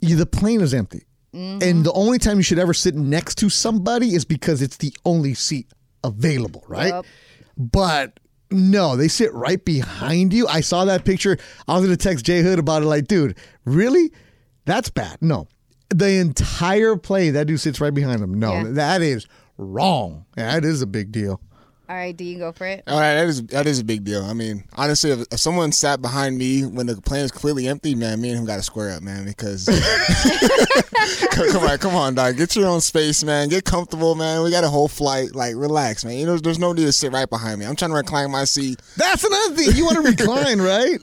you, 0.00 0.16
the 0.16 0.26
plane 0.26 0.60
is 0.60 0.74
empty, 0.74 1.04
Mm-hmm. 1.34 1.62
and 1.62 1.84
the 1.84 1.92
only 1.92 2.18
time 2.18 2.38
you 2.38 2.42
should 2.42 2.58
ever 2.58 2.72
sit 2.72 2.94
next 2.94 3.34
to 3.38 3.50
somebody 3.50 4.14
is 4.14 4.24
because 4.24 4.62
it's 4.62 4.78
the 4.78 4.94
only 5.04 5.34
seat 5.34 5.70
available, 6.02 6.64
right? 6.66 6.88
Yup. 6.88 7.04
But 7.58 8.18
no, 8.50 8.96
they 8.96 9.08
sit 9.08 9.32
right 9.34 9.62
behind 9.62 10.32
you. 10.32 10.46
I 10.48 10.62
saw 10.62 10.86
that 10.86 11.04
picture. 11.04 11.36
I 11.68 11.74
was 11.74 11.84
gonna 11.84 11.98
text 11.98 12.24
Jay 12.24 12.40
Hood 12.40 12.58
about 12.58 12.82
it. 12.82 12.86
Like, 12.86 13.08
dude, 13.08 13.36
really? 13.66 14.10
That's 14.64 14.88
bad. 14.88 15.18
No, 15.20 15.48
the 15.90 16.18
entire 16.18 16.96
plane 16.96 17.32
that 17.34 17.46
dude 17.46 17.60
sits 17.60 17.80
right 17.80 17.94
behind 17.94 18.20
him. 18.22 18.38
No, 18.38 18.52
Yeah. 18.52 18.64
that 18.72 19.02
is 19.02 19.26
wrong. 19.56 20.24
That 20.36 20.64
is 20.64 20.82
a 20.82 20.86
big 20.86 21.12
deal. 21.12 21.40
All 21.90 21.96
right, 21.96 22.14
do 22.14 22.22
you 22.22 22.36
go 22.38 22.52
for 22.52 22.66
it? 22.66 22.82
All 22.86 23.00
right, 23.00 23.14
that 23.14 23.26
is 23.28 23.42
that 23.46 23.66
is 23.66 23.78
a 23.78 23.84
big 23.84 24.04
deal. 24.04 24.22
I 24.22 24.34
mean, 24.34 24.64
honestly, 24.76 25.10
if, 25.10 25.20
if 25.32 25.40
someone 25.40 25.72
sat 25.72 26.02
behind 26.02 26.36
me 26.36 26.66
when 26.66 26.86
the 26.86 27.00
plane 27.00 27.24
is 27.24 27.32
completely 27.32 27.66
empty, 27.66 27.94
man, 27.94 28.20
me 28.20 28.28
and 28.28 28.38
him 28.40 28.44
got 28.44 28.56
to 28.56 28.62
square 28.62 28.90
up, 28.90 29.02
man. 29.02 29.24
Because 29.24 29.64
come 31.30 31.64
on, 31.64 31.78
come 31.78 31.94
on, 31.94 32.14
dog, 32.14 32.36
get 32.36 32.54
your 32.56 32.66
own 32.66 32.82
space, 32.82 33.24
man. 33.24 33.48
Get 33.48 33.64
comfortable, 33.64 34.14
man. 34.14 34.42
We 34.42 34.50
got 34.50 34.64
a 34.64 34.68
whole 34.68 34.88
flight. 34.88 35.34
Like, 35.34 35.54
relax, 35.56 36.04
man. 36.04 36.18
You 36.18 36.26
know, 36.26 36.36
there's 36.36 36.58
no 36.58 36.72
need 36.74 36.84
to 36.84 36.92
sit 36.92 37.10
right 37.12 37.28
behind 37.28 37.58
me. 37.60 37.66
I'm 37.66 37.74
trying 37.74 37.90
to 37.92 37.96
recline 37.96 38.30
my 38.30 38.44
seat. 38.44 38.80
That's 38.98 39.24
another 39.24 39.54
thing. 39.54 39.74
You 39.74 39.86
want 39.86 39.96
to 39.96 40.02
recline, 40.24 40.60
right? 40.60 40.98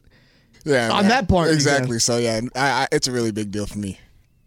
Yeah, 0.66 0.92
On 0.92 1.02
man. 1.04 1.10
that 1.10 1.28
part, 1.28 1.50
exactly. 1.52 2.00
So 2.00 2.18
yeah, 2.18 2.42
I, 2.56 2.60
I, 2.84 2.88
it's 2.92 3.08
a 3.08 3.12
really 3.12 3.32
big 3.32 3.52
deal 3.52 3.66
for 3.66 3.78
me. 3.80 4.00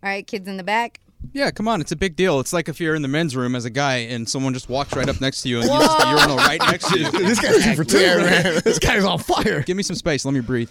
All 0.03 0.09
right, 0.11 0.27
kids 0.27 0.47
in 0.49 0.57
the 0.57 0.63
back. 0.65 1.01
Yeah, 1.33 1.51
come 1.51 1.67
on, 1.67 1.81
it's 1.81 1.91
a 1.93 1.97
big 1.97 2.15
deal. 2.15 2.39
It's 2.41 2.53
like 2.53 2.69
if 2.69 2.81
you're 2.81 2.95
in 2.95 3.03
the 3.03 3.09
men's 3.09 3.35
room 3.35 3.57
as 3.57 3.65
a 3.65 3.71
guy 3.71 3.97
and 3.97 4.29
someone 4.29 4.55
just 4.55 4.69
walks 4.69 4.95
right 4.95 5.09
up 5.09 5.21
next 5.21 5.43
to 5.43 5.49
you 5.49 5.61
and 5.61 5.69
uses 5.69 5.89
the 5.97 6.07
urinal 6.09 6.37
right 6.37 6.61
next 6.61 6.89
to 6.91 6.99
you. 6.99 7.11
This 7.29 7.41
guy's 7.41 7.65
two 7.65 7.75
for 7.75 7.85
two. 7.85 7.99
man. 7.99 8.61
This 8.65 8.79
guy's 8.79 9.05
on 9.05 9.19
fire. 9.19 9.63
Give 9.63 9.77
me 9.77 9.83
some 9.83 9.97
space. 9.97 10.25
Let 10.25 10.33
me 10.35 10.41
breathe. 10.41 10.71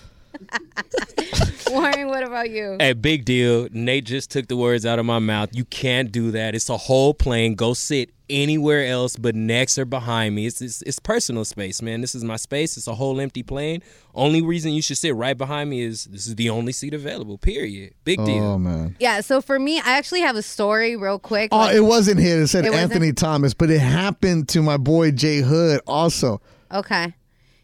Warren, 1.72 2.08
what 2.08 2.24
about 2.24 2.50
you? 2.50 2.78
A 2.80 2.94
big 2.94 3.26
deal. 3.26 3.68
Nate 3.72 4.06
just 4.06 4.32
took 4.32 4.48
the 4.48 4.56
words 4.58 4.86
out 4.86 5.00
of 5.00 5.06
my 5.06 5.20
mouth. 5.20 5.50
You 5.54 5.66
can't 5.66 6.12
do 6.12 6.32
that. 6.32 6.56
It's 6.56 6.70
a 6.70 6.78
whole 6.78 7.14
plane. 7.14 7.56
Go 7.56 7.74
sit 7.74 8.12
anywhere 8.30 8.86
else 8.86 9.16
but 9.16 9.36
next 9.36 9.78
or 9.78 9.86
behind 9.86 10.36
me. 10.36 10.46
It's, 10.48 10.62
it's 10.62 10.82
it's 10.82 11.00
personal 11.00 11.46
space, 11.46 11.82
man. 11.82 12.02
This 12.02 12.14
is 12.14 12.24
my 12.24 12.36
space. 12.36 12.76
It's 12.78 12.88
a 12.88 12.96
whole 12.96 13.20
empty 13.22 13.44
plane. 13.44 13.82
Only 14.14 14.42
reason 14.42 14.74
you 14.74 14.82
should 14.82 14.98
sit 14.98 15.16
right 15.16 15.38
behind 15.38 15.70
me 15.70 15.82
is 15.82 16.06
this 16.06 16.28
is 16.28 16.36
the 16.36 16.50
only 16.50 16.74
seat 16.74 16.94
available. 16.94 17.38
Period. 17.38 17.94
Big 18.04 18.24
deal. 18.26 18.44
Oh 18.44 18.58
man. 18.58 18.96
Yeah, 19.00 19.22
so 19.22 19.42
for 19.42 19.60
me, 19.60 19.80
I 19.80 19.98
actually 19.98 20.22
have 20.22 20.36
a 20.36 20.42
story 20.42 20.96
real 20.98 21.20
quick. 21.20 21.50
Oh, 21.52 21.58
Like- 21.58 21.76
it 21.76 21.82
wasn't 21.82 22.20
his. 22.20 22.44
It 22.44 22.48
said 22.48 22.66
It 22.66 22.72
wasn't? 22.72 22.92
Anthony 22.92 23.14
Thomas, 23.14 23.54
but 23.54 23.70
it 23.70 23.80
happened 23.80 24.50
to 24.50 24.62
my 24.62 24.78
boy 24.78 25.12
Jay 25.12 25.38
Hood 25.40 25.82
also. 25.88 26.42
Okay. 26.72 27.14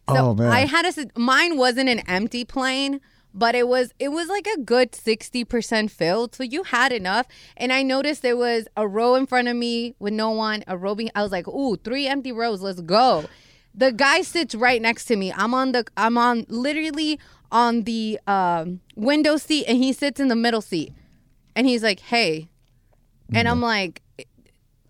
So 0.09 0.15
Oh, 0.17 0.33
man. 0.35 0.47
I 0.51 0.65
had 0.65 0.85
a 0.85 1.19
mine 1.19 1.57
wasn't 1.57 1.89
an 1.89 1.99
empty 2.07 2.43
plane, 2.45 2.99
but 3.33 3.55
it 3.55 3.67
was 3.67 3.93
it 3.99 4.09
was 4.09 4.27
like 4.27 4.47
a 4.47 4.59
good 4.59 4.91
60% 4.91 5.89
filled. 5.89 6.35
So 6.35 6.43
you 6.43 6.63
had 6.63 6.91
enough. 6.91 7.27
And 7.57 7.73
I 7.73 7.81
noticed 7.83 8.21
there 8.21 8.37
was 8.37 8.67
a 8.77 8.87
row 8.87 9.15
in 9.15 9.25
front 9.25 9.47
of 9.47 9.55
me 9.55 9.95
with 9.99 10.13
no 10.13 10.29
one, 10.31 10.63
a 10.67 10.77
row 10.77 10.95
be- 10.95 11.11
I 11.15 11.23
was 11.23 11.31
like, 11.31 11.47
"Ooh, 11.47 11.77
three 11.77 12.07
empty 12.07 12.31
rows. 12.31 12.61
Let's 12.61 12.81
go." 12.81 13.25
The 13.75 13.91
guy 13.91 14.21
sits 14.21 14.53
right 14.53 14.81
next 14.81 15.05
to 15.05 15.15
me. 15.15 15.33
I'm 15.33 15.53
on 15.53 15.71
the 15.71 15.85
I'm 15.97 16.17
on 16.17 16.45
literally 16.47 17.19
on 17.51 17.83
the 17.83 18.19
um, 18.27 18.81
window 18.95 19.37
seat 19.37 19.65
and 19.67 19.77
he 19.77 19.93
sits 19.93 20.19
in 20.19 20.27
the 20.27 20.35
middle 20.35 20.61
seat. 20.61 20.93
And 21.55 21.67
he's 21.67 21.83
like, 21.83 21.99
"Hey." 21.99 22.49
And 23.35 23.47
I'm 23.47 23.61
like, 23.61 24.03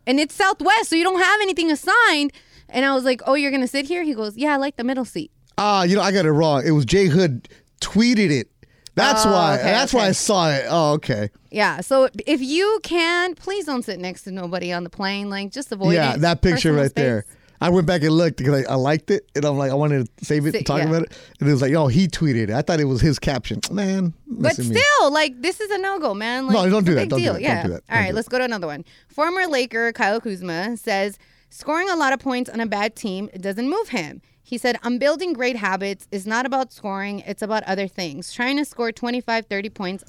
and 0.05 0.19
it's 0.19 0.35
Southwest, 0.35 0.89
so 0.89 0.97
you 0.97 1.03
don't 1.05 1.21
have 1.21 1.39
anything 1.41 1.71
assigned. 1.71 2.33
And 2.67 2.83
I 2.83 2.93
was 2.93 3.05
like, 3.05 3.21
"Oh, 3.25 3.35
you're 3.35 3.51
gonna 3.51 3.67
sit 3.67 3.85
here?" 3.85 4.03
He 4.03 4.13
goes, 4.13 4.35
"Yeah, 4.35 4.53
I 4.53 4.57
like 4.57 4.75
the 4.75 4.83
middle 4.83 5.05
seat." 5.05 5.31
Ah, 5.57 5.83
you 5.83 5.95
know, 5.95 6.01
I 6.01 6.11
got 6.11 6.25
it 6.25 6.31
wrong. 6.31 6.63
It 6.65 6.71
was 6.71 6.83
Jay 6.83 7.05
Hood 7.05 7.47
tweeted 7.83 8.31
it. 8.31 8.49
That's 8.95 9.25
Oh, 9.25 9.31
why. 9.31 9.55
okay, 9.55 9.63
that's 9.71 9.93
why 9.93 10.05
I 10.07 10.11
saw 10.11 10.51
it. 10.51 10.65
Oh, 10.69 10.93
okay. 10.93 11.29
Yeah. 11.49 11.81
So 11.81 12.09
if 12.27 12.41
you 12.41 12.79
can, 12.83 13.33
please 13.33 13.65
don't 13.65 13.83
sit 13.83 13.99
next 13.99 14.21
to 14.23 14.31
nobody 14.31 14.71
on 14.71 14.83
the 14.83 14.89
plane. 14.89 15.29
Like, 15.31 15.51
just 15.51 15.71
avoid 15.71 15.91
it. 15.91 15.95
yeah, 15.95 16.13
it. 16.13 16.21
that 16.21 16.41
picture 16.41 16.73
right 16.73 16.93
there. 16.93 17.25
I 17.59 17.69
went 17.69 17.87
back 17.87 18.01
and 18.01 18.11
looked 18.11 18.37
because 18.37 18.65
I, 18.67 18.73
I 18.73 18.75
liked 18.75 19.09
it, 19.09 19.25
and 19.35 19.45
I'm 19.45 19.57
like, 19.57 19.71
I 19.71 19.73
wanted 19.75 20.05
to 20.17 20.25
save 20.25 20.45
it, 20.45 20.53
and 20.53 20.65
talk 20.65 20.79
yeah. 20.79 20.89
about 20.89 21.03
it, 21.03 21.17
and 21.39 21.47
it 21.47 21.51
was 21.51 21.61
like, 21.61 21.73
oh, 21.73 21.87
he 21.87 22.07
tweeted 22.09 22.49
it. 22.49 22.49
I 22.49 22.61
thought 22.61 22.81
it 22.81 22.85
was 22.85 22.99
his 22.99 23.19
caption. 23.19 23.61
Man, 23.71 24.13
But 24.27 24.55
to 24.55 24.63
me. 24.63 24.75
still, 24.75 25.11
like, 25.13 25.41
this 25.41 25.61
is 25.61 25.71
a 25.71 25.77
no 25.77 25.97
go, 25.97 26.13
man. 26.13 26.47
Like, 26.47 26.55
No, 26.55 26.69
don't 26.69 26.85
do 26.85 26.93
that. 26.95 27.07
Don't 27.07 27.19
do 27.19 27.25
that. 27.25 27.31
Don't 27.33 27.41
Yeah. 27.41 27.63
do 27.63 27.69
that. 27.69 27.83
All 27.89 28.05
do 28.05 28.13
let's 28.13 28.27
go 28.27 28.37
to 28.37 28.43
another 28.43 28.67
one. 28.67 28.83
Former 29.07 29.47
Laker 29.47 29.93
Kyle 29.93 30.19
Kuzma 30.19 30.75
says 30.75 31.17
scoring 31.49 31.89
a 31.89 31.95
lot 31.95 32.11
of 32.11 32.19
points 32.19 32.49
on 32.49 32.59
a 32.59 32.65
bad 32.65 32.97
team 32.97 33.29
doesn't 33.39 33.69
move 33.69 33.89
him. 33.89 34.21
He 34.53 34.59
said, 34.59 34.77
I'm 34.83 34.99
building 34.99 35.33
great 35.33 35.55
habits. 35.55 36.07
It's 36.11 36.27
not 36.27 36.45
about 36.45 36.71
scoring, 36.71 37.21
it's 37.21 37.41
about 37.41 37.63
other 37.63 37.87
things. 37.87 38.31
Trying 38.31 38.57
to 38.57 38.65
score 38.65 38.91
25, 38.91 39.47
30 39.47 39.69
points 39.71 40.03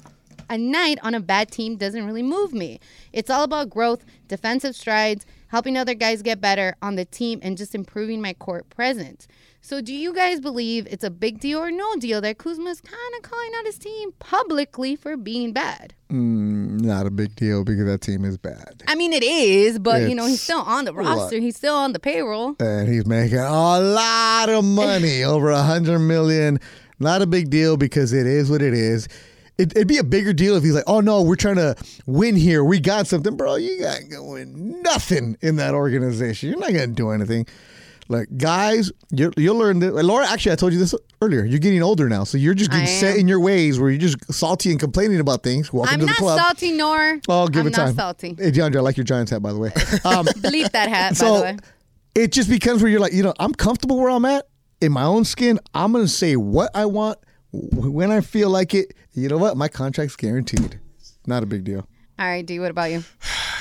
a 0.51 0.55
night 0.55 0.99
on 1.01 1.15
a 1.15 1.19
bad 1.19 1.49
team 1.49 1.77
doesn't 1.77 2.05
really 2.05 2.21
move 2.21 2.53
me. 2.53 2.79
It's 3.11 3.31
all 3.31 3.41
about 3.41 3.71
growth, 3.71 4.05
defensive 4.27 4.75
strides, 4.75 5.25
helping 5.47 5.75
other 5.75 5.95
guys 5.95 6.21
get 6.21 6.41
better 6.41 6.75
on 6.83 6.93
the 6.93 7.05
team, 7.05 7.39
and 7.41 7.57
just 7.57 7.73
improving 7.73 8.21
my 8.21 8.33
court 8.33 8.69
presence. 8.69 9.27
So, 9.67 9.81
do 9.81 9.95
you 9.95 10.13
guys 10.13 10.39
believe 10.39 10.85
it's 10.91 11.03
a 11.03 11.09
big 11.09 11.39
deal 11.39 11.57
or 11.57 11.71
no 11.71 11.95
deal 11.95 12.21
that 12.21 12.37
Kuzma's 12.37 12.81
kind 12.81 13.15
of 13.17 13.23
calling 13.23 13.49
out 13.57 13.65
his 13.65 13.79
team 13.79 14.11
publicly 14.19 14.95
for 14.95 15.17
being 15.17 15.53
bad? 15.53 15.95
Mm, 16.11 16.81
not 16.81 17.07
a 17.07 17.09
big 17.09 17.35
deal 17.35 17.63
because 17.63 17.85
that 17.85 18.01
team 18.01 18.25
is 18.25 18.37
bad, 18.37 18.83
I 18.87 18.93
mean, 18.93 19.11
it 19.11 19.23
is, 19.23 19.79
but 19.79 20.07
you 20.07 20.13
know, 20.13 20.27
he's 20.27 20.43
still 20.43 20.59
on 20.59 20.85
the 20.85 20.93
roster. 20.93 21.39
He's 21.39 21.55
still 21.55 21.73
on 21.73 21.93
the 21.93 21.99
payroll. 21.99 22.55
and 22.59 22.87
he's 22.87 23.07
making 23.07 23.39
a 23.39 23.79
lot 23.79 24.49
of 24.49 24.63
money, 24.63 25.23
over 25.33 25.49
a 25.49 25.63
hundred 25.63 25.97
million. 25.97 26.59
Not 26.99 27.23
a 27.23 27.25
big 27.25 27.49
deal 27.49 27.75
because 27.75 28.13
it 28.13 28.27
is 28.27 28.51
what 28.51 28.61
it 28.61 28.75
is. 28.75 29.07
It, 29.57 29.71
it'd 29.75 29.87
be 29.87 29.97
a 29.97 30.03
bigger 30.03 30.31
deal 30.31 30.55
if 30.57 30.61
he's 30.63 30.75
like, 30.75 30.83
"Oh 30.85 30.99
no, 30.99 31.23
we're 31.23 31.37
trying 31.37 31.55
to 31.55 31.75
win 32.05 32.35
here. 32.35 32.63
We 32.63 32.79
got 32.79 33.07
something, 33.07 33.35
bro. 33.35 33.55
You 33.55 33.79
got 33.79 33.97
going 34.11 34.83
nothing 34.83 35.37
in 35.41 35.55
that 35.55 35.73
organization. 35.73 36.49
You're 36.49 36.59
not 36.59 36.71
gonna 36.71 36.85
do 36.85 37.09
anything." 37.09 37.47
Like 38.07 38.27
guys, 38.37 38.91
you 39.11 39.31
you'll 39.35 39.57
learn 39.57 39.79
this. 39.79 39.91
Laura, 39.91 40.27
actually, 40.27 40.51
I 40.51 40.55
told 40.55 40.73
you 40.73 40.79
this 40.79 40.93
earlier. 41.23 41.43
You're 41.43 41.57
getting 41.59 41.81
older 41.81 42.07
now, 42.07 42.23
so 42.23 42.37
you're 42.37 42.53
just 42.53 42.69
getting 42.69 42.85
set 42.85 43.17
in 43.17 43.27
your 43.27 43.39
ways 43.39 43.79
where 43.79 43.89
you're 43.89 43.99
just 43.99 44.31
salty 44.31 44.69
and 44.69 44.79
complaining 44.79 45.19
about 45.19 45.41
things. 45.41 45.73
Welcome 45.73 45.93
I'm 45.95 45.99
to 46.01 46.05
the 46.05 46.11
not 46.11 46.17
club. 46.17 46.39
salty, 46.39 46.71
nor 46.71 47.19
Oh, 47.27 47.47
give 47.47 47.61
I'm 47.61 47.67
it 47.67 47.73
time. 47.73 47.87
not 47.87 47.95
salty. 47.95 48.35
Hey, 48.37 48.51
DeAndre, 48.51 48.75
I 48.77 48.79
like 48.81 48.95
your 48.97 49.05
Giants 49.05 49.31
hat, 49.31 49.41
by 49.41 49.51
the 49.53 49.57
way. 49.59 49.69
Um, 50.05 50.25
Bleep 50.27 50.69
that 50.71 50.87
hat, 50.89 51.09
by 51.09 51.09
the 51.09 51.15
so 51.15 51.41
way. 51.41 51.57
it 52.13 52.31
just 52.31 52.47
becomes 52.49 52.83
where 52.83 52.91
you're 52.91 52.99
like, 52.99 53.13
you 53.13 53.23
know, 53.23 53.33
I'm 53.39 53.53
comfortable 53.53 53.97
where 53.97 54.11
I'm 54.11 54.25
at. 54.25 54.45
in 54.81 54.91
my 54.91 55.03
own 55.03 55.25
skin, 55.25 55.59
I'm 55.73 55.91
gonna 55.91 56.07
say 56.07 56.35
what 56.35 56.69
I 56.75 56.85
want 56.85 57.17
when 57.51 58.11
I 58.11 58.21
feel 58.21 58.51
like 58.51 58.75
it. 58.75 58.93
You 59.13 59.29
know 59.29 59.37
what? 59.37 59.57
My 59.57 59.67
contract's 59.67 60.15
guaranteed. 60.15 60.79
Not 61.25 61.41
a 61.41 61.47
big 61.47 61.63
deal. 61.63 61.87
All 62.19 62.27
right, 62.27 62.45
D. 62.45 62.59
What 62.59 62.69
about 62.69 62.91
you? 62.91 63.03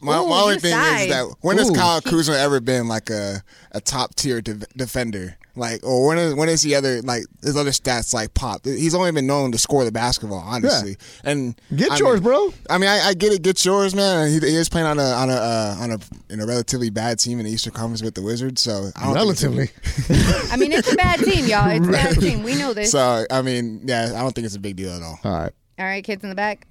My, 0.00 0.18
Ooh, 0.18 0.28
my 0.28 0.40
only 0.40 0.58
thing 0.58 0.72
side. 0.72 1.02
is 1.02 1.08
that 1.10 1.34
when 1.40 1.58
has 1.58 1.70
Ooh. 1.70 1.74
Kyle 1.74 2.00
Kuzma 2.00 2.36
ever 2.36 2.60
been 2.60 2.88
like 2.88 3.10
a, 3.10 3.42
a 3.72 3.80
top 3.80 4.14
tier 4.14 4.40
de- 4.40 4.54
defender? 4.76 5.36
Like, 5.54 5.84
or 5.84 6.06
when 6.06 6.16
is 6.16 6.34
when 6.34 6.48
is 6.48 6.62
he 6.62 6.74
other 6.74 7.02
like 7.02 7.24
his 7.42 7.58
other 7.58 7.72
stats 7.72 8.14
like 8.14 8.32
pop? 8.32 8.64
He's 8.64 8.94
only 8.94 9.12
been 9.12 9.26
known 9.26 9.52
to 9.52 9.58
score 9.58 9.84
the 9.84 9.92
basketball, 9.92 10.38
honestly. 10.38 10.96
And 11.24 11.60
Get 11.76 11.90
I 11.92 11.98
yours, 11.98 12.20
mean- 12.20 12.22
bro. 12.22 12.54
I 12.70 12.78
mean, 12.78 12.88
I, 12.88 13.08
I 13.08 13.12
get 13.14 13.34
it. 13.34 13.42
Get 13.42 13.62
yours, 13.62 13.94
man. 13.94 14.28
He, 14.30 14.38
he 14.38 14.56
is 14.56 14.70
playing 14.70 14.86
on 14.86 14.98
a 14.98 15.02
on 15.02 15.28
a 15.28 15.34
uh, 15.34 15.76
on 15.80 15.90
a 15.90 15.98
in 16.32 16.40
a 16.40 16.46
relatively 16.46 16.88
bad 16.88 17.18
team 17.18 17.38
in 17.38 17.44
the 17.44 17.52
Eastern 17.52 17.74
Conference 17.74 18.02
with 18.02 18.14
the 18.14 18.22
Wizards. 18.22 18.62
So 18.62 18.92
I 18.96 19.12
don't 19.12 19.14
think 19.14 19.30
it's 19.32 19.42
a- 19.42 19.50
Relatively. 19.50 20.50
I 20.52 20.56
mean, 20.56 20.72
it's 20.72 20.90
a 20.90 20.96
bad 20.96 21.20
team, 21.20 21.44
y'all. 21.44 21.68
It's 21.68 21.86
a 21.86 21.90
bad 21.92 22.14
team. 22.20 22.42
We 22.44 22.54
know 22.54 22.72
this. 22.72 22.90
So 22.90 23.26
I 23.30 23.42
mean, 23.42 23.82
yeah, 23.84 24.12
I 24.16 24.20
don't 24.22 24.34
think 24.34 24.46
it's 24.46 24.56
a 24.56 24.60
big 24.60 24.76
deal 24.76 24.90
at 24.90 25.02
all. 25.02 25.18
All 25.22 25.32
right. 25.38 25.52
All 25.78 25.84
right, 25.84 26.02
kids 26.02 26.22
in 26.22 26.30
the 26.30 26.34
back. 26.34 26.66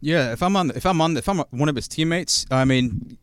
Yeah, 0.00 0.32
if 0.32 0.42
I'm 0.42 0.56
on, 0.56 0.70
if 0.70 0.86
I'm 0.86 1.00
on, 1.00 1.16
if 1.16 1.28
I'm 1.28 1.38
one 1.50 1.68
of 1.68 1.76
his 1.76 1.88
teammates, 1.88 2.46
I 2.50 2.64
mean, 2.64 3.18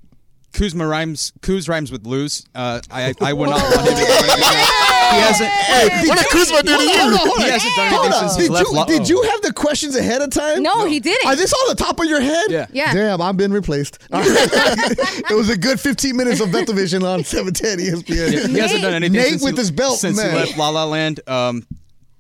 Kuzma 0.54 0.88
rhymes, 0.88 1.34
Kuz 1.42 1.68
rhymes 1.70 1.92
with 1.92 2.06
lose. 2.06 2.46
Uh, 2.56 2.82
I, 2.92 3.14
I 3.22 3.34
would 3.34 3.50
not 3.50 3.62
want 3.62 3.88
him 3.90 3.96
to. 3.96 4.86
He 5.10 5.16
hasn't. 5.16 6.08
what 6.08 6.18
did 6.20 6.28
Kuzma 6.28 6.62
do 6.62 6.78
to 6.78 6.84
you? 6.84 7.00
Hold 7.00 7.14
on, 7.14 7.18
hold 7.18 7.38
He 7.40 7.50
hasn't 7.50 7.76
done 7.76 7.94
anything 7.94 8.12
since 8.20 8.36
he 8.36 8.42
Did 8.44 8.52
left. 8.52 8.70
you, 8.70 8.76
Lo- 8.76 8.86
did 8.86 9.10
you 9.10 9.24
have 9.24 9.42
the 9.42 9.54
questions 9.54 9.96
ahead 9.96 10.22
of 10.22 10.30
time? 10.30 10.62
No, 10.62 10.86
he 10.86 11.00
didn't. 11.00 11.28
Are 11.28 11.36
this 11.36 11.52
on 11.52 11.70
the 11.70 11.76
top 11.76 12.00
of 12.00 12.06
your 12.06 12.22
head? 12.22 12.52
Yeah. 12.52 12.68
Yeah. 12.72 12.94
Damn, 12.94 13.22
I've 13.22 13.36
been 13.36 13.52
replaced. 13.52 13.98
It 14.12 15.36
was 15.36 15.50
a 15.50 15.58
good 15.58 15.80
15 15.80 16.16
minutes 16.16 16.42
of 16.42 16.50
Vision 16.50 17.04
on 17.04 17.24
710 17.24 17.80
ESPN. 17.80 18.08
Yeah, 18.08 18.48
he 18.48 18.60
hasn't 18.60 18.82
done 18.82 18.94
anything 18.94 19.14
Nate 19.14 19.30
since 19.30 19.44
with 19.44 19.56
he, 19.56 19.62
his 19.62 19.72
belt, 19.72 19.98
since 19.98 20.18
man. 20.18 20.30
he 20.32 20.36
left 20.36 20.58
La 20.58 20.70
La 20.70 20.86
Land. 20.86 21.22
Um, 21.28 21.66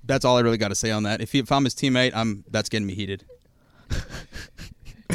that's 0.03 0.25
all 0.25 0.37
I 0.37 0.41
really 0.41 0.57
got 0.57 0.69
to 0.69 0.75
say 0.75 0.91
on 0.91 1.03
that. 1.03 1.21
If, 1.21 1.31
he, 1.31 1.39
if 1.39 1.51
I'm 1.51 1.63
his 1.65 1.75
teammate, 1.75 2.13
I'm 2.15 2.43
that's 2.49 2.69
getting 2.69 2.87
me 2.87 2.95
heated. 2.95 3.23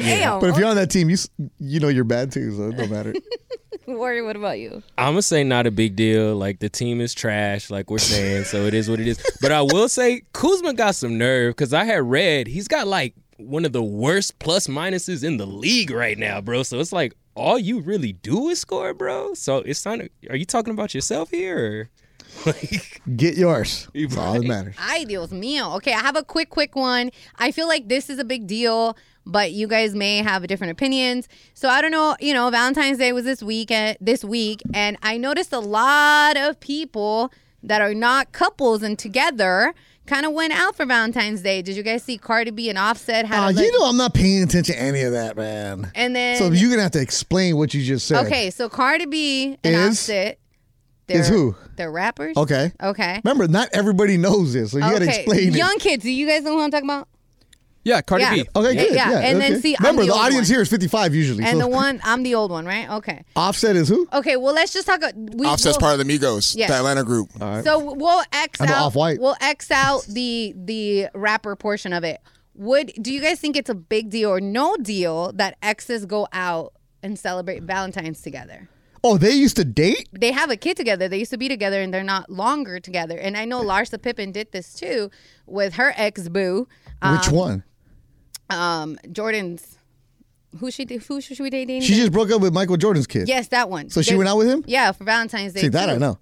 Damn. 0.05 0.41
But 0.41 0.51
if 0.51 0.59
you're 0.59 0.69
on 0.69 0.77
that 0.77 0.91
team, 0.91 1.11
you 1.11 1.17
you 1.59 1.81
know 1.81 1.89
you're 1.89 2.05
bad 2.05 2.33
too, 2.33 2.57
so 2.57 2.69
it 2.69 2.77
don't 2.77 2.91
matter. 2.91 3.15
Warrior, 3.87 4.25
what 4.25 4.37
about 4.37 4.59
you? 4.59 4.83
I'm 4.97 5.13
gonna 5.13 5.23
say 5.23 5.45
not 5.45 5.67
a 5.67 5.71
big 5.71 5.95
deal. 5.97 6.37
Like 6.37 6.61
the 6.61 6.69
team 6.69 7.01
is 7.01 7.13
trash, 7.15 7.71
like 7.71 7.91
we're 7.91 7.99
saying, 7.99 8.45
so 8.45 8.63
it 8.65 8.75
is 8.75 8.89
what 8.89 9.01
it 9.01 9.07
is. 9.07 9.19
But 9.41 9.53
I 9.53 9.63
will 9.63 9.89
say 9.89 10.23
Kuzma 10.33 10.75
got 10.75 10.95
some 10.95 11.19
nerve 11.19 11.55
because 11.55 11.75
I 11.75 11.85
had 11.85 12.03
read 12.03 12.47
he's 12.47 12.69
got 12.69 12.87
like 12.87 13.15
one 13.37 13.65
of 13.65 13.73
the 13.73 13.83
worst 13.83 14.39
plus 14.39 14.69
minuses 14.69 15.25
in 15.25 15.37
the 15.37 15.47
league 15.47 15.91
right 15.91 16.17
now, 16.17 16.41
bro. 16.41 16.63
So 16.63 16.81
it's 16.81 16.93
like 16.93 17.15
all 17.35 17.59
you 17.59 17.81
really 17.81 18.13
do 18.13 18.49
is 18.49 18.61
score, 18.61 18.95
bro. 18.95 19.35
So 19.35 19.59
it's 19.59 19.85
not. 19.85 20.01
Are 20.31 20.37
you 20.37 20.47
talking 20.47 20.73
about 20.73 20.95
yourself 20.95 21.31
here? 21.31 21.59
Or? 21.59 21.91
Like, 22.47 23.01
Get 23.17 23.37
yours. 23.37 23.87
That's 23.95 24.17
all 24.17 24.35
that 24.35 24.45
matters. 24.47 24.75
Ay, 24.79 25.05
Dios 25.05 25.31
mío. 25.31 25.77
Okay, 25.77 25.93
I 25.93 26.01
have 26.01 26.17
a 26.17 26.25
quick, 26.25 26.51
quick 26.51 26.75
one. 26.75 27.11
I 27.39 27.53
feel 27.53 27.69
like 27.69 27.89
this 27.89 28.11
is 28.11 28.19
a 28.19 28.25
big 28.25 28.49
deal, 28.49 28.97
but 29.27 29.53
you 29.53 29.67
guys 29.67 29.95
may 29.95 30.19
have 30.19 30.47
different 30.47 30.71
opinions. 30.73 31.29
So 31.55 31.69
I 31.69 31.81
don't 31.81 31.91
know. 31.91 32.17
You 32.21 32.35
know, 32.35 32.51
Valentine's 32.51 32.99
Day 32.99 33.13
was 33.13 33.25
this 33.25 33.43
weekend, 33.43 33.97
this 34.01 34.25
week, 34.25 34.63
and 34.73 34.97
I 35.03 35.17
noticed 35.17 35.53
a 35.53 35.59
lot 35.61 36.37
of 36.37 36.61
people 36.61 37.33
that 37.63 37.81
are 37.81 37.95
not 37.95 38.33
couples 38.33 38.83
and 38.83 38.99
together 38.99 39.75
kind 40.07 40.27
of 40.27 40.33
went 40.33 40.53
out 40.53 40.77
for 40.77 40.85
Valentine's 40.85 41.41
Day. 41.41 41.63
Did 41.63 41.77
you 41.77 41.83
guys 41.83 42.03
see 42.03 42.19
Cardi 42.19 42.51
B 42.51 42.69
and 42.69 42.77
Offset 42.77 43.25
had 43.25 43.43
Uh, 43.43 43.59
a 43.59 43.63
you 43.65 43.73
know 43.81 43.87
I'm 43.89 43.97
not 43.97 44.13
paying 44.13 44.43
attention 44.43 44.75
to 44.75 44.79
any 44.83 45.01
of 45.01 45.13
that, 45.13 45.35
man. 45.37 45.91
And 45.95 46.15
then 46.15 46.37
So 46.37 46.49
you're 46.51 46.69
gonna 46.69 46.83
have 46.83 46.91
to 46.93 47.01
explain 47.01 47.57
what 47.57 47.73
you 47.73 47.83
just 47.83 48.07
said. 48.07 48.27
okay, 48.27 48.51
so 48.51 48.69
Cardi 48.69 49.07
B 49.07 49.57
and 49.65 49.75
Is- 49.75 49.89
Offset, 50.01 50.39
they're- 51.07 51.23
who? 51.25 51.57
They're 51.77 51.91
rappers. 51.91 52.37
Okay. 52.37 52.71
Okay. 52.83 53.21
Remember, 53.25 53.49
not 53.49 53.71
everybody 53.73 54.19
knows 54.19 54.53
this, 54.53 54.73
so 54.73 54.77
you 54.77 54.83
gotta 54.83 55.07
okay. 55.07 55.21
explain 55.23 55.49
it. 55.49 55.55
Young 55.57 55.79
kids, 55.79 56.03
do 56.05 56.11
you 56.11 56.27
guys 56.27 56.43
know 56.43 56.53
who 56.53 56.61
I'm 56.61 56.71
talking 56.71 56.87
about? 56.89 57.09
Yeah, 57.85 58.01
Cardi 58.01 58.25
Yeah. 58.25 58.35
B. 58.35 58.45
Okay, 58.57 58.73
Yeah, 58.75 58.83
good. 58.83 58.95
yeah, 58.95 59.11
Yeah, 59.11 59.19
and 59.21 59.41
then 59.41 59.53
okay. 59.53 59.61
see, 59.61 59.77
I'm 59.79 59.83
remember 59.85 60.03
the 60.03 60.07
the, 60.09 60.13
old 60.15 60.23
audience 60.23 60.49
one. 60.49 60.55
here 60.55 60.63
is 60.63 60.69
55 60.71 61.15
usually. 61.15 61.45
And 61.45 61.59
so 61.59 61.65
the 61.65 61.69
one, 61.69 62.01
I'm 62.03 62.23
the 62.23 62.35
old 62.35 62.51
one, 62.51 62.65
right? 62.65 62.89
Okay. 62.89 63.25
Offset 63.37 63.77
is 63.77 63.89
who? 63.89 64.09
Okay, 64.13 64.37
well, 64.37 64.55
let's 64.55 64.73
just 64.73 64.87
talk. 64.87 65.03
a- 65.03 65.13
We, 65.15 65.47
Offset's 65.47 65.75
we'll, 65.77 65.81
part 65.81 66.01
of 66.01 66.07
the 66.07 66.19
Migos, 66.19 66.57
Yeah. 66.57 66.69
the 66.69 66.75
Atlanta 66.75 67.05
group. 67.05 67.31
So 67.63 67.95
we'll 67.95 68.23
X 68.33 68.61
I 68.61 68.67
know 68.67 68.75
out. 68.75 68.83
Off-White. 68.87 69.21
We'll 69.21 69.37
X 69.41 69.71
out 69.71 70.05
the 70.09 70.55
the 70.57 71.09
rapper 71.15 71.55
portion 71.57 71.93
of 71.93 72.05
it. 72.05 72.21
Would 72.57 72.93
do 73.03 73.13
you 73.13 73.21
guys 73.21 73.39
think 73.41 73.57
it's 73.57 73.69
a 73.71 73.75
big 73.75 74.11
deal 74.11 74.31
or 74.31 74.41
no 74.41 74.77
deal 74.77 75.33
that 75.35 75.57
exes 75.63 76.07
go 76.07 76.27
out 76.33 76.73
and 77.03 77.19
celebrate 77.19 77.65
Valentine's 77.65 78.21
together? 78.23 78.69
Oh, 79.07 79.19
they 79.19 79.33
used 79.33 79.57
to 79.57 79.65
date? 79.67 80.09
They 80.13 80.33
have 80.33 80.49
a 80.51 80.57
kid 80.57 80.79
together. 80.79 81.09
They 81.09 81.19
used 81.19 81.33
to 81.33 81.37
be 81.37 81.49
together, 81.49 81.83
and 81.83 81.93
they're 81.93 82.03
not 82.03 82.31
longer 82.31 82.81
together. 82.81 83.19
And 83.19 83.37
I 83.37 83.45
know 83.45 83.61
Larsa 83.63 84.01
Pippen 84.01 84.33
did 84.33 84.51
this 84.53 84.73
too 84.73 85.11
with 85.47 85.75
her 85.75 85.93
ex 85.97 86.29
boo. 86.31 86.67
Which 87.03 87.29
um, 87.29 87.35
one? 87.35 87.65
Um, 88.51 88.99
Jordan's. 89.11 89.79
Who 90.61 90.71
she 90.71 90.87
who 91.09 91.21
should 91.21 91.41
we 91.41 91.51
dating? 91.51 91.83
She 91.83 91.95
just 91.97 92.13
broke 92.13 92.31
up 92.31 92.41
with 92.41 92.55
Michael 92.55 92.77
Jordan's 92.77 93.09
kid. 93.09 93.27
Yes, 93.29 93.49
that 93.49 93.69
one. 93.69 93.91
So 93.91 94.03
she 94.03 94.13
They- 94.13 94.17
went 94.19 94.29
out 94.29 94.37
with 94.37 94.49
him? 94.49 94.63
Yeah, 94.69 94.93
for 94.93 95.03
Valentine's 95.03 95.53
Day. 95.53 95.63
See, 95.63 95.69
that 95.69 95.87
too. 95.87 95.93
I 95.93 95.99
know. 95.99 96.19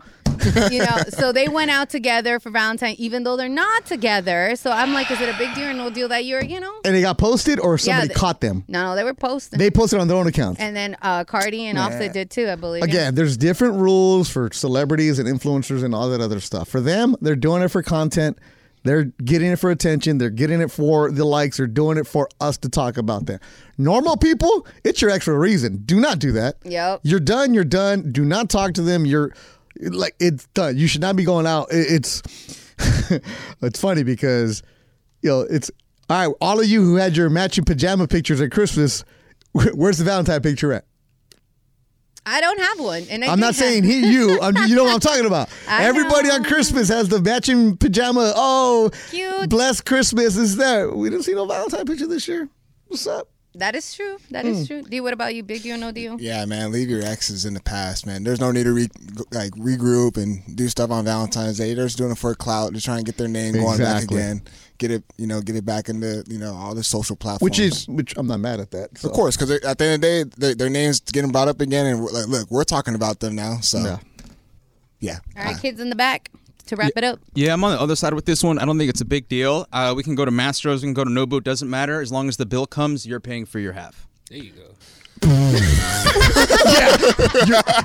you 0.70 0.78
know, 0.78 0.96
so 1.10 1.30
they 1.30 1.46
went 1.48 1.70
out 1.70 1.90
together 1.90 2.40
for 2.40 2.48
Valentine, 2.50 2.94
even 2.96 3.22
though 3.24 3.36
they're 3.36 3.50
not 3.50 3.84
together. 3.84 4.56
So 4.56 4.70
I'm 4.70 4.94
like, 4.94 5.10
is 5.10 5.20
it 5.20 5.28
a 5.28 5.36
big 5.36 5.54
deal 5.54 5.66
or 5.66 5.74
no 5.74 5.90
deal 5.90 6.08
that 6.08 6.24
you're, 6.24 6.42
you 6.42 6.58
know? 6.58 6.72
And 6.86 6.94
they 6.94 7.02
got 7.02 7.18
posted 7.18 7.60
or 7.60 7.76
somebody 7.76 8.08
they- 8.08 8.14
caught 8.14 8.40
them? 8.40 8.64
No, 8.68 8.82
no, 8.84 8.96
they 8.96 9.04
were 9.04 9.12
posting. 9.12 9.58
They 9.58 9.70
posted 9.70 10.00
on 10.00 10.08
their 10.08 10.16
own 10.16 10.26
accounts. 10.26 10.58
and 10.60 10.74
then 10.74 10.96
uh, 11.02 11.24
Cardi 11.24 11.66
and 11.66 11.78
Offset 11.78 12.14
did 12.14 12.30
too, 12.30 12.48
I 12.48 12.54
believe. 12.54 12.82
Again, 12.82 13.14
there's 13.14 13.36
different 13.36 13.74
rules 13.74 14.30
for 14.30 14.48
celebrities 14.50 15.18
and 15.18 15.28
influencers 15.28 15.84
and 15.84 15.94
all 15.94 16.08
that 16.08 16.22
other 16.22 16.40
stuff. 16.40 16.68
For 16.68 16.80
them, 16.80 17.14
they're 17.20 17.36
doing 17.36 17.62
it 17.62 17.68
for 17.68 17.82
content. 17.82 18.38
They're 18.84 19.04
getting 19.04 19.52
it 19.52 19.58
for 19.58 19.70
attention. 19.70 20.18
They're 20.18 20.30
getting 20.30 20.60
it 20.60 20.70
for 20.70 21.10
the 21.10 21.24
likes. 21.24 21.58
They're 21.58 21.66
doing 21.66 21.98
it 21.98 22.06
for 22.06 22.28
us 22.40 22.58
to 22.58 22.68
talk 22.68 22.96
about 22.96 23.26
them. 23.26 23.38
Normal 23.78 24.16
people, 24.16 24.66
it's 24.84 25.00
your 25.00 25.10
extra 25.10 25.38
reason. 25.38 25.82
Do 25.84 26.00
not 26.00 26.18
do 26.18 26.32
that. 26.32 26.56
Yep. 26.64 27.00
You're 27.04 27.20
done. 27.20 27.54
You're 27.54 27.64
done. 27.64 28.12
Do 28.12 28.24
not 28.24 28.50
talk 28.50 28.74
to 28.74 28.82
them. 28.82 29.06
You're 29.06 29.32
like 29.80 30.14
it's 30.20 30.46
done. 30.48 30.76
You 30.76 30.86
should 30.86 31.00
not 31.00 31.16
be 31.16 31.24
going 31.24 31.46
out. 31.46 31.68
It's 31.70 32.22
it's 33.62 33.80
funny 33.80 34.02
because 34.02 34.62
you 35.22 35.30
know 35.30 35.40
it's 35.42 35.70
all 36.10 36.28
right. 36.28 36.36
All 36.40 36.60
of 36.60 36.66
you 36.66 36.82
who 36.82 36.96
had 36.96 37.16
your 37.16 37.30
matching 37.30 37.64
pajama 37.64 38.08
pictures 38.08 38.40
at 38.40 38.50
Christmas, 38.50 39.04
where's 39.52 39.98
the 39.98 40.04
Valentine 40.04 40.40
picture 40.40 40.72
at? 40.72 40.84
I 42.24 42.40
don't 42.40 42.60
have 42.60 42.78
one. 42.80 43.04
And 43.10 43.24
I 43.24 43.32
I'm 43.32 43.40
not 43.40 43.54
saying 43.54 43.84
he, 43.84 44.12
you. 44.12 44.38
I'm, 44.42 44.56
you 44.68 44.76
know 44.76 44.84
what 44.84 44.94
I'm 44.94 45.00
talking 45.00 45.26
about. 45.26 45.48
I 45.68 45.84
Everybody 45.84 46.28
know. 46.28 46.36
on 46.36 46.44
Christmas 46.44 46.88
has 46.88 47.08
the 47.08 47.20
matching 47.20 47.76
pajama. 47.76 48.32
Oh, 48.36 48.90
Cute. 49.10 49.48
Blessed 49.50 49.84
Christmas 49.86 50.36
is 50.36 50.56
there. 50.56 50.90
We 50.90 51.10
didn't 51.10 51.24
see 51.24 51.34
no 51.34 51.46
Valentine 51.46 51.84
picture 51.84 52.06
this 52.06 52.28
year. 52.28 52.48
What's 52.86 53.06
up? 53.06 53.28
That 53.56 53.74
is 53.74 53.92
true. 53.94 54.16
That 54.30 54.46
Hmm. 54.46 54.52
is 54.52 54.66
true. 54.66 54.82
D, 54.82 55.00
what 55.02 55.12
about 55.12 55.34
you? 55.34 55.42
Big 55.42 55.62
deal, 55.62 55.76
no 55.76 55.92
deal? 55.92 56.16
Yeah, 56.18 56.44
man, 56.46 56.72
leave 56.72 56.88
your 56.88 57.02
exes 57.04 57.44
in 57.44 57.52
the 57.52 57.60
past, 57.60 58.06
man. 58.06 58.24
There's 58.24 58.40
no 58.40 58.50
need 58.50 58.64
to 58.64 58.72
re- 58.72 58.88
like 59.30 59.50
regroup 59.52 60.16
and 60.16 60.40
do 60.56 60.70
stuff 60.70 60.90
on 60.90 61.04
Valentine's 61.04 61.58
Day. 61.58 61.74
They're 61.74 61.84
just 61.84 61.98
doing 61.98 62.12
it 62.12 62.18
for 62.18 62.34
clout 62.34 62.72
to 62.72 62.80
try 62.80 62.96
and 62.96 63.04
get 63.04 63.18
their 63.18 63.28
name 63.28 63.52
going 63.52 63.78
back 63.78 64.04
again. 64.04 64.40
Get 64.82 64.90
it, 64.90 65.04
you 65.16 65.28
know, 65.28 65.40
get 65.40 65.54
it 65.54 65.64
back 65.64 65.88
into 65.88 66.24
you 66.26 66.40
know 66.40 66.54
all 66.54 66.74
the 66.74 66.82
social 66.82 67.14
platforms. 67.14 67.42
Which 67.42 67.60
is, 67.60 67.86
which 67.86 68.16
I'm 68.16 68.26
not 68.26 68.40
mad 68.40 68.58
at 68.58 68.72
that. 68.72 68.98
so. 68.98 69.08
of 69.08 69.14
course, 69.14 69.36
because 69.36 69.52
at 69.52 69.78
the 69.78 69.84
end 69.84 69.94
of 69.94 70.00
the 70.00 70.06
day, 70.08 70.24
their, 70.36 70.54
their 70.56 70.70
names 70.70 70.98
getting 70.98 71.30
brought 71.30 71.46
up 71.46 71.60
again, 71.60 71.86
and 71.86 72.02
we're 72.02 72.10
like, 72.10 72.26
look, 72.26 72.50
we're 72.50 72.64
talking 72.64 72.96
about 72.96 73.20
them 73.20 73.36
now. 73.36 73.60
So 73.60 73.78
Yeah. 73.78 73.98
yeah, 74.98 75.18
All 75.38 75.44
right, 75.44 75.56
kids 75.56 75.78
in 75.78 75.88
the 75.88 75.94
back 75.94 76.32
to 76.66 76.74
wrap 76.74 76.90
it 76.96 77.04
up. 77.04 77.20
Yeah, 77.34 77.52
I'm 77.52 77.62
on 77.62 77.76
the 77.76 77.80
other 77.80 77.94
side 77.94 78.12
with 78.12 78.24
this 78.24 78.42
one. 78.42 78.58
I 78.58 78.64
don't 78.64 78.76
think 78.76 78.90
it's 78.90 79.00
a 79.00 79.04
big 79.04 79.28
deal. 79.28 79.68
Uh, 79.72 79.94
we 79.96 80.02
can 80.02 80.16
go 80.16 80.24
to 80.24 80.32
Mastros, 80.32 80.78
we 80.78 80.80
can 80.80 80.94
go 80.94 81.04
to 81.04 81.10
Nobu. 81.10 81.38
It 81.38 81.44
doesn't 81.44 81.70
matter. 81.70 82.00
As 82.00 82.10
long 82.10 82.28
as 82.28 82.36
the 82.36 82.46
bill 82.46 82.66
comes, 82.66 83.06
you're 83.06 83.20
paying 83.20 83.46
for 83.46 83.60
your 83.60 83.74
half. 83.74 84.08
There 84.30 84.38
you 84.38 84.50
go. 84.50 84.74
yeah. 85.22 85.30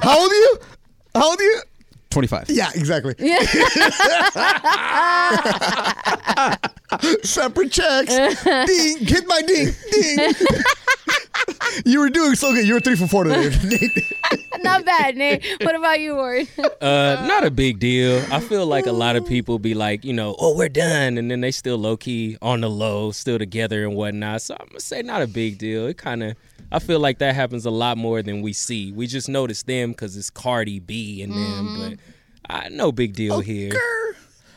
How 0.02 0.20
old 0.20 0.32
are 0.32 0.36
you? 0.36 0.58
How 1.14 1.30
old 1.30 1.40
are 1.40 1.44
you? 1.44 1.62
25. 2.10 2.50
Yeah, 2.50 2.70
exactly. 2.74 3.14
Separate 7.24 7.72
checks. 7.72 8.16
ding. 8.44 9.06
Hit 9.06 9.28
my 9.28 9.42
ding. 9.42 9.74
Ding. 9.92 10.34
you 11.86 12.00
were 12.00 12.10
doing 12.10 12.36
so 12.36 12.54
good. 12.54 12.68
You 12.68 12.76
were 12.76 12.80
three 12.80 12.96
for 12.96 13.08
four 13.08 13.26
today. 13.26 13.50
Not 14.62 14.86
bad, 14.86 15.18
Nate. 15.18 15.46
What 15.62 15.76
about 15.76 16.00
you, 16.00 16.16
Ward? 16.16 16.48
Uh, 16.82 17.26
not 17.28 17.46
a 17.46 17.52
big 17.52 17.80
deal. 17.80 18.24
I 18.32 18.40
feel 18.40 18.66
like 18.66 18.86
a 18.86 18.92
lot 18.92 19.16
of 19.16 19.28
people 19.28 19.60
be 19.60 19.74
like, 19.74 20.06
you 20.06 20.14
know, 20.14 20.36
oh, 20.40 20.56
we're 20.56 20.70
done, 20.70 21.18
and 21.18 21.30
then 21.30 21.42
they 21.42 21.52
still 21.52 21.78
low 21.78 21.98
key 21.98 22.38
on 22.42 22.62
the 22.62 22.70
low, 22.70 23.12
still 23.12 23.38
together 23.38 23.84
and 23.84 23.96
whatnot. 23.96 24.42
So 24.42 24.56
I'm 24.60 24.68
gonna 24.68 24.80
say 24.80 25.02
not 25.02 25.22
a 25.22 25.28
big 25.28 25.58
deal. 25.58 25.88
It 25.88 25.98
kind 25.98 26.24
of, 26.24 26.36
I 26.72 26.80
feel 26.80 27.00
like 27.00 27.20
that 27.20 27.36
happens 27.36 27.66
a 27.66 27.72
lot 27.72 27.98
more 27.98 28.22
than 28.22 28.42
we 28.42 28.54
see. 28.54 28.92
We 28.92 29.08
just 29.08 29.30
notice 29.30 29.64
them 29.64 29.92
because 29.92 30.18
it's 30.18 30.30
Cardi 30.30 30.80
B 30.80 31.22
and 31.22 31.34
them, 31.34 31.98
but 32.48 32.66
uh, 32.66 32.70
no 32.70 32.92
big 32.92 33.14
deal 33.14 33.40
here. 33.40 33.72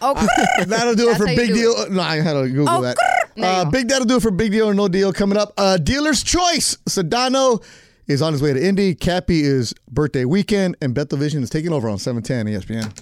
Oh, 0.02 0.14
That'll 0.66 0.94
do 0.94 1.04
it 1.10 1.18
That's 1.18 1.18
for 1.18 1.26
big 1.26 1.48
do 1.48 1.54
deal. 1.54 1.90
No, 1.90 2.00
I 2.00 2.16
had 2.20 2.32
to 2.32 2.48
Google 2.48 2.68
Oh, 2.68 2.82
that. 2.82 2.96
Uh, 3.38 3.64
big 3.70 3.88
that'll 3.88 4.06
do 4.06 4.16
it 4.16 4.22
for 4.22 4.30
big 4.30 4.50
deal 4.50 4.68
or 4.68 4.74
no 4.74 4.88
deal 4.88 5.12
coming 5.12 5.38
up. 5.38 5.52
Uh, 5.56 5.76
dealer's 5.76 6.22
choice. 6.22 6.76
Sedano 6.88 7.62
is 8.06 8.22
on 8.22 8.32
his 8.32 8.42
way 8.42 8.52
to 8.52 8.62
Indy. 8.66 8.94
Cappy 8.94 9.40
is 9.42 9.72
birthday 9.90 10.24
weekend, 10.24 10.76
and 10.82 10.94
Beto 10.94 11.16
Vision 11.18 11.42
is 11.42 11.48
taking 11.50 11.72
over 11.72 11.88
on 11.88 11.98
710 11.98 12.46
ESPN. 12.60 12.92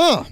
Huh. 0.00 0.24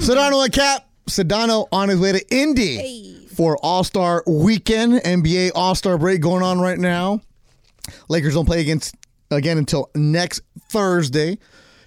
Sedano 0.00 0.42
and 0.42 0.52
Kap. 0.52 0.88
Sedano 1.08 1.68
on 1.70 1.88
his 1.88 2.00
way 2.00 2.12
to 2.12 2.34
Indy 2.34 3.26
for 3.34 3.56
All 3.62 3.84
Star 3.84 4.24
Weekend. 4.26 4.94
NBA 4.94 5.52
All 5.54 5.74
Star 5.74 5.98
break 5.98 6.20
going 6.20 6.42
on 6.42 6.60
right 6.60 6.78
now. 6.78 7.20
Lakers 8.08 8.34
don't 8.34 8.46
play 8.46 8.60
against 8.60 8.96
again 9.30 9.58
until 9.58 9.90
next 9.94 10.42
Thursday. 10.70 11.38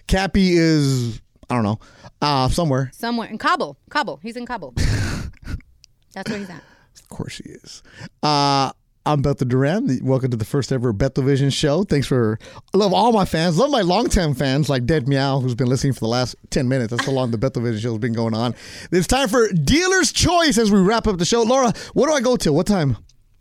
Cappy 0.07 0.53
is 0.53 1.21
I 1.49 1.55
don't 1.55 1.63
know 1.63 1.79
uh, 2.21 2.49
somewhere. 2.49 2.89
Somewhere 2.93 3.27
in 3.27 3.37
Kabul. 3.37 3.77
Kabul. 3.89 4.19
He's 4.21 4.35
in 4.35 4.45
Kabul. 4.45 4.73
That's 6.13 6.29
where 6.29 6.39
he's 6.39 6.49
at. 6.49 6.63
Of 6.99 7.09
course 7.09 7.37
he 7.37 7.49
is. 7.49 7.83
Uh, 8.21 8.71
I'm 9.05 9.23
Beto 9.23 9.47
Duran. 9.47 9.99
Welcome 10.03 10.29
to 10.31 10.37
the 10.37 10.45
first 10.45 10.71
ever 10.71 10.93
Beto 10.93 11.23
Vision 11.23 11.49
show. 11.49 11.83
Thanks 11.83 12.05
for 12.05 12.37
I 12.73 12.77
love 12.77 12.93
all 12.93 13.11
my 13.11 13.25
fans. 13.25 13.57
Love 13.57 13.71
my 13.71 13.81
longtime 13.81 14.35
fans 14.35 14.69
like 14.69 14.85
Dead 14.85 15.07
Meow, 15.07 15.39
who's 15.39 15.55
been 15.55 15.67
listening 15.67 15.93
for 15.93 16.01
the 16.01 16.07
last 16.07 16.35
10 16.51 16.67
minutes. 16.67 16.91
That's 16.91 17.05
how 17.05 17.13
long 17.13 17.31
the 17.31 17.37
Beto 17.37 17.63
Vision 17.63 17.79
show 17.79 17.89
has 17.91 17.99
been 17.99 18.13
going 18.13 18.35
on. 18.35 18.53
It's 18.91 19.07
time 19.07 19.29
for 19.29 19.47
Dealer's 19.51 20.11
Choice 20.11 20.57
as 20.57 20.71
we 20.71 20.79
wrap 20.79 21.07
up 21.07 21.17
the 21.17 21.25
show. 21.25 21.41
Laura, 21.43 21.73
what 21.93 22.07
do 22.07 22.13
I 22.13 22.21
go 22.21 22.35
to? 22.37 22.53
What 22.53 22.67
time? 22.67 22.97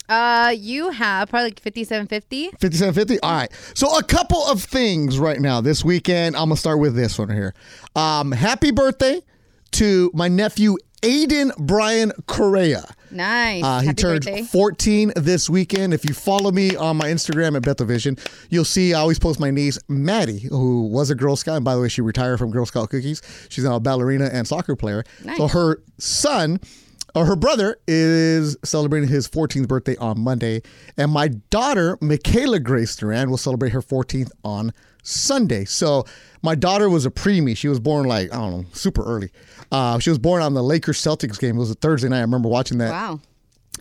Uh, 0.09 0.55
you 0.57 0.91
have 0.91 1.29
probably 1.29 1.49
like 1.49 1.61
fifty-seven 1.61 2.07
fifty. 2.07 2.47
5750? 2.61 3.21
All 3.21 3.33
right. 3.33 3.51
So, 3.75 3.97
a 3.99 4.03
couple 4.03 4.43
of 4.47 4.63
things 4.63 5.19
right 5.19 5.41
now 5.41 5.61
this 5.61 5.85
weekend. 5.85 6.37
I'm 6.37 6.49
going 6.49 6.57
to 6.57 6.61
start 6.61 6.79
with 6.79 6.95
this 6.95 7.19
one 7.19 7.29
here. 7.31 7.55
Um, 7.95 8.33
happy 8.33 8.71
birthday 8.71 9.21
to 9.73 10.11
my 10.15 10.29
nephew, 10.29 10.77
Aiden 11.03 11.55
Brian 11.59 12.13
Correa. 12.27 12.85
Nice. 13.11 13.65
Uh, 13.65 13.81
he 13.81 13.87
Happy 13.87 13.97
turned 14.03 14.25
birthday. 14.25 14.43
14 14.43 15.13
this 15.17 15.49
weekend. 15.49 15.95
If 15.95 16.05
you 16.07 16.15
follow 16.15 16.51
me 16.51 16.77
on 16.77 16.97
my 16.97 17.07
Instagram 17.07 17.57
at 17.57 17.63
BetoVision, 17.63 18.19
you'll 18.51 18.65
see 18.65 18.95
I 18.95 19.01
always 19.01 19.19
post 19.19 19.41
my 19.41 19.51
niece, 19.51 19.79
Maddie, 19.89 20.41
who 20.41 20.87
was 20.89 21.11
a 21.11 21.15
Girl 21.15 21.37
Scout. 21.37 21.57
And 21.57 21.65
by 21.65 21.75
the 21.75 21.81
way, 21.81 21.89
she 21.89 22.01
retired 22.03 22.39
from 22.39 22.51
Girl 22.51 22.67
Scout 22.67 22.91
cookies. 22.91 23.23
She's 23.49 23.65
now 23.65 23.77
a 23.77 23.81
ballerina 23.81 24.29
and 24.33 24.47
soccer 24.47 24.77
player. 24.77 25.05
Nice. 25.25 25.39
So 25.39 25.49
her 25.49 25.83
son, 25.99 26.61
or 27.15 27.27
her 27.27 27.37
brother, 27.37 27.79
is 27.87 28.57
celebrating 28.65 29.09
his 29.09 29.29
14th 29.29 29.69
birthday 29.69 29.97
on 29.97 30.21
Monday. 30.21 30.63
And 30.97 31.11
my 31.13 31.29
daughter, 31.29 31.99
Michaela 32.01 32.61
Grace 32.61 32.95
Duran, 32.97 33.31
will 33.31 33.39
celebrate 33.39 33.73
her 33.73 33.83
14th 33.83 34.31
on 34.45 34.73
Sunday. 35.03 35.65
So 35.65 36.05
my 36.43 36.55
daughter 36.55 36.89
was 36.91 37.07
a 37.07 37.11
preemie. 37.11 37.57
She 37.57 37.69
was 37.69 37.81
born 37.81 38.07
like, 38.07 38.33
I 38.33 38.37
don't 38.37 38.51
know, 38.51 38.67
super 38.73 39.05
early. 39.05 39.31
Uh, 39.73 39.99
she 39.99 40.11
was 40.11 40.19
born 40.19 40.43
on 40.43 40.55
the 40.55 40.63
Lakers 40.63 41.01
Celtics 41.01 41.39
game. 41.39 41.57
It 41.57 41.61
was 41.61 41.71
a 41.71 41.75
Thursday 41.75 42.09
night. 42.09 42.19
I 42.19 42.23
remember 42.23 42.49
watching 42.49 42.79
that. 42.79 42.91
Wow. 42.91 43.21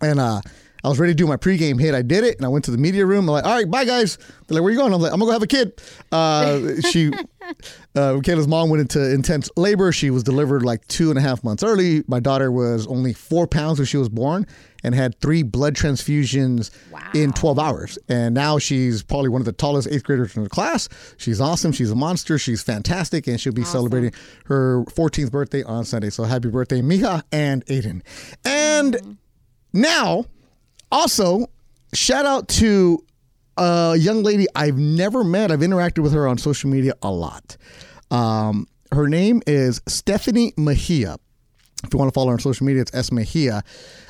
And 0.02 0.20
uh, 0.20 0.42
I 0.88 0.90
was 0.90 1.00
ready 1.00 1.12
to 1.12 1.18
do 1.18 1.28
my 1.28 1.36
pregame 1.36 1.82
hit. 1.82 1.94
I 1.94 2.02
did 2.02 2.24
it, 2.24 2.38
and 2.38 2.46
I 2.46 2.48
went 2.48 2.64
to 2.64 2.72
the 2.72 2.78
media 2.78 3.06
room. 3.06 3.28
I'm 3.28 3.34
like, 3.34 3.44
all 3.44 3.54
right, 3.54 3.70
bye, 3.70 3.84
guys. 3.84 4.18
They're 4.48 4.56
like, 4.56 4.64
where 4.64 4.72
you 4.72 4.78
going? 4.78 4.94
I'm 4.94 5.02
like, 5.02 5.12
I'm 5.12 5.20
to 5.20 5.26
go 5.26 5.34
have 5.34 5.44
a 5.44 5.48
kid. 5.48 5.82
Uh, 6.14 6.80
she, 6.90 7.12
uh, 7.96 8.14
Michaela's 8.14 8.48
mom 8.48 8.70
went 8.70 8.80
into 8.80 9.14
intense 9.14 9.50
labor. 9.58 9.92
She 9.92 10.12
was 10.12 10.24
delivered 10.24 10.64
like 10.64 10.88
two 10.88 11.10
and 11.10 11.20
a 11.20 11.22
half 11.22 11.44
months 11.44 11.62
early. 11.62 12.06
My 12.08 12.22
daughter 12.22 12.54
was 12.54 12.88
only 12.88 13.12
four 13.12 13.48
pounds 13.48 13.80
when 13.80 13.86
she 13.86 13.98
was 13.98 14.08
born 14.08 14.48
and 14.82 14.96
had 14.96 15.20
three 15.20 15.44
blood 15.44 15.76
transfusions 15.76 16.72
in 17.14 17.34
12 17.34 17.60
hours. 17.60 18.00
And 18.08 18.34
now 18.34 18.58
she's 18.58 19.04
probably 19.04 19.28
one 19.28 19.42
of 19.42 19.46
the 19.46 19.52
tallest 19.52 19.90
eighth 19.92 20.06
graders 20.06 20.38
in 20.38 20.44
the 20.44 20.50
class. 20.50 20.88
She's 21.18 21.42
awesome. 21.42 21.74
She's 21.74 21.92
a 21.92 21.96
monster. 21.96 22.40
She's 22.40 22.64
fantastic. 22.64 23.28
And 23.28 23.42
she'll 23.42 23.52
be 23.52 23.66
celebrating 23.66 24.14
her 24.46 24.86
14th 24.86 25.32
birthday 25.32 25.64
on 25.64 25.84
Sunday. 25.84 26.12
So 26.12 26.24
happy 26.24 26.48
birthday, 26.48 26.80
Mija 26.82 27.24
and 27.34 27.66
Aiden. 27.66 28.04
And 28.46 29.18
now, 29.74 30.28
also, 30.92 31.48
shout 31.94 32.26
out 32.26 32.48
to 32.50 33.04
a 33.58 33.96
young 33.98 34.24
lady 34.24 34.46
I've 34.56 34.78
never 34.78 35.24
met. 35.24 35.52
I've 35.52 35.60
interacted 35.60 36.00
with 36.00 36.14
her 36.14 36.28
on 36.28 36.38
social 36.38 36.70
media 36.70 36.94
a 37.02 37.12
lot. 37.12 37.58
Um, 38.12 38.68
her 38.92 39.08
name 39.08 39.42
is 39.46 39.82
Stephanie 39.88 40.54
Mejia. 40.58 41.18
If 41.84 41.94
you 41.94 42.00
want 42.00 42.10
to 42.10 42.14
follow 42.14 42.28
her 42.28 42.34
on 42.34 42.40
social 42.40 42.66
media, 42.66 42.82
it's 42.84 42.94
S 42.94 43.12
Mejia. 43.12 43.64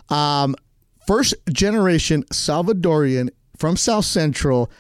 Um, 0.10 0.56
first 1.06 1.34
generation 1.52 2.24
Salvadorian 2.26 3.30
from 3.58 3.76
South 3.76 4.06
Central, 4.06 4.72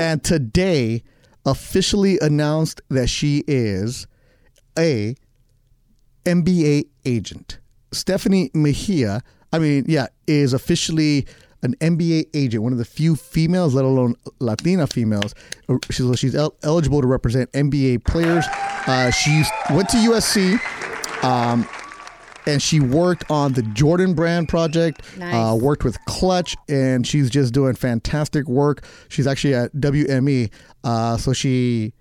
and 0.00 0.22
today 0.22 1.02
officially 1.46 2.18
announced 2.20 2.80
that 2.90 3.08
she 3.08 3.42
is 3.46 4.06
a 4.78 5.16
NBA 6.24 6.84
agent. 7.04 7.58
Stephanie 7.90 8.50
Mejia, 8.54 9.22
I 9.52 9.58
mean, 9.58 9.84
yeah, 9.88 10.06
is 10.26 10.52
officially 10.52 11.26
an 11.62 11.74
NBA 11.80 12.26
agent, 12.34 12.62
one 12.62 12.72
of 12.72 12.78
the 12.78 12.84
few 12.84 13.16
females, 13.16 13.74
let 13.74 13.84
alone 13.84 14.14
Latina 14.38 14.86
females. 14.86 15.34
Uh, 15.68 15.78
She's, 15.90 16.18
she's 16.18 16.34
el- 16.34 16.54
eligible 16.62 17.00
to 17.00 17.06
represent 17.08 17.50
NBA 17.52 18.04
players. 18.04 18.44
Uh, 18.86 19.10
she 19.10 19.42
went 19.70 19.88
to 19.90 19.96
USC. 19.96 20.58
Um, 21.24 21.68
and 22.46 22.62
she 22.62 22.80
worked 22.80 23.30
on 23.30 23.52
the 23.52 23.62
Jordan 23.62 24.14
brand 24.14 24.48
project. 24.48 25.02
Nice. 25.18 25.34
Uh, 25.34 25.54
worked 25.54 25.84
with 25.84 26.02
Clutch, 26.06 26.56
and 26.68 27.06
she's 27.06 27.28
just 27.28 27.52
doing 27.52 27.74
fantastic 27.74 28.48
work. 28.48 28.84
She's 29.08 29.26
actually 29.26 29.54
at 29.54 29.72
WME, 29.74 30.50
uh, 30.84 31.18
so 31.18 31.34
she 31.34 31.92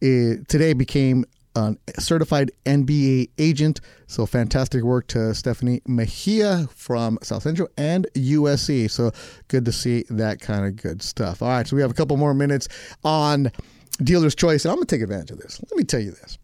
today 0.00 0.74
became 0.74 1.24
a 1.56 1.76
certified 1.98 2.52
NBA 2.64 3.30
agent. 3.38 3.80
So 4.06 4.26
fantastic 4.26 4.82
work 4.84 5.06
to 5.08 5.34
Stephanie 5.34 5.80
Mejia 5.86 6.68
from 6.74 7.18
South 7.22 7.42
Central 7.42 7.68
and 7.76 8.06
USC. 8.14 8.90
So 8.90 9.10
good 9.48 9.64
to 9.64 9.72
see 9.72 10.04
that 10.10 10.40
kind 10.40 10.66
of 10.66 10.76
good 10.76 11.02
stuff. 11.02 11.42
All 11.42 11.48
right, 11.48 11.66
so 11.66 11.74
we 11.76 11.82
have 11.82 11.90
a 11.90 11.94
couple 11.94 12.16
more 12.16 12.34
minutes 12.34 12.68
on 13.04 13.50
dealer's 14.02 14.34
choice, 14.34 14.64
and 14.64 14.72
I'm 14.72 14.76
gonna 14.76 14.86
take 14.86 15.00
advantage 15.02 15.30
of 15.30 15.38
this. 15.38 15.60
Let 15.70 15.76
me 15.78 15.84
tell 15.84 16.00
you 16.00 16.12
this. 16.12 16.38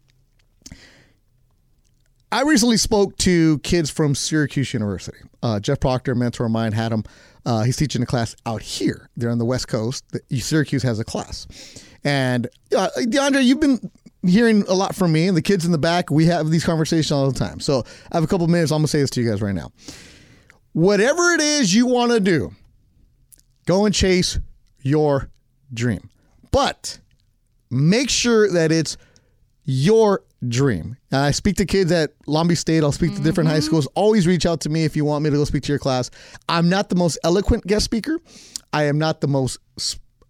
I 2.31 2.41
recently 2.41 2.77
spoke 2.77 3.15
to 3.19 3.59
kids 3.59 3.91
from 3.91 4.15
Syracuse 4.15 4.73
University. 4.73 5.19
Uh, 5.43 5.59
Jeff 5.59 5.79
Proctor, 5.79 6.15
mentor 6.15 6.45
of 6.45 6.51
mine, 6.51 6.71
had 6.71 6.91
him. 6.91 7.03
Uh, 7.45 7.61
he's 7.61 7.77
teaching 7.77 8.01
a 8.01 8.07
class 8.07 8.35
out 8.47 8.63
here. 8.63 9.09
They're 9.15 9.29
on 9.29 9.37
the 9.37 9.45
West 9.45 9.67
Coast. 9.67 10.03
The- 10.09 10.39
Syracuse 10.39 10.81
has 10.81 10.99
a 10.99 11.03
class. 11.03 11.45
And 12.03 12.47
uh, 12.75 12.89
DeAndre, 12.97 13.43
you've 13.43 13.59
been 13.59 13.91
hearing 14.25 14.63
a 14.67 14.73
lot 14.73 14.95
from 14.95 15.11
me 15.11 15.27
and 15.27 15.35
the 15.35 15.41
kids 15.41 15.65
in 15.65 15.71
the 15.71 15.77
back. 15.77 16.09
We 16.09 16.25
have 16.25 16.49
these 16.49 16.65
conversations 16.65 17.11
all 17.11 17.29
the 17.29 17.37
time. 17.37 17.59
So 17.59 17.83
I 18.11 18.17
have 18.17 18.23
a 18.23 18.27
couple 18.27 18.47
minutes. 18.47 18.71
I'm 18.71 18.79
going 18.79 18.85
to 18.85 18.91
say 18.91 19.01
this 19.01 19.09
to 19.11 19.21
you 19.21 19.29
guys 19.29 19.41
right 19.41 19.55
now. 19.55 19.71
Whatever 20.73 21.31
it 21.33 21.41
is 21.41 21.73
you 21.73 21.85
want 21.85 22.11
to 22.11 22.19
do, 22.19 22.51
go 23.65 23.85
and 23.85 23.93
chase 23.93 24.39
your 24.81 25.29
dream. 25.73 26.09
But 26.51 26.99
make 27.69 28.09
sure 28.09 28.49
that 28.51 28.71
it's 28.71 28.97
your 29.65 30.23
dream. 30.47 30.97
And 31.11 31.21
I 31.21 31.31
speak 31.31 31.55
to 31.57 31.65
kids 31.65 31.91
at 31.91 32.11
Long 32.27 32.47
Beach 32.47 32.57
State. 32.57 32.83
I'll 32.83 32.91
speak 32.91 33.15
to 33.15 33.21
different 33.21 33.49
high 33.49 33.57
mm-hmm. 33.57 33.65
schools. 33.65 33.87
Always 33.95 34.27
reach 34.27 34.45
out 34.45 34.61
to 34.61 34.69
me 34.69 34.83
if 34.83 34.95
you 34.95 35.05
want 35.05 35.23
me 35.23 35.29
to 35.29 35.35
go 35.35 35.45
speak 35.45 35.63
to 35.63 35.71
your 35.71 35.79
class. 35.79 36.09
I'm 36.49 36.69
not 36.69 36.89
the 36.89 36.95
most 36.95 37.17
eloquent 37.23 37.65
guest 37.65 37.85
speaker. 37.85 38.19
I 38.71 38.83
am 38.83 38.97
not 38.97 39.21
the 39.21 39.27
most 39.27 39.59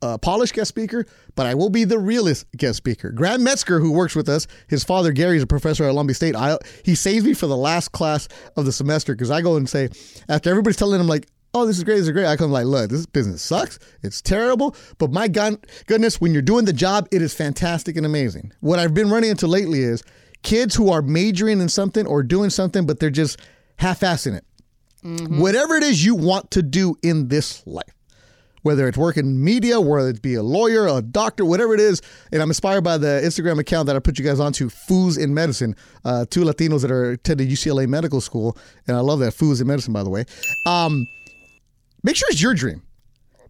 uh, 0.04 0.18
polished 0.18 0.54
guest 0.54 0.68
speaker, 0.68 1.06
but 1.36 1.46
I 1.46 1.56
will 1.56 1.70
be 1.70 1.86
the 1.86 1.98
realest 1.98 2.46
guest 2.58 2.78
speaker. 2.78 3.10
Grant 3.12 3.42
Metzger, 3.42 3.80
who 3.80 3.92
works 3.92 4.16
with 4.16 4.28
us, 4.28 4.48
his 4.68 4.84
father 4.84 5.12
Gary 5.12 5.38
is 5.38 5.44
a 5.44 5.48
professor 5.48 5.86
at 5.86 5.94
Long 5.94 6.12
State. 6.14 6.36
I, 6.36 6.58
he 6.84 6.94
saves 6.94 7.26
me 7.26 7.34
for 7.34 7.48
the 7.48 7.58
last 7.58 7.94
class 7.94 8.28
of 8.58 8.66
the 8.66 8.72
semester 8.72 9.14
because 9.16 9.32
I 9.32 9.42
go 9.42 9.56
and 9.56 9.70
say, 9.70 9.90
after 10.28 10.50
everybody's 10.50 10.76
telling 10.76 11.00
him 11.00 11.08
like, 11.08 11.28
oh, 11.54 11.66
this 11.66 11.78
is 11.78 11.84
great, 11.84 11.96
this 11.96 12.06
is 12.08 12.12
great. 12.12 12.26
I 12.26 12.36
come 12.36 12.52
like, 12.52 12.66
look, 12.66 12.90
this 12.90 13.06
business 13.06 13.42
sucks. 13.42 13.80
It's 14.02 14.22
terrible. 14.22 14.76
But 14.98 15.12
my 15.12 15.28
God, 15.28 15.66
goodness, 15.86 16.20
when 16.20 16.34
you're 16.34 16.42
doing 16.42 16.66
the 16.66 16.74
job, 16.74 17.08
it 17.12 17.22
is 17.22 17.34
fantastic 17.34 17.96
and 17.96 18.06
amazing. 18.06 18.52
What 18.60 18.80
I've 18.80 18.94
been 18.94 19.10
running 19.10 19.30
into 19.30 19.48
lately 19.48 19.82
is 19.82 20.04
kids 20.42 20.76
who 20.76 20.92
are 20.92 21.02
majoring 21.02 21.62
in 21.62 21.70
something 21.70 22.06
or 22.06 22.24
doing 22.24 22.50
something, 22.50 22.86
but 22.86 23.00
they're 23.00 23.10
just 23.10 23.40
half-assing 23.78 24.36
it. 24.36 24.46
Whatever 25.30 25.76
it 25.76 25.84
is 25.84 26.04
you 26.04 26.16
want 26.16 26.52
to 26.52 26.62
do 26.62 26.96
in 27.04 27.28
this 27.28 27.66
life, 27.68 27.94
whether 28.64 28.88
it's 28.88 28.98
work 28.98 29.18
in 29.18 29.44
media, 29.44 29.80
whether 29.80 30.10
it 30.10 30.22
be 30.22 30.34
a 30.34 30.44
lawyer, 30.44 30.88
a 30.88 31.02
doctor, 31.02 31.46
whatever 31.46 31.74
it 31.74 31.80
is. 31.80 32.02
And 32.32 32.42
I'm 32.42 32.50
inspired 32.50 32.84
by 32.84 32.98
the 32.98 33.22
Instagram 33.24 33.60
account 33.60 33.88
that 33.88 33.96
I 33.96 34.00
put 34.00 34.18
you 34.18 34.26
guys 34.26 34.40
onto, 34.40 34.70
Foos 34.70 35.18
in 35.20 35.34
Medicine, 35.34 35.76
uh, 36.04 36.26
two 36.30 36.42
Latinos 36.42 36.82
that 36.82 36.92
are 36.92 37.12
attending 37.12 37.48
UCLA 37.48 37.88
Medical 37.88 38.22
School. 38.22 38.58
And 38.88 38.98
I 38.98 39.02
love 39.02 39.20
that, 39.20 39.34
Foos 39.34 39.62
in 39.62 39.68
Medicine, 39.68 39.94
by 39.94 40.04
the 40.04 40.10
way. 40.10 40.26
Um, 40.66 41.06
make 42.04 42.16
sure 42.16 42.28
it's 42.32 42.42
your 42.42 42.54
dream 42.54 42.82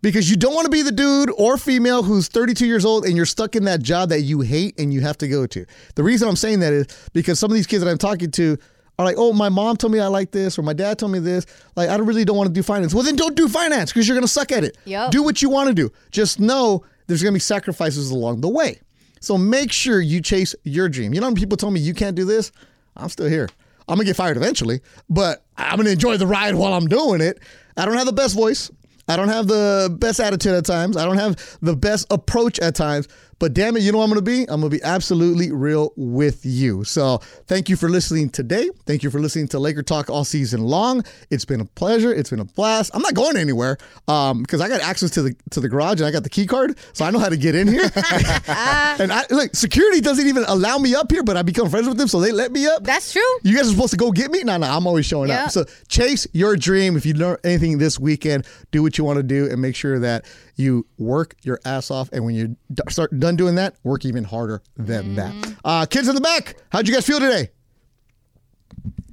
because 0.03 0.30
you 0.30 0.36
don't 0.36 0.53
want 0.53 0.66
to 0.66 0.72
be 0.72 0.82
the 0.82 0.91
dude 0.91 1.32
or 1.38 1.57
female 1.57 2.03
who's 2.03 2.28
32 2.28 2.68
years 2.68 2.84
old 2.84 3.05
and 3.05 3.16
you're 3.16 3.26
stuck 3.26 3.55
in 3.55 3.64
that 3.64 3.82
job 3.82 4.09
that 4.09 4.22
you 4.22 4.41
hate 4.41 4.78
and 4.78 4.93
you 4.93 5.01
have 5.01 5.18
to 5.20 5.28
go 5.28 5.47
to. 5.47 5.66
The 5.95 6.03
reason 6.03 6.28
I'm 6.28 6.36
saying 6.36 6.59
that 6.59 6.74
is 6.74 7.09
because 7.14 7.39
some 7.39 7.49
of 7.49 7.55
these 7.55 7.68
kids 7.68 7.84
that 7.84 7.89
I'm 7.89 7.97
talking 7.97 8.30
to 8.32 8.57
are 9.00 9.06
like, 9.06 9.16
oh, 9.18 9.34
my 9.34 9.50
mom 9.50 9.78
told 9.78 9.91
me 9.94 10.00
I 10.00 10.08
like 10.08 10.32
this, 10.32 10.58
or 10.60 10.62
my 10.62 10.74
dad 10.74 11.00
told 11.00 11.12
me 11.12 11.20
this. 11.20 11.46
Like, 11.76 11.89
I 11.89 11.96
really 11.96 12.26
don't 12.26 12.38
want 12.38 12.48
to 12.48 12.54
do 12.54 12.62
finance. 12.64 12.94
Well, 12.94 13.04
then 13.04 13.16
don't 13.16 13.36
do 13.36 13.48
finance 13.48 13.91
because 13.91 14.08
you're 14.08 14.16
going 14.16 14.26
to 14.26 14.32
suck 14.32 14.52
at 14.52 14.64
it. 14.64 14.78
Yep. 14.86 15.12
Do 15.12 15.24
what 15.24 15.41
you 15.41 15.50
want 15.50 15.70
to 15.70 15.74
do. 15.74 15.91
Just 16.12 16.39
know 16.39 16.84
there's 17.08 17.24
going 17.24 17.34
to 17.34 17.36
be 17.36 17.41
sacrifices 17.41 18.12
along 18.12 18.41
the 18.41 18.50
way. 18.50 18.80
So 19.20 19.38
make 19.38 19.72
sure 19.72 20.02
you 20.02 20.22
chase 20.22 20.54
your 20.64 20.89
dream. 20.89 21.14
You 21.14 21.22
know, 21.22 21.28
when 21.28 21.36
people 21.36 21.56
told 21.56 21.74
me 21.74 21.80
you 21.80 21.94
can't 21.94 22.16
do 22.16 22.26
this, 22.26 22.52
I'm 22.98 23.08
still 23.08 23.30
here. 23.30 23.48
I'm 23.88 23.96
gonna 23.96 24.06
get 24.06 24.16
fired 24.16 24.38
eventually, 24.38 24.82
but 25.10 25.46
I'm 25.58 25.78
gonna 25.78 25.91
enjoy 25.91 26.18
the 26.18 26.28
ride 26.28 26.56
while 26.56 26.74
I'm 26.74 26.88
doing 26.88 27.22
it. 27.22 27.39
I 27.78 27.86
don't 27.86 27.96
have 27.96 28.06
the 28.06 28.14
best 28.14 28.36
voice. 28.36 28.70
I 29.08 29.16
don't 29.18 29.28
have 29.28 29.48
the 29.48 29.96
best 30.00 30.20
attitude 30.20 30.54
at 30.54 30.66
times. 30.66 30.96
I 30.96 31.06
don't 31.06 31.18
have 31.18 31.58
the 31.62 31.76
best 31.76 32.08
approach 32.12 32.60
at 32.60 32.76
times, 32.76 33.08
But 33.40 33.54
damn 33.54 33.76
it, 33.78 33.84
you 33.84 33.92
know 33.92 33.98
what 34.00 34.06
I'm 34.06 34.10
going 34.12 34.24
to 34.24 34.32
be? 34.32 34.42
I'm 34.44 34.62
going 34.62 34.72
to 34.72 34.78
be 34.78 34.84
absolutely 34.84 35.52
real 35.52 35.92
with 35.96 36.46
you. 36.46 36.84
So 36.84 37.18
thank 37.48 37.70
you 37.70 37.76
for 37.76 37.90
listening 37.90 38.30
today. 38.30 38.70
Thank 38.86 39.04
you 39.04 39.10
for 39.10 39.20
listening 39.20 39.48
to 39.50 39.60
Laker 39.60 39.84
Talk 39.84 40.10
all 40.10 40.24
season 40.24 40.62
long. 40.62 41.04
It's 41.30 41.46
been 41.46 41.60
a 41.62 41.66
pleasure. 41.66 42.14
It's 42.14 42.30
been 42.30 42.40
a 42.40 42.46
blast. 42.46 42.92
I'm 42.94 43.02
not 43.02 43.14
going 43.14 43.38
anywhere 43.38 43.78
um, 44.08 44.42
because 44.42 44.62
I 44.62 44.70
got 44.70 44.82
access 44.82 45.12
to 45.12 45.22
the 45.24 45.36
to 45.52 45.60
the 45.60 45.70
garage 45.70 46.00
and 46.00 46.08
I 46.08 46.12
got 46.12 46.24
the 46.24 46.30
key 46.30 46.46
card, 46.46 46.78
so 46.94 47.06
I 47.06 47.12
know 47.12 47.20
how 47.20 47.30
to 47.30 47.38
get 47.38 47.56
in 47.56 47.68
here. 47.68 47.84
and 48.48 49.12
I 49.12 49.24
look, 49.30 49.56
security 49.56 50.02
doesn't 50.02 50.28
even 50.28 50.44
allow 50.48 50.78
me 50.78 50.96
up 50.96 51.12
here, 51.12 51.24
but 51.24 51.38
I 51.38 51.42
become 51.42 51.70
friends 51.70 51.88
with 51.88 51.98
them, 51.98 52.08
so 52.08 52.20
they 52.20 52.32
let 52.32 52.52
me 52.52 52.66
up. 52.68 52.84
That's 52.84 53.12
true. 53.14 53.22
You 53.44 53.56
guys 53.56 53.68
are 53.68 53.72
supposed 53.72 53.92
to 53.92 53.98
go 53.98 54.12
get 54.12 54.32
me? 54.32 54.44
No, 54.44 54.58
no, 54.58 54.68
I'm 54.68 54.88
always 54.88 55.06
showing 55.06 55.30
Yeah. 55.30 55.46
up. 55.46 55.52
So 55.52 55.66
chase 55.88 56.28
your 56.34 56.56
dream. 56.56 56.96
If 56.98 57.06
you 57.06 57.14
learn 57.14 57.38
anything 57.44 57.78
this 57.78 58.00
weekend, 58.00 58.46
do 58.72 58.82
what 58.84 58.98
you 58.98 59.04
want 59.04 59.18
to 59.18 59.24
do 59.24 59.50
and 59.50 59.62
make 59.62 59.76
sure 59.76 60.00
that 60.00 60.26
you 60.56 60.86
work 60.98 61.36
your 61.42 61.60
ass 61.66 61.90
off. 61.90 62.10
And 62.14 62.24
when 62.26 62.36
you 62.36 62.56
start 62.90 63.18
done 63.24 63.38
doing 63.38 63.55
that, 63.55 63.76
work 63.84 64.03
even 64.03 64.26
harder 64.26 64.61
than 64.76 65.15
that. 65.15 65.34
Uh, 65.63 65.86
kids 65.86 66.09
in 66.09 66.15
the 66.15 66.19
back, 66.21 66.57
how'd 66.71 66.86
you 66.88 66.93
guys 66.93 67.05
feel 67.05 67.19
today? 67.21 67.51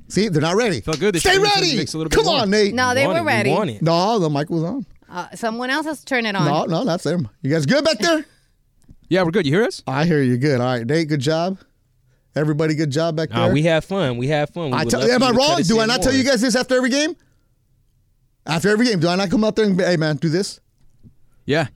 See, 0.09 0.29
they're 0.29 0.43
not 0.43 0.57
ready. 0.57 0.81
Felt 0.81 0.99
good. 0.99 1.15
They 1.15 1.21
Stay 1.21 1.39
ready. 1.39 1.81
a 1.81 2.09
Come 2.09 2.27
on, 2.27 2.51
Nate. 2.51 2.75
No, 2.75 2.93
they 2.93 3.07
were 3.07 3.19
it, 3.19 3.21
we 3.21 3.27
ready. 3.29 3.79
No, 3.81 4.19
the 4.19 4.29
mic 4.29 4.51
was 4.51 4.65
on. 4.65 4.85
Uh, 5.09 5.29
someone 5.37 5.71
else 5.71 5.87
has 5.87 6.01
to 6.01 6.05
turn 6.05 6.27
it 6.27 6.35
on. 6.35 6.45
No, 6.45 6.65
no, 6.65 6.85
that's 6.85 7.05
them. 7.05 7.29
You 7.43 7.53
guys 7.53 7.67
good 7.67 7.85
back 7.85 7.99
there? 7.99 8.25
Yeah, 9.13 9.25
we're 9.25 9.33
good. 9.33 9.45
You 9.45 9.53
hear 9.57 9.65
us? 9.65 9.83
I 9.89 10.05
hear 10.05 10.23
you 10.23 10.37
good. 10.39 10.61
All 10.61 10.67
right, 10.69 10.87
Nate, 10.87 11.09
good 11.09 11.19
job. 11.19 11.59
Everybody, 12.37 12.77
good 12.77 12.93
job 12.93 13.17
back 13.17 13.31
Nah, 13.31 13.47
there. 13.47 13.53
we 13.53 13.63
have 13.65 13.85
fun. 13.85 14.19
We 14.19 14.29
have 14.29 14.51
fun. 14.51 14.71
We 14.71 14.77
I 14.77 14.85
tell, 14.85 15.03
am 15.03 15.09
I 15.11 15.11
you 15.11 15.19
to 15.19 15.19
cut 15.19 15.35
wrong? 15.37 15.63
Do 15.63 15.81
I 15.81 15.83
in 15.83 15.89
not 15.89 16.01
tell 16.03 16.15
you 16.15 16.23
guys 16.23 16.41
this 16.41 16.55
after 16.55 16.77
every 16.77 16.91
game? 16.91 17.17
After 18.47 18.69
every 18.69 18.87
game, 18.87 19.01
do 19.01 19.09
I 19.09 19.17
not 19.17 19.29
come 19.29 19.43
out 19.43 19.57
there 19.57 19.65
and 19.67 19.81
hey 19.81 19.97
man, 19.97 20.15
do 20.15 20.29
this? 20.29 20.61
Yeah. 21.45 21.67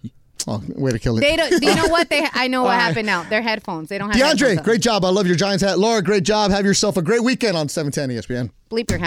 Oh, 0.47 0.63
way 0.75 0.91
to 0.91 0.99
kill 0.99 1.17
it. 1.17 1.23
They 1.23 1.37
don't. 1.37 1.51
You 1.63 1.75
know 1.75 1.89
what 1.89 2.11
they? 2.11 2.27
I 2.35 2.49
know 2.49 2.63
what 2.65 2.75
happened 2.79 3.07
now. 3.07 3.23
They're 3.25 3.41
headphones. 3.43 3.89
They 3.89 3.97
don't 3.99 4.11
have. 4.15 4.37
DeAndre, 4.37 4.63
great 4.63 4.83
job. 4.83 5.05
I 5.05 5.09
love 5.09 5.27
your 5.27 5.37
Giants 5.37 5.65
hat. 5.65 5.79
Laura, 5.79 6.03
great 6.03 6.23
job. 6.25 6.51
Have 6.51 6.65
yourself 6.65 6.97
a 6.97 7.03
great 7.03 7.23
weekend 7.25 7.57
on 7.57 7.69
710 7.69 8.17
ESPN. 8.37 8.51
Bleep 8.71 8.91
your 8.91 8.99
hat. 8.99 9.03